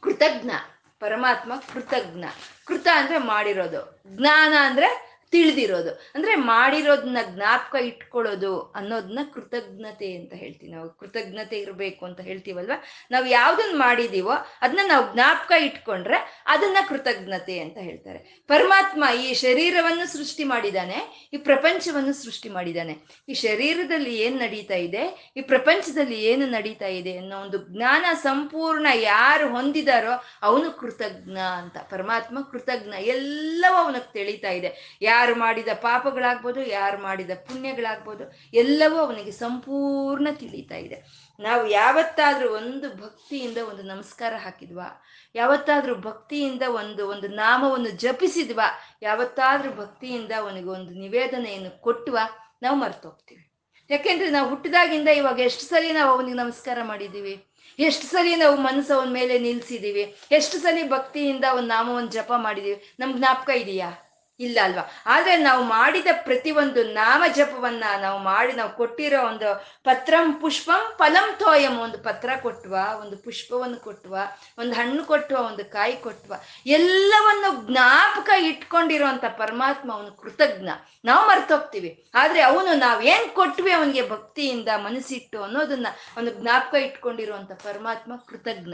ಕೃತಜ್ಞ. 0.01 0.51
ಪರಮಾತ್ಮ 0.99 1.53
ಕೃತಜ್ಞ. 1.73 2.25
ಕೃತ 2.65 2.87
ಅಂದ್ರೆ 2.95 3.17
ಮಾಡಿರೋದು. 3.17 4.01
ಜ್ಞಾನ 4.07 4.53
ಅಂದ್ರೆ 4.59 5.12
ತಿಳಿದಿರೋದು. 5.33 5.91
ಅಂದ್ರೆ 6.15 6.35
ಮಾಡಿರೋದನ್ನ 6.35 7.17
ಜ್ಞಾಪಕ 7.29 7.75
ಇಟ್ಕೊಳ್ಳೋದು 7.81 8.51
ಅನ್ನೋದನ್ನ 8.75 9.19
ಕೃತಜ್ಞತೆ 9.33 10.09
ಅಂತ 10.15 10.33
ಹೇಳ್ತೀವಿ 10.33 10.71
ನಾವು. 10.71 10.89
ಕೃತಜ್ಞತೆ 10.89 11.57
ಇರಬೇಕು 11.57 12.05
ಅಂತ 12.05 12.19
ಹೇಳ್ತೀವಲ್ವ? 12.19 12.71
ನಾವು 13.11 13.25
ಯಾವ್ದನ್ನ 13.25 13.77
ಮಾಡಿದೀವೋ 13.77 14.35
ಅದನ್ನ 14.61 14.79
ನಾವು 14.87 15.05
ಜ್ಞಾಪಕ 15.13 15.51
ಇಟ್ಕೊಂಡ್ರೆ 15.61 16.43
ಅದನ್ನ 16.47 16.77
ಕೃತಜ್ಞತೆ 16.89 17.55
ಅಂತ 17.59 17.77
ಹೇಳ್ತಾರೆ. 17.77 18.19
ಪರಮಾತ್ಮ 18.47 19.03
ಈ 19.21 19.33
ಶರೀರವನ್ನು 19.33 20.05
ಸೃಷ್ಟಿ 20.07 20.43
ಮಾಡಿದಾನೆ, 20.43 21.29
ಈ 21.33 21.37
ಪ್ರಪಂಚವನ್ನು 21.37 22.13
ಸೃಷ್ಟಿ 22.13 22.49
ಮಾಡಿದಾನೆ. 22.49 22.95
ಈ 23.29 23.33
ಶರೀರದಲ್ಲಿ 23.33 24.13
ಏನ್ 24.19 24.37
ನಡೀತಾ 24.37 24.75
ಇದೆ, 24.75 25.33
ಈ 25.37 25.41
ಪ್ರಪಂಚದಲ್ಲಿ 25.41 26.17
ಏನು 26.23 26.45
ನಡೀತಾ 26.47 26.89
ಇದೆ 26.99 27.17
ಅನ್ನೋ 27.17 27.37
ಒಂದು 27.39 27.59
ಜ್ಞಾನ 27.73 28.05
ಸಂಪೂರ್ಣ 28.13 28.87
ಯಾರು 28.93 29.45
ಹೊಂದಿದಾರೋ 29.49 30.13
ಅವನು 30.41 30.71
ಕೃತಜ್ಞ 30.71 31.37
ಅಂತ. 31.57 31.77
ಪರಮಾತ್ಮ 31.77 32.37
ಕೃತಜ್ಞ. 32.51 32.93
ಎಲ್ಲವೂ 33.15 33.75
ಅವನಿಗೆ 33.75 34.13
ತಿಳಿತಾ 34.13 34.49
ಇದೆ. 34.49 34.69
ಯಾರು 35.01 35.22
ಯಾರು 35.23 35.35
ಮಾಡಿದ 35.35 35.67
ಪಾಪಗಳಾಗ್ಬೋದು, 35.81 36.61
ಯಾರು 36.69 36.97
ಮಾಡಿದ 37.01 37.31
ಪುಣ್ಯಗಳಾಗ್ಬೋದು, 37.47 38.23
ಎಲ್ಲವೂ 38.53 38.97
ಅವನಿಗೆ 38.97 39.31
ಸಂಪೂರ್ಣ 39.31 40.27
ತಿಳಿತಾ 40.39 40.75
ಇದೆ. 40.75 40.97
ನಾವು 41.39 41.67
ಯಾವತ್ತಾದ್ರೂ 41.67 42.55
ಒಂದು 42.55 42.89
ಭಕ್ತಿಯಿಂದ 42.89 43.57
ಒಂದು 43.57 43.83
ನಮಸ್ಕಾರ 43.83 44.33
ಹಾಕಿದ್ವಾ? 44.37 45.03
ಯಾವತ್ತಾದ್ರೂ 45.35 45.95
ಭಕ್ತಿಯಿಂದ 45.95 46.61
ಒಂದು 46.67 47.07
ಒಂದು 47.09 47.27
ನಾಮವನ್ನು 47.27 47.89
ಜಪಿಸಿದ್ವಾ? 47.89 48.67
ಯಾವತ್ತಾದ್ರೂ 49.01 49.71
ಭಕ್ತಿಯಿಂದ 49.71 50.31
ಅವನಿಗೆ 50.37 50.69
ಒಂದು 50.69 50.91
ನಿವೇದನೆಯನ್ನು 50.93 51.81
ಕೊಟ್ಟುವ 51.81 52.17
ನಾವು 52.61 52.75
ಮರ್ತೋಗ್ತೀವಿ. 52.75 53.49
ಯಾಕೆಂದ್ರೆ 53.89 54.29
ನಾವು 54.29 54.49
ಹುಟ್ಟಿದಾಗಿಂದ 54.49 55.07
ಇವಾಗ 55.07 55.39
ಎಷ್ಟು 55.39 55.63
ಸಲ 55.63 55.93
ನಾವು 55.93 56.15
ಅವನಿಗೆ 56.15 56.37
ನಮಸ್ಕಾರ 56.37 56.79
ಮಾಡಿದ್ದೀವಿ? 56.83 57.45
ಎಷ್ಟು 57.79 58.05
ಸಲ 58.05 58.27
ನಾವು 58.37 58.55
ಮನಸ್ಸು 58.57 58.93
ಅವನ 58.93 59.11
ಮೇಲೆ 59.13 59.39
ನಿಲ್ಸಿದೀವಿ 59.39 60.15
ಎಷ್ಟು 60.31 60.57
ಸಲ 60.57 60.77
ಭಕ್ತಿಯಿಂದ 60.89 61.45
ಒಂದು 61.57 61.67
ನಾಮವನ್ನು 61.67 62.11
ಜಪ 62.11 62.31
ಮಾಡಿದ್ದೀವಿ? 62.37 62.95
ನಮ್ಗೆ 62.99 63.17
ಜ್ಞಾಪಕ 63.17 63.49
ಇದೆಯಾ? 63.49 64.02
ಇಲ್ಲ 64.39 64.59
ಅಲ್ವಾ? 64.63 64.89
ಆದ್ರೆ 65.05 65.37
ನಾವು 65.37 65.63
ಮಾಡಿದ 65.63 66.07
ಪ್ರತಿ 66.23 66.51
ಒಂದು 66.51 66.83
ನಾಮ 66.83 67.23
ಜಪವನ್ನ 67.35 67.83
ನಾವು 68.01 68.19
ಮಾಡಿ 68.19 68.53
ನಾವು 68.53 68.69
ಕೊಟ್ಟಿರೋ 68.69 69.27
ಒಂದು 69.27 69.65
ಪತ್ರಂ 69.83 70.33
ಪುಷ್ಪಂ 70.33 70.93
ಫಲಂ 70.97 71.35
ತೋಯಂ 71.39 71.77
ಒಂದು 71.79 71.97
ಪತ್ರ 71.97 72.29
ಕೊಟ್ಟುವ 72.41 72.77
ಒಂದು 73.01 73.17
ಪುಷ್ಪವನ್ನು 73.17 73.77
ಕೊಟ್ಟುವ 73.77 74.17
ಒಂದು 74.57 74.73
ಹಣ್ಣು 74.73 75.05
ಕೊಟ್ಟುವ 75.05 75.37
ಒಂದು 75.37 75.65
ಕಾಯಿ 75.65 75.95
ಕೊಟ್ಟುವ 75.95 76.35
ಎಲ್ಲವನ್ನು 76.65 77.71
ಜ್ಞಾಪಕ 77.71 78.29
ಇಟ್ಕೊಂಡಿರುವಂತ 78.39 79.25
ಪರಮಾತ್ಮ 79.25 79.93
ಅವನು 79.93 80.11
ಕೃತಜ್ಞ. 80.11 80.69
ನಾವು 81.05 81.27
ಮರ್ತೋಗ್ತೀವಿ. 81.27 82.05
ಆದ್ರೆ 82.15 82.41
ಅವನು 82.41 82.73
ನಾವೇನ್ 82.73 83.35
ಕೊಟ್ವಿ 83.35 83.71
ಅವನಿಗೆ 83.71 84.09
ಭಕ್ತಿಯಿಂದ 84.09 84.67
ಮನಸ್ಸಿಟ್ಟು 84.75 85.43
ಅನ್ನೋದನ್ನ 85.43 85.87
ಒಂದು 86.17 86.31
ಜ್ಞಾಪಕ 86.31 86.75
ಇಟ್ಕೊಂಡಿರುವಂತ 86.75 87.51
ಪರಮಾತ್ಮ 87.51 88.13
ಕೃತಜ್ಞ. 88.15 88.73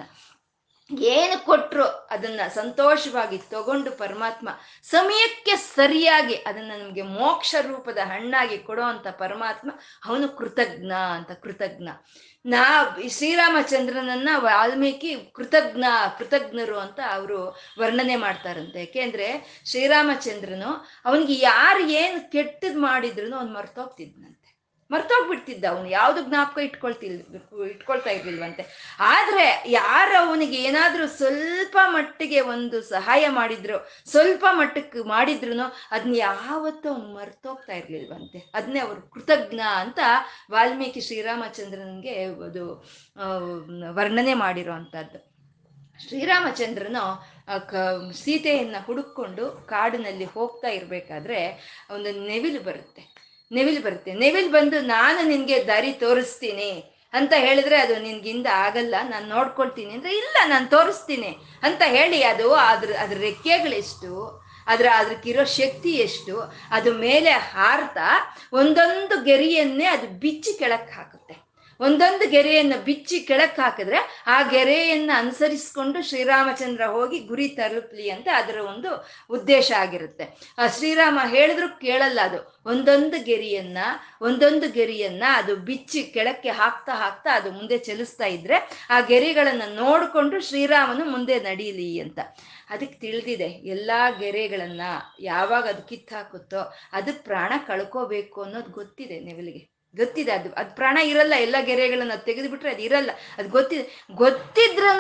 ಏನು 0.98 1.46
ಕೊಟ್ರು 1.46 1.84
ಅದನ್ನ 1.84 2.40
ಸಂತೋಷವಾಗಿ 2.54 3.38
ತಗೊಂಡು 3.38 3.92
ಪರಮಾತ್ಮ 3.92 4.50
ಸಮಯಕ್ಕೆ 4.84 5.56
ಸರಿಯಾಗಿ 5.56 6.36
ಅದನ್ನ 6.36 6.72
ನಮಗೆ 6.78 7.02
ಮೋಕ್ಷ 7.02 7.56
ರೂಪದ 7.62 7.98
ಹಣ್ಣಾಗಿ 7.98 8.58
ಕೊಡುವಂತ 8.58 9.08
ಪರಮಾತ್ಮ, 9.08 9.72
ಅವನು 10.06 10.30
ಕೃತಜ್ಞ 10.30 10.92
ಅಂತ, 10.92 11.32
ಕೃತಜ್ಞ. 11.32 11.90
ನಾ, 12.46 12.98
ಶ್ರೀರಾಮಚಂದ್ರನನ್ನ 13.10 14.30
ವಾಲ್ಮೀಕಿ 14.36 15.32
ಕೃತಜ್ಞ, 15.34 15.84
ಕೃತಜ್ಞರು 16.18 16.80
ಅಂತ 16.80 17.00
ಅವರು 17.14 17.58
ವರ್ಣನೆ 17.80 18.16
ಮಾಡ್ತಾರಂತೆ. 18.16 18.80
ಯಾಕೆಂದ್ರೆ 18.80 19.62
ಶ್ರೀರಾಮಚಂದ್ರನು 19.66 20.88
ಅವನಿಗೆ 21.06 21.34
ಯಾರು 21.34 21.88
ಏನು 21.88 22.32
ಕೆಟ್ಟದ್ 22.32 22.78
ಮಾಡಿದ್ರು 22.78 23.36
ಅವ್ನು 23.36 23.54
ಮರ್ತೋಗ್ತಿದ್ನಂತೆ. 23.54 24.59
ಮರ್ತೋಗ್ಬಿಡ್ತಿದ್ದ 24.92 25.66
ಅವನು. 25.66 25.90
ಯಾವ್ದು 25.90 26.22
ಜ್ಞಾಪಕ 26.22 26.60
ಇಟ್ಕೊಳ್ತಿಲ್, 26.60 27.20
ಇಟ್ಕೊಳ್ತಾ 27.70 28.10
ಇರ್ಲಿಲ್ವಂತೆ. 28.10 28.96
ಆದ್ರೆ 29.00 29.64
ಯಾರು 29.68 30.28
ಅವನಿಗೆ 30.28 30.58
ಏನಾದರೂ 30.64 31.08
ಸ್ವಲ್ಪ 31.08 31.78
ಮಟ್ಟಿಗೆ 31.86 32.40
ಒಂದು 32.42 32.82
ಸಹಾಯ 32.82 33.28
ಮಾಡಿದ್ರು, 33.30 33.90
ಸ್ವಲ್ಪ 34.06 34.46
ಮಟ್ಟಕ್ಕೆ 34.52 35.02
ಮಾಡಿದ್ರು 35.02 35.54
ಅದನ್ನ 35.92 36.16
ಯಾವತ್ತೂ 36.16 36.90
ಅವನು 36.90 37.14
ಮರ್ತೋಗ್ತಾ 37.14 37.74
ಇರ್ಲಿಲ್ವಂತೆ. 37.74 38.52
ಅದನ್ನೇ 38.56 38.80
ಅವರು 38.80 39.02
ಕೃತಜ್ಞ 39.10 39.60
ಅಂತ 39.60 40.00
ವಾಲ್ಮೀಕಿ 40.52 41.02
ಶ್ರೀರಾಮಚಂದ್ರನ್ಗೆ 41.02 42.24
ಅದು 42.24 42.66
ವರ್ಣನೆ 43.94 44.34
ಮಾಡಿರೋ 44.34 44.74
ಅಂಥದ್ದು 44.74 45.30
ಶ್ರೀರಾಮಚಂದ್ರನು 46.08 47.04
ಕ, 47.68 47.76
ಸೀತೆಯನ್ನ 48.14 48.76
ಹುಡುಕೊಂಡು 48.86 49.46
ಕಾಡಿನಲ್ಲಿ 49.68 50.26
ಹೋಗ್ತಾ 50.26 50.68
ಇರ್ಬೇಕಾದ್ರೆ 50.68 51.40
ಒಂದು 51.94 52.26
ನೆವಿಲು 52.28 52.62
ಬರುತ್ತೆ. 52.64 53.19
ನೆವಿಲ್ 53.58 53.82
ಬರುತ್ತೆ. 53.86 54.12
ನೆವಿಲ್ 54.24 54.50
ಬಂದು 54.56 54.80
ನಾನು 54.96 55.22
ನಿನ್ಗೆ 55.32 55.58
ದಾರಿ 55.70 55.92
ತೋರಿಸ್ತೀನಿ 56.04 56.72
ಅಂತ 57.18 57.34
ಹೇಳಿದ್ರೆ 57.46 57.78
ಅದು 57.84 57.96
ನಿನ್ಗಿಂದ 58.08 58.48
ಆಗಲ್ಲ, 58.66 58.96
ನಾನು 59.12 59.26
ನೋಡ್ಕೊಳ್ತೀನಿ 59.36 59.92
ಅಂದ್ರೆ 59.98 60.12
ಇಲ್ಲ, 60.22 60.38
ನಾನು 60.52 60.66
ತೋರಿಸ್ತೀನಿ 60.76 61.32
ಅಂತ 61.68 61.82
ಹೇಳಿ 61.96 62.20
ಅದು 62.34 62.48
ಅದ್ರ 62.72 62.90
ಅದ್ರ 63.04 63.18
ರೆಕ್ಕೆಗಳೆಷ್ಟು 63.30 64.12
ಅದ್ರ 64.72 64.88
ಅದಕ್ಕಿರೋ 65.02 65.44
ಶಕ್ತಿ 65.60 65.92
ಎಷ್ಟು, 66.08 66.36
ಅದು 66.78 66.90
ಮೇಲೆ 67.06 67.32
ಹಾರ್ತಾ 67.54 68.10
ಒಂದೊಂದು 68.62 69.16
ಗೆರಿಯನ್ನೇ 69.30 69.88
ಅದು 69.96 70.08
ಬಿಚ್ಚಿ 70.24 70.52
ಕೆಳಕ್ಕೆ 70.60 70.94
ಹಾಕುತ್ತೆ. 70.98 71.19
ಒಂದೊಂದು 71.80 72.30
ಗೆರೆಯನ್ನು 72.30 72.84
ಬಿಚ್ಚಿ 72.84 73.20
ಕೆಳಕ್ಕೆ 73.20 73.62
ಹಾಕಿದ್ರೆ 73.62 74.24
ಆ 74.28 74.42
ಗೆರೆಯನ್ನು 74.42 75.18
ಅನುಸರಿಸ್ಕೊಂಡು 75.18 76.04
ಶ್ರೀರಾಮಚಂದ್ರ 76.04 76.86
ಹೋಗಿ 76.86 77.20
ಗುರಿ 77.20 77.48
ತಲುಪಲಿ 77.48 78.10
ಅಂತ 78.10 78.28
ಅದರ 78.34 78.58
ಒಂದು 78.58 79.08
ಉದ್ದೇಶ 79.30 79.72
ಆಗಿರುತ್ತೆ. 79.78 80.26
ಆ 80.58 80.68
ಶ್ರೀರಾಮ 80.68 81.20
ಹೇಳಿದ್ರು 81.26 81.80
ಕೇಳಲ್ಲ 81.80 82.20
ಅದು. 82.24 82.64
ಒಂದೊಂದು 82.66 83.24
ಗೆರಿಯನ್ನ 83.24 83.78
ಒಂದೊಂದು 84.22 84.72
ಗೆರಿಯನ್ನ 84.72 85.24
ಅದು 85.34 85.56
ಬಿಚ್ಚಿ 85.56 86.04
ಕೆಳಕ್ಕೆ 86.04 86.50
ಹಾಕ್ತಾ 86.50 86.94
ಹಾಕ್ತಾ 86.94 87.36
ಅದು 87.36 87.52
ಮುಂದೆ 87.52 87.78
ಚಲಿಸ್ತಾ 87.78 88.26
ಇದ್ರೆ 88.26 88.88
ಆ 88.90 89.00
ಗೆರೆಗಳನ್ನ 89.00 89.62
ನೋಡಿಕೊಂಡು 89.76 90.40
ಶ್ರೀರಾಮನು 90.40 91.06
ಮುಂದೆ 91.06 91.40
ನಡೀಲಿ 91.40 92.00
ಅಂತ. 92.00 92.20
ಅದಕ್ಕೆ 92.70 93.00
ತಿಳಿದಿದೆ, 93.00 93.48
ಎಲ್ಲ 93.48 93.92
ಗೆರೆಗಳನ್ನ 94.20 94.82
ಯಾವಾಗ 95.20 95.64
ಅದು 95.64 95.82
ಕಿತ್ತಾಕುತ್ತೋ 95.82 96.74
ಅದಕ್ಕೆ 96.94 97.24
ಪ್ರಾಣ 97.24 97.54
ಕಳ್ಕೋಬೇಕು 97.68 98.44
ಅನ್ನೋದು 98.44 98.72
ಗೊತ್ತಿದೆ 98.72 99.20
ನೆವಲಿಗೆ. 99.20 99.79
ಗೊತ್ತಿದೆ 99.96 100.32
ಅದು 100.32 100.50
ಅದು 100.54 100.76
ಪ್ರಾಣ 100.76 100.98
ಇರಲ್ಲ, 100.98 101.34
ಎಲ್ಲ 101.36 101.56
ಗೆರೆಗಳನ್ನು 101.62 102.26
ತೆಗೆದುಬಿಟ್ರೆ 102.26 102.72
ಅದು 102.72 102.82
ಇರಲ್ಲ. 102.82 103.12
ಅದು 103.38 103.50
ಗೊತ್ತಿದೆ 103.50 104.06
ಗೊತ್ತಿದ್ರೂ 104.12 104.92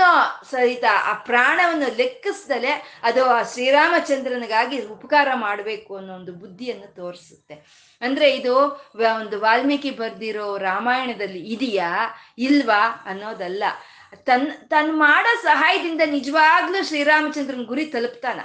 ಸಹಿತ 0.51 0.83
ಆ 1.03 1.13
ಪ್ರಾಣವನ್ನು 1.13 1.95
ಲೆಕ್ಕಿಸ್ದಲೆ 1.97 2.99
ಅದು 3.03 3.25
ಆ 3.25 3.43
ಶ್ರೀರಾಮಚಂದ್ರನಿಗಾಗಿ 3.43 4.81
ಉಪಕಾರ 4.81 5.27
ಮಾಡಬೇಕು 5.35 5.95
ಅನ್ನೋ 5.95 6.13
ಒಂದು 6.13 6.33
ಬುದ್ಧಿಯನ್ನು 6.33 6.95
ತೋರಿಸುತ್ತೆ. 6.95 7.55
ಅಂದ್ರೆ 8.01 8.35
ಇದು 8.35 8.55
ಒಂದು 9.21 9.39
ವಾಲ್ಮೀಕಿ 9.39 9.91
ಬರ್ದಿರೋ 9.91 10.57
ರಾಮಾಯಣದಲ್ಲಿ 10.57 11.39
ಇದೆಯಾ, 11.39 11.91
ಇಲ್ವಾ 12.37 13.03
ಅನ್ನೋದಲ್ಲ. 13.05 13.63
ತನ್ 14.23 14.69
ತನ್ 14.69 14.93
ಮಾಡೋ 14.97 15.41
ಸಹಾಯದಿಂದ 15.41 16.01
ನಿಜವಾಗ್ಲೂ 16.05 16.83
ಶ್ರೀರಾಮಚಂದ್ರನ 16.83 17.63
ಗುರಿ 17.63 17.85
ತಲುಪ್ತಾನ? 17.85 18.39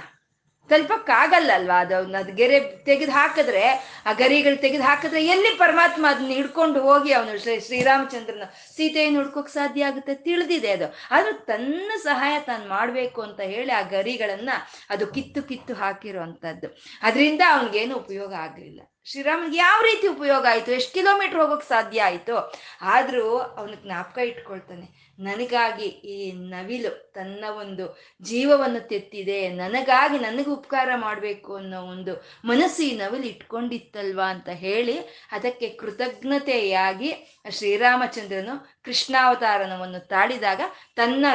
ತಲುಪಕ್ಕಾಗಲ್ಲ 0.69 1.51
ಅಲ್ವಾ 1.53 1.79
ಅದು 1.79 2.35
ಗೆರೆ 2.35 2.59
ತೆಗೆದು 2.59 3.11
ಹಾಕಿದ್ರೆ, 3.11 3.63
ಆ 4.05 4.11
ಗರಿಗಳು 4.11 4.61
ತೆಗೆದು 4.61 4.83
ಹಾಕಿದ್ರೆ 4.83 5.25
ಎಲ್ಲಿ 5.25 5.49
ಪರಮಾತ್ಮ 5.49 6.05
ಅದನ್ನ 6.09 6.27
ಹಿಡ್ಕೊಂಡು 6.27 6.81
ಹೋಗಿ 6.81 7.13
ಅವನು 7.13 7.41
ಶ್ರೀ 7.41 7.59
ಶ್ರೀರಾಮಚಂದ್ರನ 7.59 8.43
ಸೀತೆಯನ್ನು 8.75 9.19
ಹುಡ್ಕೋಕ್ 9.19 9.49
ಸಾಧ್ಯ 9.49 9.85
ಆಗುತ್ತೆ? 9.85 10.15
ತಿಳಿದಿದೆ 10.15 10.71
ಅದು. 10.71 10.93
ಆದ್ರೂ 11.11 11.33
ತನ್ನ 11.33 11.91
ಸಹಾಯ 12.03 12.39
ತಾನು 12.39 12.67
ಮಾಡಬೇಕು 12.69 13.21
ಅಂತ 13.21 13.39
ಹೇಳಿ 13.39 13.71
ಆ 13.71 13.81
ಗರಿಗಳನ್ನ 13.81 14.49
ಅದು 14.89 15.07
ಕಿತ್ತು 15.07 15.43
ಕಿತ್ತು 15.43 15.73
ಹಾಕಿರೋ 15.73 16.21
ಅಂಥದ್ದು 16.21 16.67
ಅದರಿಂದ 17.01 17.41
ಅವನಿಗೇನು 17.49 17.95
ಉಪಯೋಗ 17.95 18.33
ಆಗಲಿಲ್ಲ. 18.33 18.81
ಶ್ರೀರಾಮನಿಗೆ 19.05 19.57
ಯಾವ 19.57 19.81
ರೀತಿ 19.81 20.07
ಉಪಯೋಗ 20.07 20.45
ಆಯಿತು? 20.49 20.71
ಎಷ್ಟು 20.71 20.93
ಕಿಲೋಮೀಟರ್ 20.93 21.37
ಹೋಗೋಕೆ 21.37 21.69
ಸಾಧ್ಯ 21.69 22.03
ಆಯಿತು? 22.03 22.53
ಆದರೂ 22.81 23.37
ಅವನಿಗೆ 23.37 23.83
ಜ್ಞಾಪಕ 23.83 24.17
ಇಟ್ಕೊಳ್ತಾನೆ. 24.17 25.04
ನನಗಾಗಿ 25.19 25.85
ಈ 25.85 26.31
ನವಿಲು 26.31 27.11
ತನ್ನ 27.11 27.45
ಒಂದು 27.49 27.99
ಜೀವವನ್ನು 28.21 28.87
ತೆತ್ತಿದೆ. 28.87 29.49
ನನಗಾಗಿ 29.49 30.19
ನನಗೆ 30.19 30.49
ಉಪಕಾರ 30.49 30.89
ಮಾಡಬೇಕು 30.95 31.55
ಅನ್ನೋ 31.55 31.81
ಒಂದು 31.81 32.25
ಮನಸ್ಸು 32.45 32.83
ಈ 32.83 32.95
ನವಿಲು 32.95 33.25
ಇಟ್ಕೊಂಡಿತ್ತಲ್ವಾ 33.25 34.25
ಅಂತ 34.25 34.49
ಹೇಳಿ 34.49 34.97
ಅದಕ್ಕೆ 35.31 35.69
ಕೃತಜ್ಞತೆಯಾಗಿ 35.69 37.41
ಶ್ರೀರಾಮಚಂದ್ರನು 37.49 38.81
ಕೃಷ್ಣಾವತಾರನವನ್ನು 38.83 40.07
ತಾಳಿದಾಗ 40.07 40.61
ತನ್ನ 40.95 41.25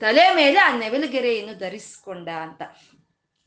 ತಲೆ 0.00 0.34
ಮೇಲೆ 0.34 0.58
ಆ 0.58 0.76
ನವಿಲುಗೆರೆಯನ್ನು 0.76 1.58
ಧರಿಸ್ಕೊಂಡ 1.58 2.28
ಅಂತ. 2.28 2.62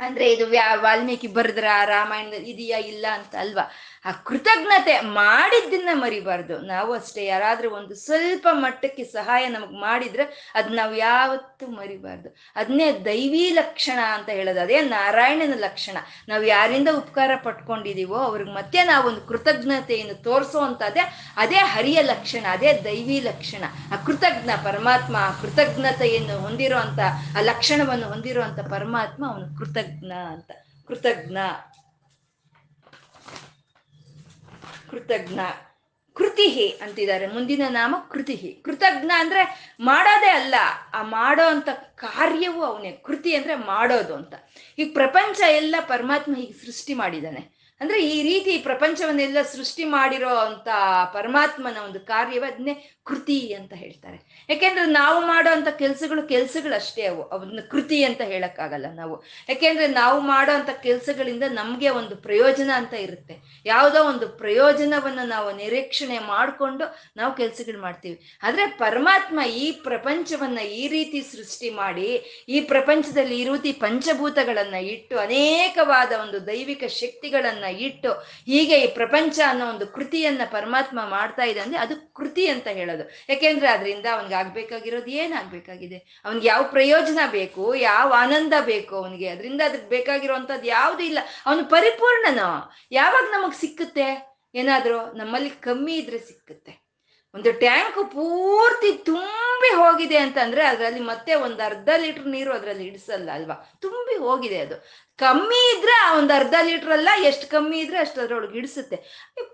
ಅಂದ್ರೆ 0.05 0.33
ಇದು 0.33 0.45
ವ್ಯಾ, 0.45 0.75
ವಾಲ್ಮೀಕಿ 0.75 1.27
ಬರೆದ್ರ, 1.27 1.65
ರಾಮಾಯಣ 1.85 2.33
ಇದೆಯಾ 2.33 2.77
ಇಲ್ಲ 2.77 3.05
ಅಂತ 3.13 3.35
ಅಲ್ವಾ? 3.39 3.71
ಆ 4.05 4.11
ಕೃತಜ್ಞತೆ 4.11 4.99
ಮಾಡಿದ್ದನ್ನ 4.99 5.89
ಮರಿಬಾರ್ದು. 5.93 6.59
ನಾವು 6.59 6.93
ಅಷ್ಟೇ, 6.93 7.25
ಯಾರಾದ್ರೂ 7.25 7.69
ಒಂದು 7.69 7.95
ಸ್ವಲ್ಪ 7.95 8.47
ಮಟ್ಟಕ್ಕೆ 8.51 9.03
ಸಹಾಯ 9.03 9.47
ನಮಗೆ 9.47 9.79
ಮಾಡಿದ್ರೆ 9.79 10.51
ಅದ್ 10.55 10.71
ನಾವು 10.71 10.95
ಯಾವತ್ತೂ 10.95 11.67
ಮರಿಬಾರ್ದು. 11.67 12.35
ಅದನ್ನೇ 12.55 12.91
ದೈವಿ 12.91 13.49
ಲಕ್ಷಣ 13.49 13.99
ಅಂತ 14.13 14.29
ಹೇಳೋದು. 14.29 14.61
ಅದೇ 14.61 14.81
ನಾರಾಯಣನ 14.81 15.53
ಲಕ್ಷಣ. 15.57 15.97
ನಾವು 16.27 16.43
ಯಾರಿಂದ 16.43 16.89
ಉಪಕಾರ 16.97 17.31
ಪಟ್ಕೊಂಡಿದೀವೋ 17.43 18.15
ಅವ್ರಿಗೆ 18.15 18.53
ಮತ್ತೆ 18.53 18.83
ನಾವು 18.83 19.07
ಒಂದು 19.07 19.21
ಕೃತಜ್ಞತೆಯನ್ನು 19.21 20.23
ತೋರಿಸುವಂಥದ್ದೇ 20.23 20.99
ಅದೇ 21.37 21.55
ಹರಿಯ 21.55 22.01
ಲಕ್ಷಣ, 22.01 22.45
ಅದೇ 22.49 22.73
ದೈವಿ 22.73 23.19
ಲಕ್ಷಣ. 23.19 23.63
ಆ 23.93 23.95
ಕೃತಜ್ಞ 24.05 24.49
ಪರಮಾತ್ಮ 24.63 25.15
ಆ 25.15 25.31
ಕೃತಜ್ಞತೆಯನ್ನು 25.41 26.39
ಹೊಂದಿರುವಂತ 26.39 26.99
ಆ 27.37 27.41
ಲಕ್ಷಣವನ್ನು 27.41 28.07
ಹೊಂದಿರುವಂತ 28.07 28.59
ಪರಮಾತ್ಮ 28.59 29.27
ಅವನು 29.27 29.57
ಕೃತಜ್ಞ. 29.57 29.92
ಅಂತ. 30.01 30.51
ಕೃತಜ್ಞ. 30.87 31.37
ಕೃತಜ್ಞ. 34.89 35.39
ಕೃತಿಹಿ 36.13 36.69
ಅಂತಿದ್ದಾರೆ. 36.69 37.27
ಮುಂದಿನ 37.27 37.61
ನಾಮ 37.69 37.95
ಕೃತಿ 38.11 38.61
ಕೃತಜ್ಞ 38.65 39.11
ಅಂದ್ರೆ 39.15 39.75
ಮಾಡೋದೇ 39.79 40.29
ಅಲ್ಲ. 40.29 40.55
ಆ 40.93 41.01
ಮಾಡೋ 41.01 41.47
ಅಂತ 41.47 41.69
ಕಾರ್ಯವು 41.95 42.63
ಅವನೇ. 42.63 42.91
ಕೃತಿ 42.91 43.35
ಅಂದ್ರೆ 43.35 43.55
ಮಾಡೋದು 43.55 44.15
ಅಂತ. 44.15 44.33
ಈಗ 44.77 44.89
ಪ್ರಪಂಚ 44.93 45.41
ಎಲ್ಲ 45.41 45.75
ಪರಮಾತ್ಮ 45.87 46.35
ಹೀಗೆ 46.35 46.53
ಸೃಷ್ಟಿ 46.53 46.93
ಮಾಡಿದ್ದಾನೆ. 46.93 47.52
ಅಂದ್ರೆ 47.83 47.99
ಈ 48.15 48.17
ರೀತಿ 48.23 48.51
ಪ್ರಪಂಚವನ್ನೆಲ್ಲ 48.67 49.39
ಸೃಷ್ಟಿ 49.53 49.85
ಮಾಡಿರೋ 49.93 50.33
ಅಂತ 50.47 50.67
ಪರಮಾತ್ಮನ 51.13 51.77
ಒಂದು 51.87 51.99
ಕಾರ್ಯವನ್ನೇ 52.11 52.73
ಕೃತಿ 53.09 53.37
ಅಂತ 53.53 53.73
ಹೇಳ್ತಾರೆ. 53.73 54.17
ಯಾಕೆಂದ್ರೆ 54.49 54.85
ನಾವು 54.85 55.17
ಮಾಡೋ 55.21 55.49
ಅಂತ 55.55 55.69
ಕೆಲ್ಸಗಳು 55.81 56.21
ಕೆಲ್ಸಗಳು 56.27 56.75
ಅಷ್ಟೇ 56.75 57.03
ಅವು, 57.05 57.21
ಅವನ್ನ 57.35 57.61
ಕೃತಿ 57.71 57.97
ಅಂತ 58.03 58.21
ಹೇಳಕ್ಕಾಗಲ್ಲ 58.21 58.87
ನಾವು. 58.99 59.15
ಯಾಕೆಂದ್ರೆ 59.49 59.87
ನಾವು 59.87 60.21
ಮಾಡೋ 60.21 60.51
ಅಂತ 60.51 60.69
ಕೆಲ್ಸಗಳಿಂದ 60.85 61.45
ನಮ್ಗೆ 61.49 61.89
ಒಂದು 61.89 62.15
ಪ್ರಯೋಜನ 62.27 62.69
ಅಂತ 62.81 62.93
ಇರುತ್ತೆ. 63.07 63.35
ಯಾವುದೋ 63.65 64.01
ಒಂದು 64.11 64.27
ಪ್ರಯೋಜನವನ್ನ 64.43 65.25
ನಾವು 65.25 65.49
ನಿರೀಕ್ಷಣೆ 65.57 66.19
ಮಾಡಿಕೊಂಡು 66.19 66.87
ನಾವು 67.17 67.33
ಕೆಲ್ಸಗಳು 67.41 67.81
ಮಾಡ್ತೀವಿ. 67.81 68.17
ಆದ್ರೆ 68.43 68.67
ಪರಮಾತ್ಮ 68.83 69.39
ಈ 69.65 69.67
ಪ್ರಪಂಚವನ್ನ 69.89 70.59
ಈ 70.81 70.87
ರೀತಿ 70.87 71.21
ಸೃಷ್ಟಿ 71.33 71.71
ಮಾಡಿ, 71.81 72.09
ಈ 72.49 72.59
ಪ್ರಪಂಚದಲ್ಲಿ 72.73 73.37
ಈ 73.41 73.45
ರೀತಿ 73.51 73.73
ಪಂಚಭೂತಗಳನ್ನ 73.85 74.77
ಇಟ್ಟು 74.93 75.17
ಅನೇಕವಾದ 75.19 76.11
ಒಂದು 76.23 76.39
ದೈವಿಕ 76.47 76.83
ಶಕ್ತಿಗಳನ್ನ 77.01 77.65
ಇಟ್ಟು 77.73 78.11
ಹೀಗೆ 78.45 78.79
ಈ 78.79 78.87
ಪ್ರಪಂಚ 78.87 79.39
ಅನ್ನೋ 79.47 79.69
ಒಂದು 79.69 79.87
ಕೃತಿಯನ್ನ 79.87 80.41
ಪರಮಾತ್ಮ 80.45 81.05
ಮಾಡ್ತಾ 81.05 81.43
ಇದೆ 81.43 81.59
ಅಂದ್ರೆ 81.59 81.79
ಅದು 81.79 82.13
ಕೃತಿ 82.13 82.47
ಅಂತ 82.47 82.67
ಹೇಳೋದು. 82.67 83.09
ಯಾಕೆಂದ್ರೆ 83.29 83.67
ಅದರಿಂದ 83.67 84.05
ಅವನಿಗೆ 84.13 84.35
ಆಗ್ಬೇಕಾಗಿರೋದು 84.35 85.07
ಏನಾಗ್ಬೇಕಾಗಿದೆ 85.07 86.21
ಅವನಿಗೆ 86.25 86.47
ಯಾವ 86.47 86.63
ಪ್ರಯೋಜನ 86.63 87.19
ಬೇಕು? 87.31 87.75
ಯಾವ 87.75 88.13
ಆನಂದ 88.17 88.53
ಬೇಕು 88.65 88.95
ಅವನಿಗೆ? 88.95 89.29
ಅದರಿಂದ 89.29 89.61
ಅದಕ್ಕೆ 89.65 89.89
ಬೇಕಾಗಿರುವಂತದ್ದು 89.89 90.67
ಯಾವುದು 90.67 91.03
ಇಲ್ಲ. 91.03 91.19
ಅವನು 91.45 91.65
ಪರಿಪೂರ್ಣನೋ? 91.65 92.73
ಯಾವಾಗ 92.91 93.23
ನಮಗ್ 93.23 93.55
ಸಿಕ್ಕುತ್ತೆ? 93.55 94.33
ಏನಾದ್ರು 94.55 95.17
ನಮ್ಮಲ್ಲಿ 95.17 95.49
ಕಮ್ಮಿ 95.49 95.93
ಇದ್ರೆ 95.93 96.17
ಸಿಕ್ಕುತ್ತೆ. 96.17 96.82
ಒಂದು 97.35 97.51
ಟ್ಯಾಂಕ್ 97.51 97.99
ಪೂರ್ತಿ 98.11 98.89
ತುಂಬಿ 99.05 99.71
ಹೋಗಿದೆ 99.79 100.17
ಅಂತಂದ್ರೆ 100.17 100.61
ಅದರಲ್ಲಿ 100.63 100.99
ಮತ್ತೆ 100.99 101.35
ಒಂದು 101.45 101.61
ಅರ್ಧ 101.63 101.89
ಲೀಟರ್ 102.01 102.27
ನೀರು 102.27 102.51
ಅದರಲ್ಲಿ 102.53 102.85
ಇಡಿಸಲ್ಲ 102.87 103.29
ಅಲ್ವಾ? 103.31 103.55
ತುಂಬಿ 103.79 104.15
ಹೋಗಿದೆ 104.25 104.59
ಅದು. 104.65 104.75
ಕಮ್ಮಿ 105.19 105.61
ಇದ್ರೆ 105.71 105.95
ಒಂದು 106.17 106.33
ಅರ್ಧ 106.33 106.55
ಲೀಟರ್ 106.67 106.91
ಅಲ್ಲ 106.91 107.09
ಎಷ್ಟು 107.29 107.45
ಕಮ್ಮಿ 107.47 107.77
ಇದ್ರೆ 107.79 107.97
ಅಷ್ಟು 107.97 108.21
ಅದ್ರೊಳಗೆ 108.21 108.57
ಇಡಿಸುತ್ತೆ 108.57 108.97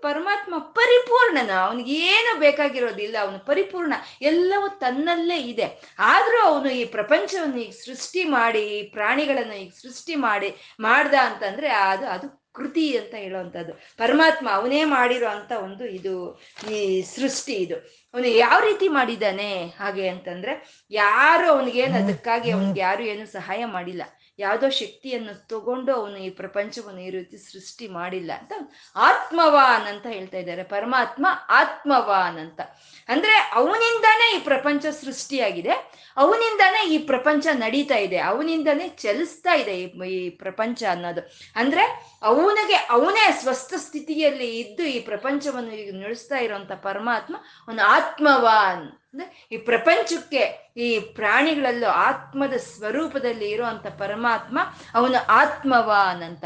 ಪರಮಾತ್ಮ 0.02 0.54
ಪರಿಪೂರ್ಣನ 0.78 1.52
ಅವನಿಗೆ 1.64 1.94
ಏನು 2.12 2.40
ಬೇಕಾಗಿರೋದಿಲ್ಲ, 2.40 3.16
ಅವನು 3.20 3.38
ಪರಿಪೂರ್ಣ, 3.46 3.94
ಎಲ್ಲವೂ 4.22 4.68
ತನ್ನಲ್ಲೇ 4.84 5.38
ಇದೆ. 5.52 5.66
ಆದರೂ 6.12 6.40
ಅವನು 6.50 6.70
ಈ 6.70 6.84
ಪ್ರಪಂಚವನ್ನು 6.96 7.60
ಈಗ 7.60 7.74
ಸೃಷ್ಟಿ 7.86 8.24
ಮಾಡಿ, 8.36 8.62
ಈ 8.76 8.82
ಪ್ರಾಣಿಗಳನ್ನು 8.90 9.56
ಈಗ 9.64 9.72
ಸೃಷ್ಟಿ 9.82 10.14
ಮಾಡಿ, 10.14 10.50
ಮಾಡ್ದ 10.80 11.14
ಅಂತಂದ್ರೆ 11.28 11.68
ಅದು 11.68 12.06
ಅದು 12.06 12.28
ಕೃತಿ 12.54 12.96
ಅಂತ 12.96 13.14
ಹೇಳುವಂಥದ್ದು. 13.14 13.72
ಪರಮಾತ್ಮ 13.96 14.48
ಅವನೇ 14.52 14.84
ಮಾಡಿರೋ 14.84 15.28
ಅಂತ 15.28 15.52
ಒಂದು 15.52 15.84
ಇದು 15.84 16.42
ಈ 16.70 17.02
ಸೃಷ್ಟಿ 17.02 17.52
ಇದು. 17.52 17.76
ಅವನು 18.14 18.26
ಯಾವ 18.26 18.60
ರೀತಿ 18.60 18.88
ಮಾಡಿದ್ದಾನೆ 18.88 19.66
ಹಾಗೆ 19.66 20.08
ಅಂತಂದ್ರೆ 20.08 20.84
ಯಾರು 20.90 21.48
ಅವನಿಗೇನು 21.52 22.04
ಅದಕ್ಕಾಗಿ 22.04 22.50
ಅವನಿಗೆ 22.50 22.80
ಯಾರು 22.80 23.02
ಏನು 23.02 23.26
ಸಹಾಯ 23.26 23.64
ಮಾಡಿಲ್ಲ. 23.64 24.02
ಯಾವುದೋ 24.40 24.68
ಶಕ್ತಿಯನ್ನು 24.68 25.46
ತಗೊಂಡು 25.48 25.94
ಅವನು 25.94 26.16
ಈ 26.16 26.30
ಪ್ರಪಂಚವನ್ನು 26.30 27.00
ಈ 27.00 27.10
ರೀತಿ 27.10 27.36
ಸೃಷ್ಟಿ 27.36 27.88
ಮಾಡಿಲ್ಲ 27.88 28.32
ಅಂತ 28.38 28.52
ಆತ್ಮವಾನ್ 28.96 29.86
ಅಂತ 29.86 30.06
ಹೇಳ್ತಾ 30.06 30.38
ಇದ್ದಾರೆ. 30.38 30.62
ಪರಮಾತ್ಮ 30.62 31.26
ಆತ್ಮವಾನ್ 31.48 32.38
ಅಂತ. 32.38 32.60
ಅಂದ್ರೆ 33.08 33.32
ಅವನಿಂದಾನೇ 33.54 34.36
ಈ 34.36 34.40
ಪ್ರಪಂಚ 34.40 34.86
ಸೃಷ್ಟಿಯಾಗಿದೆ. 34.86 35.92
ಅವನಿಂದಾನೇ 36.16 36.94
ಈ 36.94 36.98
ಪ್ರಪಂಚ 36.98 37.46
ನಡೀತಾ 37.52 37.96
ಇದೆ. 37.96 38.18
ಅವನಿಂದಾನೇ 38.18 38.88
ಚಲಿಸ್ತಾ 38.88 39.54
ಇದೆ 39.54 39.74
ಈ 40.10 40.30
ಪ್ರಪಂಚ 40.30 40.82
ಅನ್ನೋದು. 40.90 41.20
ಅಂದ್ರೆ 41.56 41.84
ಅವನಿಗೆ 42.22 42.74
ಅವನೇ 42.74 43.32
ಸ್ವಸ್ಥ 43.32 43.74
ಸ್ಥಿತಿಯಲ್ಲಿ 43.76 44.58
ಇದ್ದು 44.58 44.82
ಈ 44.82 45.00
ಪ್ರಪಂಚವನ್ನು 45.00 45.74
ಈಗ 45.74 46.04
ನಡೆಸ್ತಾ 46.04 46.36
ಇರುವಂತ 46.36 46.72
ಪರಮಾತ್ಮ 46.72 47.36
ಅವನು 47.68 47.82
ಆತ್ಮವಾನ್. 47.82 48.99
ಈ 49.52 49.56
ಪ್ರಪಂಚಕ್ಕೆ 49.56 50.72
ಈ 50.76 50.98
ಪ್ರಾಣಿಗಳಲ್ಲೂ 50.98 51.86
ಆತ್ಮದ 51.86 52.52
ಸ್ವರೂಪದಲ್ಲಿ 52.52 53.50
ಇರುವಂತ 53.50 53.86
ಪರಮಾತ್ಮ, 53.86 54.58
ಅವನು 54.94 55.26
ಆತ್ಮವಾನ್ 55.26 56.22
ಅಂತ 56.22 56.44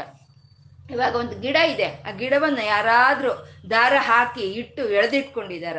ಇವಾಗ 0.91 1.15
ಒಂದು 1.15 1.39
ಗಿಡ 1.39 1.55
ಇದೆ. 1.55 2.03
ಆ 2.07 2.11
ಗಿಡವನ್ನ 2.11 2.57
ಯಾರಾದರೂ 2.57 3.47
ದಾರ 3.69 3.93
ಹಾಕಿ 3.97 4.41
ಇಟ್ಟು 4.41 4.89
ಎಳೆದಿಟ್ಕೊಂಡಿದಾರ 4.89 5.77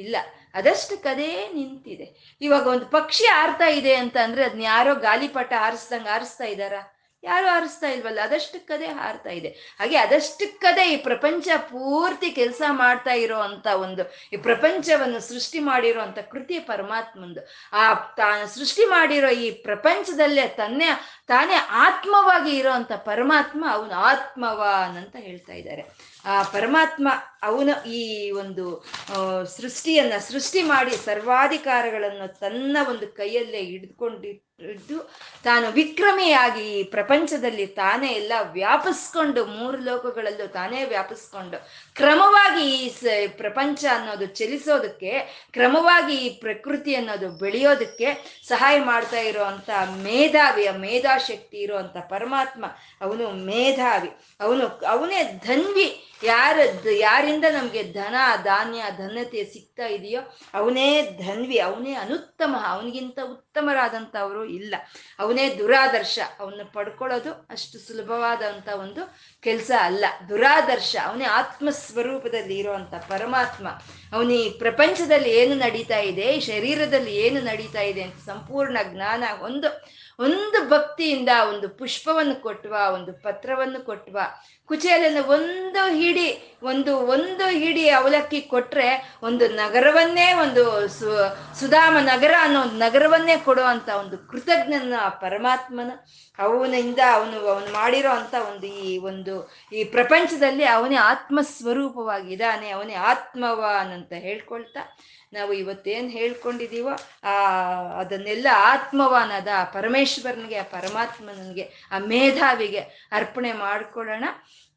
ಇಲ್ಲ. 0.00 0.16
ಅದಷ್ಟು 0.54 1.02
ಕದೇ 1.02 1.48
ನಿಂತಿದೆ. 1.54 2.38
ಇವಾಗ 2.40 2.66
ಒಂದು 2.66 2.86
ಪಕ್ಷಿ 2.86 3.26
ಆರ್ತಾ 3.26 3.68
ಇದೆ 3.68 3.94
ಅಂತ 3.94 4.16
ಅಂದ್ರೆ 4.24 4.44
ಅದನ್ನ 4.44 4.62
ಯಾರೋ 4.62 4.94
ಗಾಲಿಪಟ 4.94 5.52
ಆರಿಸ್ದಂಗೆ 5.60 6.08
ಹಾರಿಸ್ತಾ 6.08 6.44
ಇದ್ದಾರ? 6.44 6.72
ಯಾರು 7.22 7.46
ಹಾರಿಸ್ತಾ 7.46 7.88
ಇಲ್ವಲ್ಲ? 7.88 8.20
ಅದಷ್ಟಕ್ಕದೇ 8.22 8.86
ಹಾರ್ತಾ 8.86 9.30
ಇದೆ. 9.30 9.48
ಹಾಗೆ 9.48 9.96
ಅದಷ್ಟಕ್ಕದೇ 9.96 10.92
ಈ 10.92 10.96
ಪ್ರಪಂಚ 10.96 11.48
ಪೂರ್ತಿ 11.56 12.30
ಕೆಲಸ 12.30 12.62
ಮಾಡ್ತಾ 12.68 13.12
ಇರೋ 13.12 13.38
ಅಂತ 13.38 13.66
ಒಂದು, 13.66 14.02
ಈ 14.32 14.36
ಪ್ರಪಂಚವನ್ನು 14.36 15.20
ಸೃಷ್ಟಿ 15.20 15.58
ಮಾಡಿರೋ 15.58 16.00
ಅಂತ 16.00 16.18
ಕೃತಿ 16.18 16.58
ಪರಮಾತ್ಮಂದು. 16.58 17.40
ಆ 17.72 17.94
ತಾನು 17.94 18.46
ಸೃಷ್ಟಿ 18.54 18.84
ಮಾಡಿರೋ 18.84 19.28
ಈ 19.28 19.50
ಪ್ರಪಂಚದಲ್ಲೇ 19.50 20.48
ತನ್ನೇ, 20.48 20.88
ತಾನೇ 21.26 21.54
ಆತ್ಮವಾಗಿ 21.70 22.56
ಇರೋ 22.56 22.70
ಅಂತ 22.70 22.92
ಪರಮಾತ್ಮ 22.92 23.64
ಅವನು 23.70 23.92
ಆತ್ಮವಾನ್ 23.92 24.96
ಅಂತ 24.96 25.16
ಹೇಳ್ತಾ 25.18 25.52
ಇದ್ದಾರೆ. 25.52 26.09
ಆ 26.24 26.42
ಪರಮಾತ್ಮ 26.42 27.08
ಅವನು 27.42 27.90
ಈ 27.90 28.30
ಒಂದು 28.30 28.64
ಸೃಷ್ಟಿಯನ್ನ 29.56 30.12
ಸೃಷ್ಟಿ 30.18 30.62
ಮಾಡಿ 30.62 30.96
ಸರ್ವಾಧಿಕಾರಗಳನ್ನು 30.96 32.40
ತನ್ನ 32.40 32.76
ಒಂದು 32.88 33.06
ಕೈಯಲ್ಲೇ 33.06 33.62
ಹಿಡ್ಕೊಂಡಿಟ್ಟು 33.64 34.98
ತಾನು 35.42 35.72
ವಿಕ್ರಮಿಯಾಗಿ 35.72 36.80
ಈ 36.80 36.82
ಪ್ರಪಂಚದಲ್ಲಿ 36.82 37.66
ತಾನೇ 37.66 38.06
ಎಲ್ಲ 38.12 38.32
ವ್ಯಾಪಿಸ್ಕೊಂಡು 38.52 39.44
ಮೂರು 39.44 39.78
ಲೋಕಗಳಲ್ಲೂ 39.78 40.48
ತಾನೇ 40.48 40.84
ವ್ಯಾಪಿಸ್ಕೊಂಡು 40.84 41.58
ಕ್ರಮವಾಗಿ 42.00 42.86
ಈ 42.86 43.26
ಪ್ರಪಂಚ 43.26 43.84
ಅನ್ನೋದು 43.94 44.26
ಚಲಿಸೋದಕ್ಕೆ, 44.26 45.10
ಕ್ರಮವಾಗಿ 45.52 46.14
ಈ 46.14 46.28
ಪ್ರಕೃತಿ 46.40 46.94
ಅನ್ನೋದು 46.94 47.30
ಬೆಳೆಯೋದಕ್ಕೆ 47.30 48.40
ಸಹಾಯ 48.48 48.80
ಮಾಡ್ತಾ 48.80 49.18
ಇರುವಂತ 49.18 49.70
ಮೇಧಾವಿಯ 49.96 50.70
ಮೇಧಾಶಕ್ತಿ 50.70 51.56
ಇರುವಂತ 51.56 51.96
ಪರಮಾತ್ಮ, 51.96 52.64
ಅವನು 53.00 53.30
ಮೇಧಾವಿ. 53.30 54.10
ಅವನು, 54.40 54.66
ಅವನೇ 54.68 55.40
ಧನ್ವಿ. 55.44 56.06
ಯಾರ, 56.22 56.58
ಯಾರಿಂದ 56.90 57.44
ನಮಗೆ 57.52 57.82
ಧನ, 57.82 58.14
ಧಾನ್ಯ 58.42 58.84
ಧನ್ಯತೆ 58.96 59.44
ಸಿಗ್ತಾ 59.44 59.86
ಇದೆಯೋ 59.86 60.20
ಅವನೇ 60.54 61.02
ಧನ್ವಿ. 61.26 61.58
ಅವನೇ 61.58 61.92
ಅನುತ್ತಮ. 61.92 62.56
ಅವನಿಗಿಂತ 62.68 63.18
ಉತ್ತಮರಾದಂಥವರು 63.30 64.44
ಇಲ್ಲ. 64.44 64.74
ಅವನೇ 65.18 65.54
ದುರಾದರ್ಶ. 65.54 66.18
ಅವನ್ನ 66.40 66.60
ಪಡ್ಕೊಳ್ಳೋದು 66.72 67.32
ಅಷ್ಟು 67.32 67.78
ಸುಲಭವಾದಂಥ 67.78 68.68
ಒಂದು 68.68 69.16
ಕೆಲಸ 69.40 69.70
ಅಲ್ಲ. 69.80 70.04
ದುರಾದರ್ಶ. 70.28 70.96
ಅವನೇ 71.04 71.24
ಆತ್ಮ 71.24 71.70
ಸ್ವರೂಪದಲ್ಲಿ 71.90 72.56
ಇರುವಂತ 72.58 72.94
ಪರಮಾತ್ಮ, 73.08 73.66
ಅವನು 74.12 74.32
ಈ 74.42 74.44
ಪ್ರಪಂಚದಲ್ಲಿ 74.58 75.30
ಏನು 75.40 75.54
ನಡೀತಾ 75.56 75.98
ಇದೆ 76.10 76.28
ಶರೀರದಲ್ಲಿ 76.40 77.14
ಏನು 77.24 77.40
ನಡೀತಾ 77.40 77.82
ಇದೆ 77.92 78.02
ಅಂತ 78.02 78.18
ಸಂಪೂರ್ಣ 78.26 78.78
ಜ್ಞಾನ 78.92 79.24
ಒಂದು 79.42 79.68
ಒಂದು 80.20 80.68
ಭಕ್ತಿಯಿಂದ 80.68 81.28
ಒಂದು 81.48 81.68
ಪುಷ್ಪವನ್ನು 81.68 82.42
ಕೊಟ್ಟುವ, 82.42 82.74
ಒಂದು 82.94 83.12
ಪತ್ರವನ್ನು 83.12 83.84
ಕೊಟ್ಟುವ, 83.84 84.18
ಕುಚೇಲನ 84.70 85.18
ಒಂದು 85.26 85.82
ಹಿಡಿ, 85.92 86.28
ಒಂದು 86.62 86.92
ಒಂದು 86.96 87.46
ಹಿಡಿ 87.58 87.84
ಅವಲಕ್ಕಿ 87.90 88.40
ಕೊಟ್ರೆ 88.40 88.88
ಒಂದು 89.22 89.48
ನಗರವನ್ನೇ, 89.48 90.32
ಒಂದು 90.32 90.64
ಸು, 90.88 91.08
ಸುಧಾಮ 91.60 91.96
ನಗರ 92.02 92.34
ಅನ್ನೋ 92.40 92.60
ಒಂದು 92.60 92.74
ನಗರವನ್ನೇ 92.74 93.36
ಕೊಡುವಂತ 93.36 93.88
ಒಂದು 93.98 94.18
ಕೃತಜ್ಞನ 94.30 94.94
ಪರಮಾತ್ಮನ. 95.20 95.90
ಅವನಿಂದ 96.38 97.00
ಅವನು 97.12 97.36
ಅವನು 97.48 97.72
ಮಾಡಿರೋ 97.72 98.10
ಅಂತ 98.10 98.34
ಒಂದು 98.50 98.66
ಈ 98.66 98.98
ಒಂದು, 98.98 99.34
ಈ 99.72 99.84
ಪ್ರಪಂಚದಲ್ಲಿ 99.84 100.64
ಅವನೇ 100.64 100.96
ಆತ್ಮ 100.96 101.38
ಸ್ವರೂಪವಾಗಿದ್ದಾನೆ 101.42 102.70
ಅವನೇ 102.70 102.94
ಆತ್ಮವಾನ್ 102.94 103.92
ಅಂತ 103.92 104.12
ಹೇಳ್ಕೊಳ್ತಾ 104.18 104.82
ನಾವು 105.32 105.52
ಇವತ್ತೇನು 105.52 106.08
ಹೇಳ್ಕೊಂಡಿದೀವೋ, 106.08 106.90
ಆ, 107.28 107.32
ಅದನ್ನೆಲ್ಲ 108.00 108.46
ಆತ್ಮವಾನದ 108.52 109.48
ಪರಮೇಶ್ವರನಿಗೆ, 109.64 110.56
ಆ 110.56 110.62
ಪರಮಾತ್ಮನಿಗೆ, 110.62 111.88
ಆ 111.90 111.98
ಮೇಧಾವಿಗೆ 111.98 113.08
ಅರ್ಪಣೆ 113.12 113.52
ಮಾಡ್ಕೊಳ್ಳೋಣ. 113.52 114.24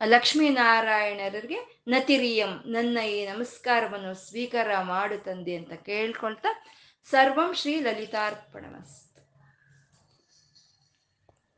ಲಕ್ಷ್ಮೀನಾರಾಯಣರಿಗೆ 0.06 1.84
ನತಿರಿಯಂ, 1.88 2.64
ನನ್ನ 2.66 2.98
ಈ 2.98 3.26
ನಮಸ್ಕಾರವನ್ನು 3.26 4.14
ಸ್ವೀಕಾರ 4.14 4.78
ಮಾಡು 4.82 5.18
ತಂದೆ 5.18 5.56
ಅಂತ 5.56 5.74
ಕೇಳ್ಕೊಳ್ತಾ, 5.74 6.66
ಸರ್ವಂ 7.10 7.54
ಶ್ರೀ 7.54 7.80
ಲಲಿತಾರ್ಪಣಮಸ್ 7.80 9.03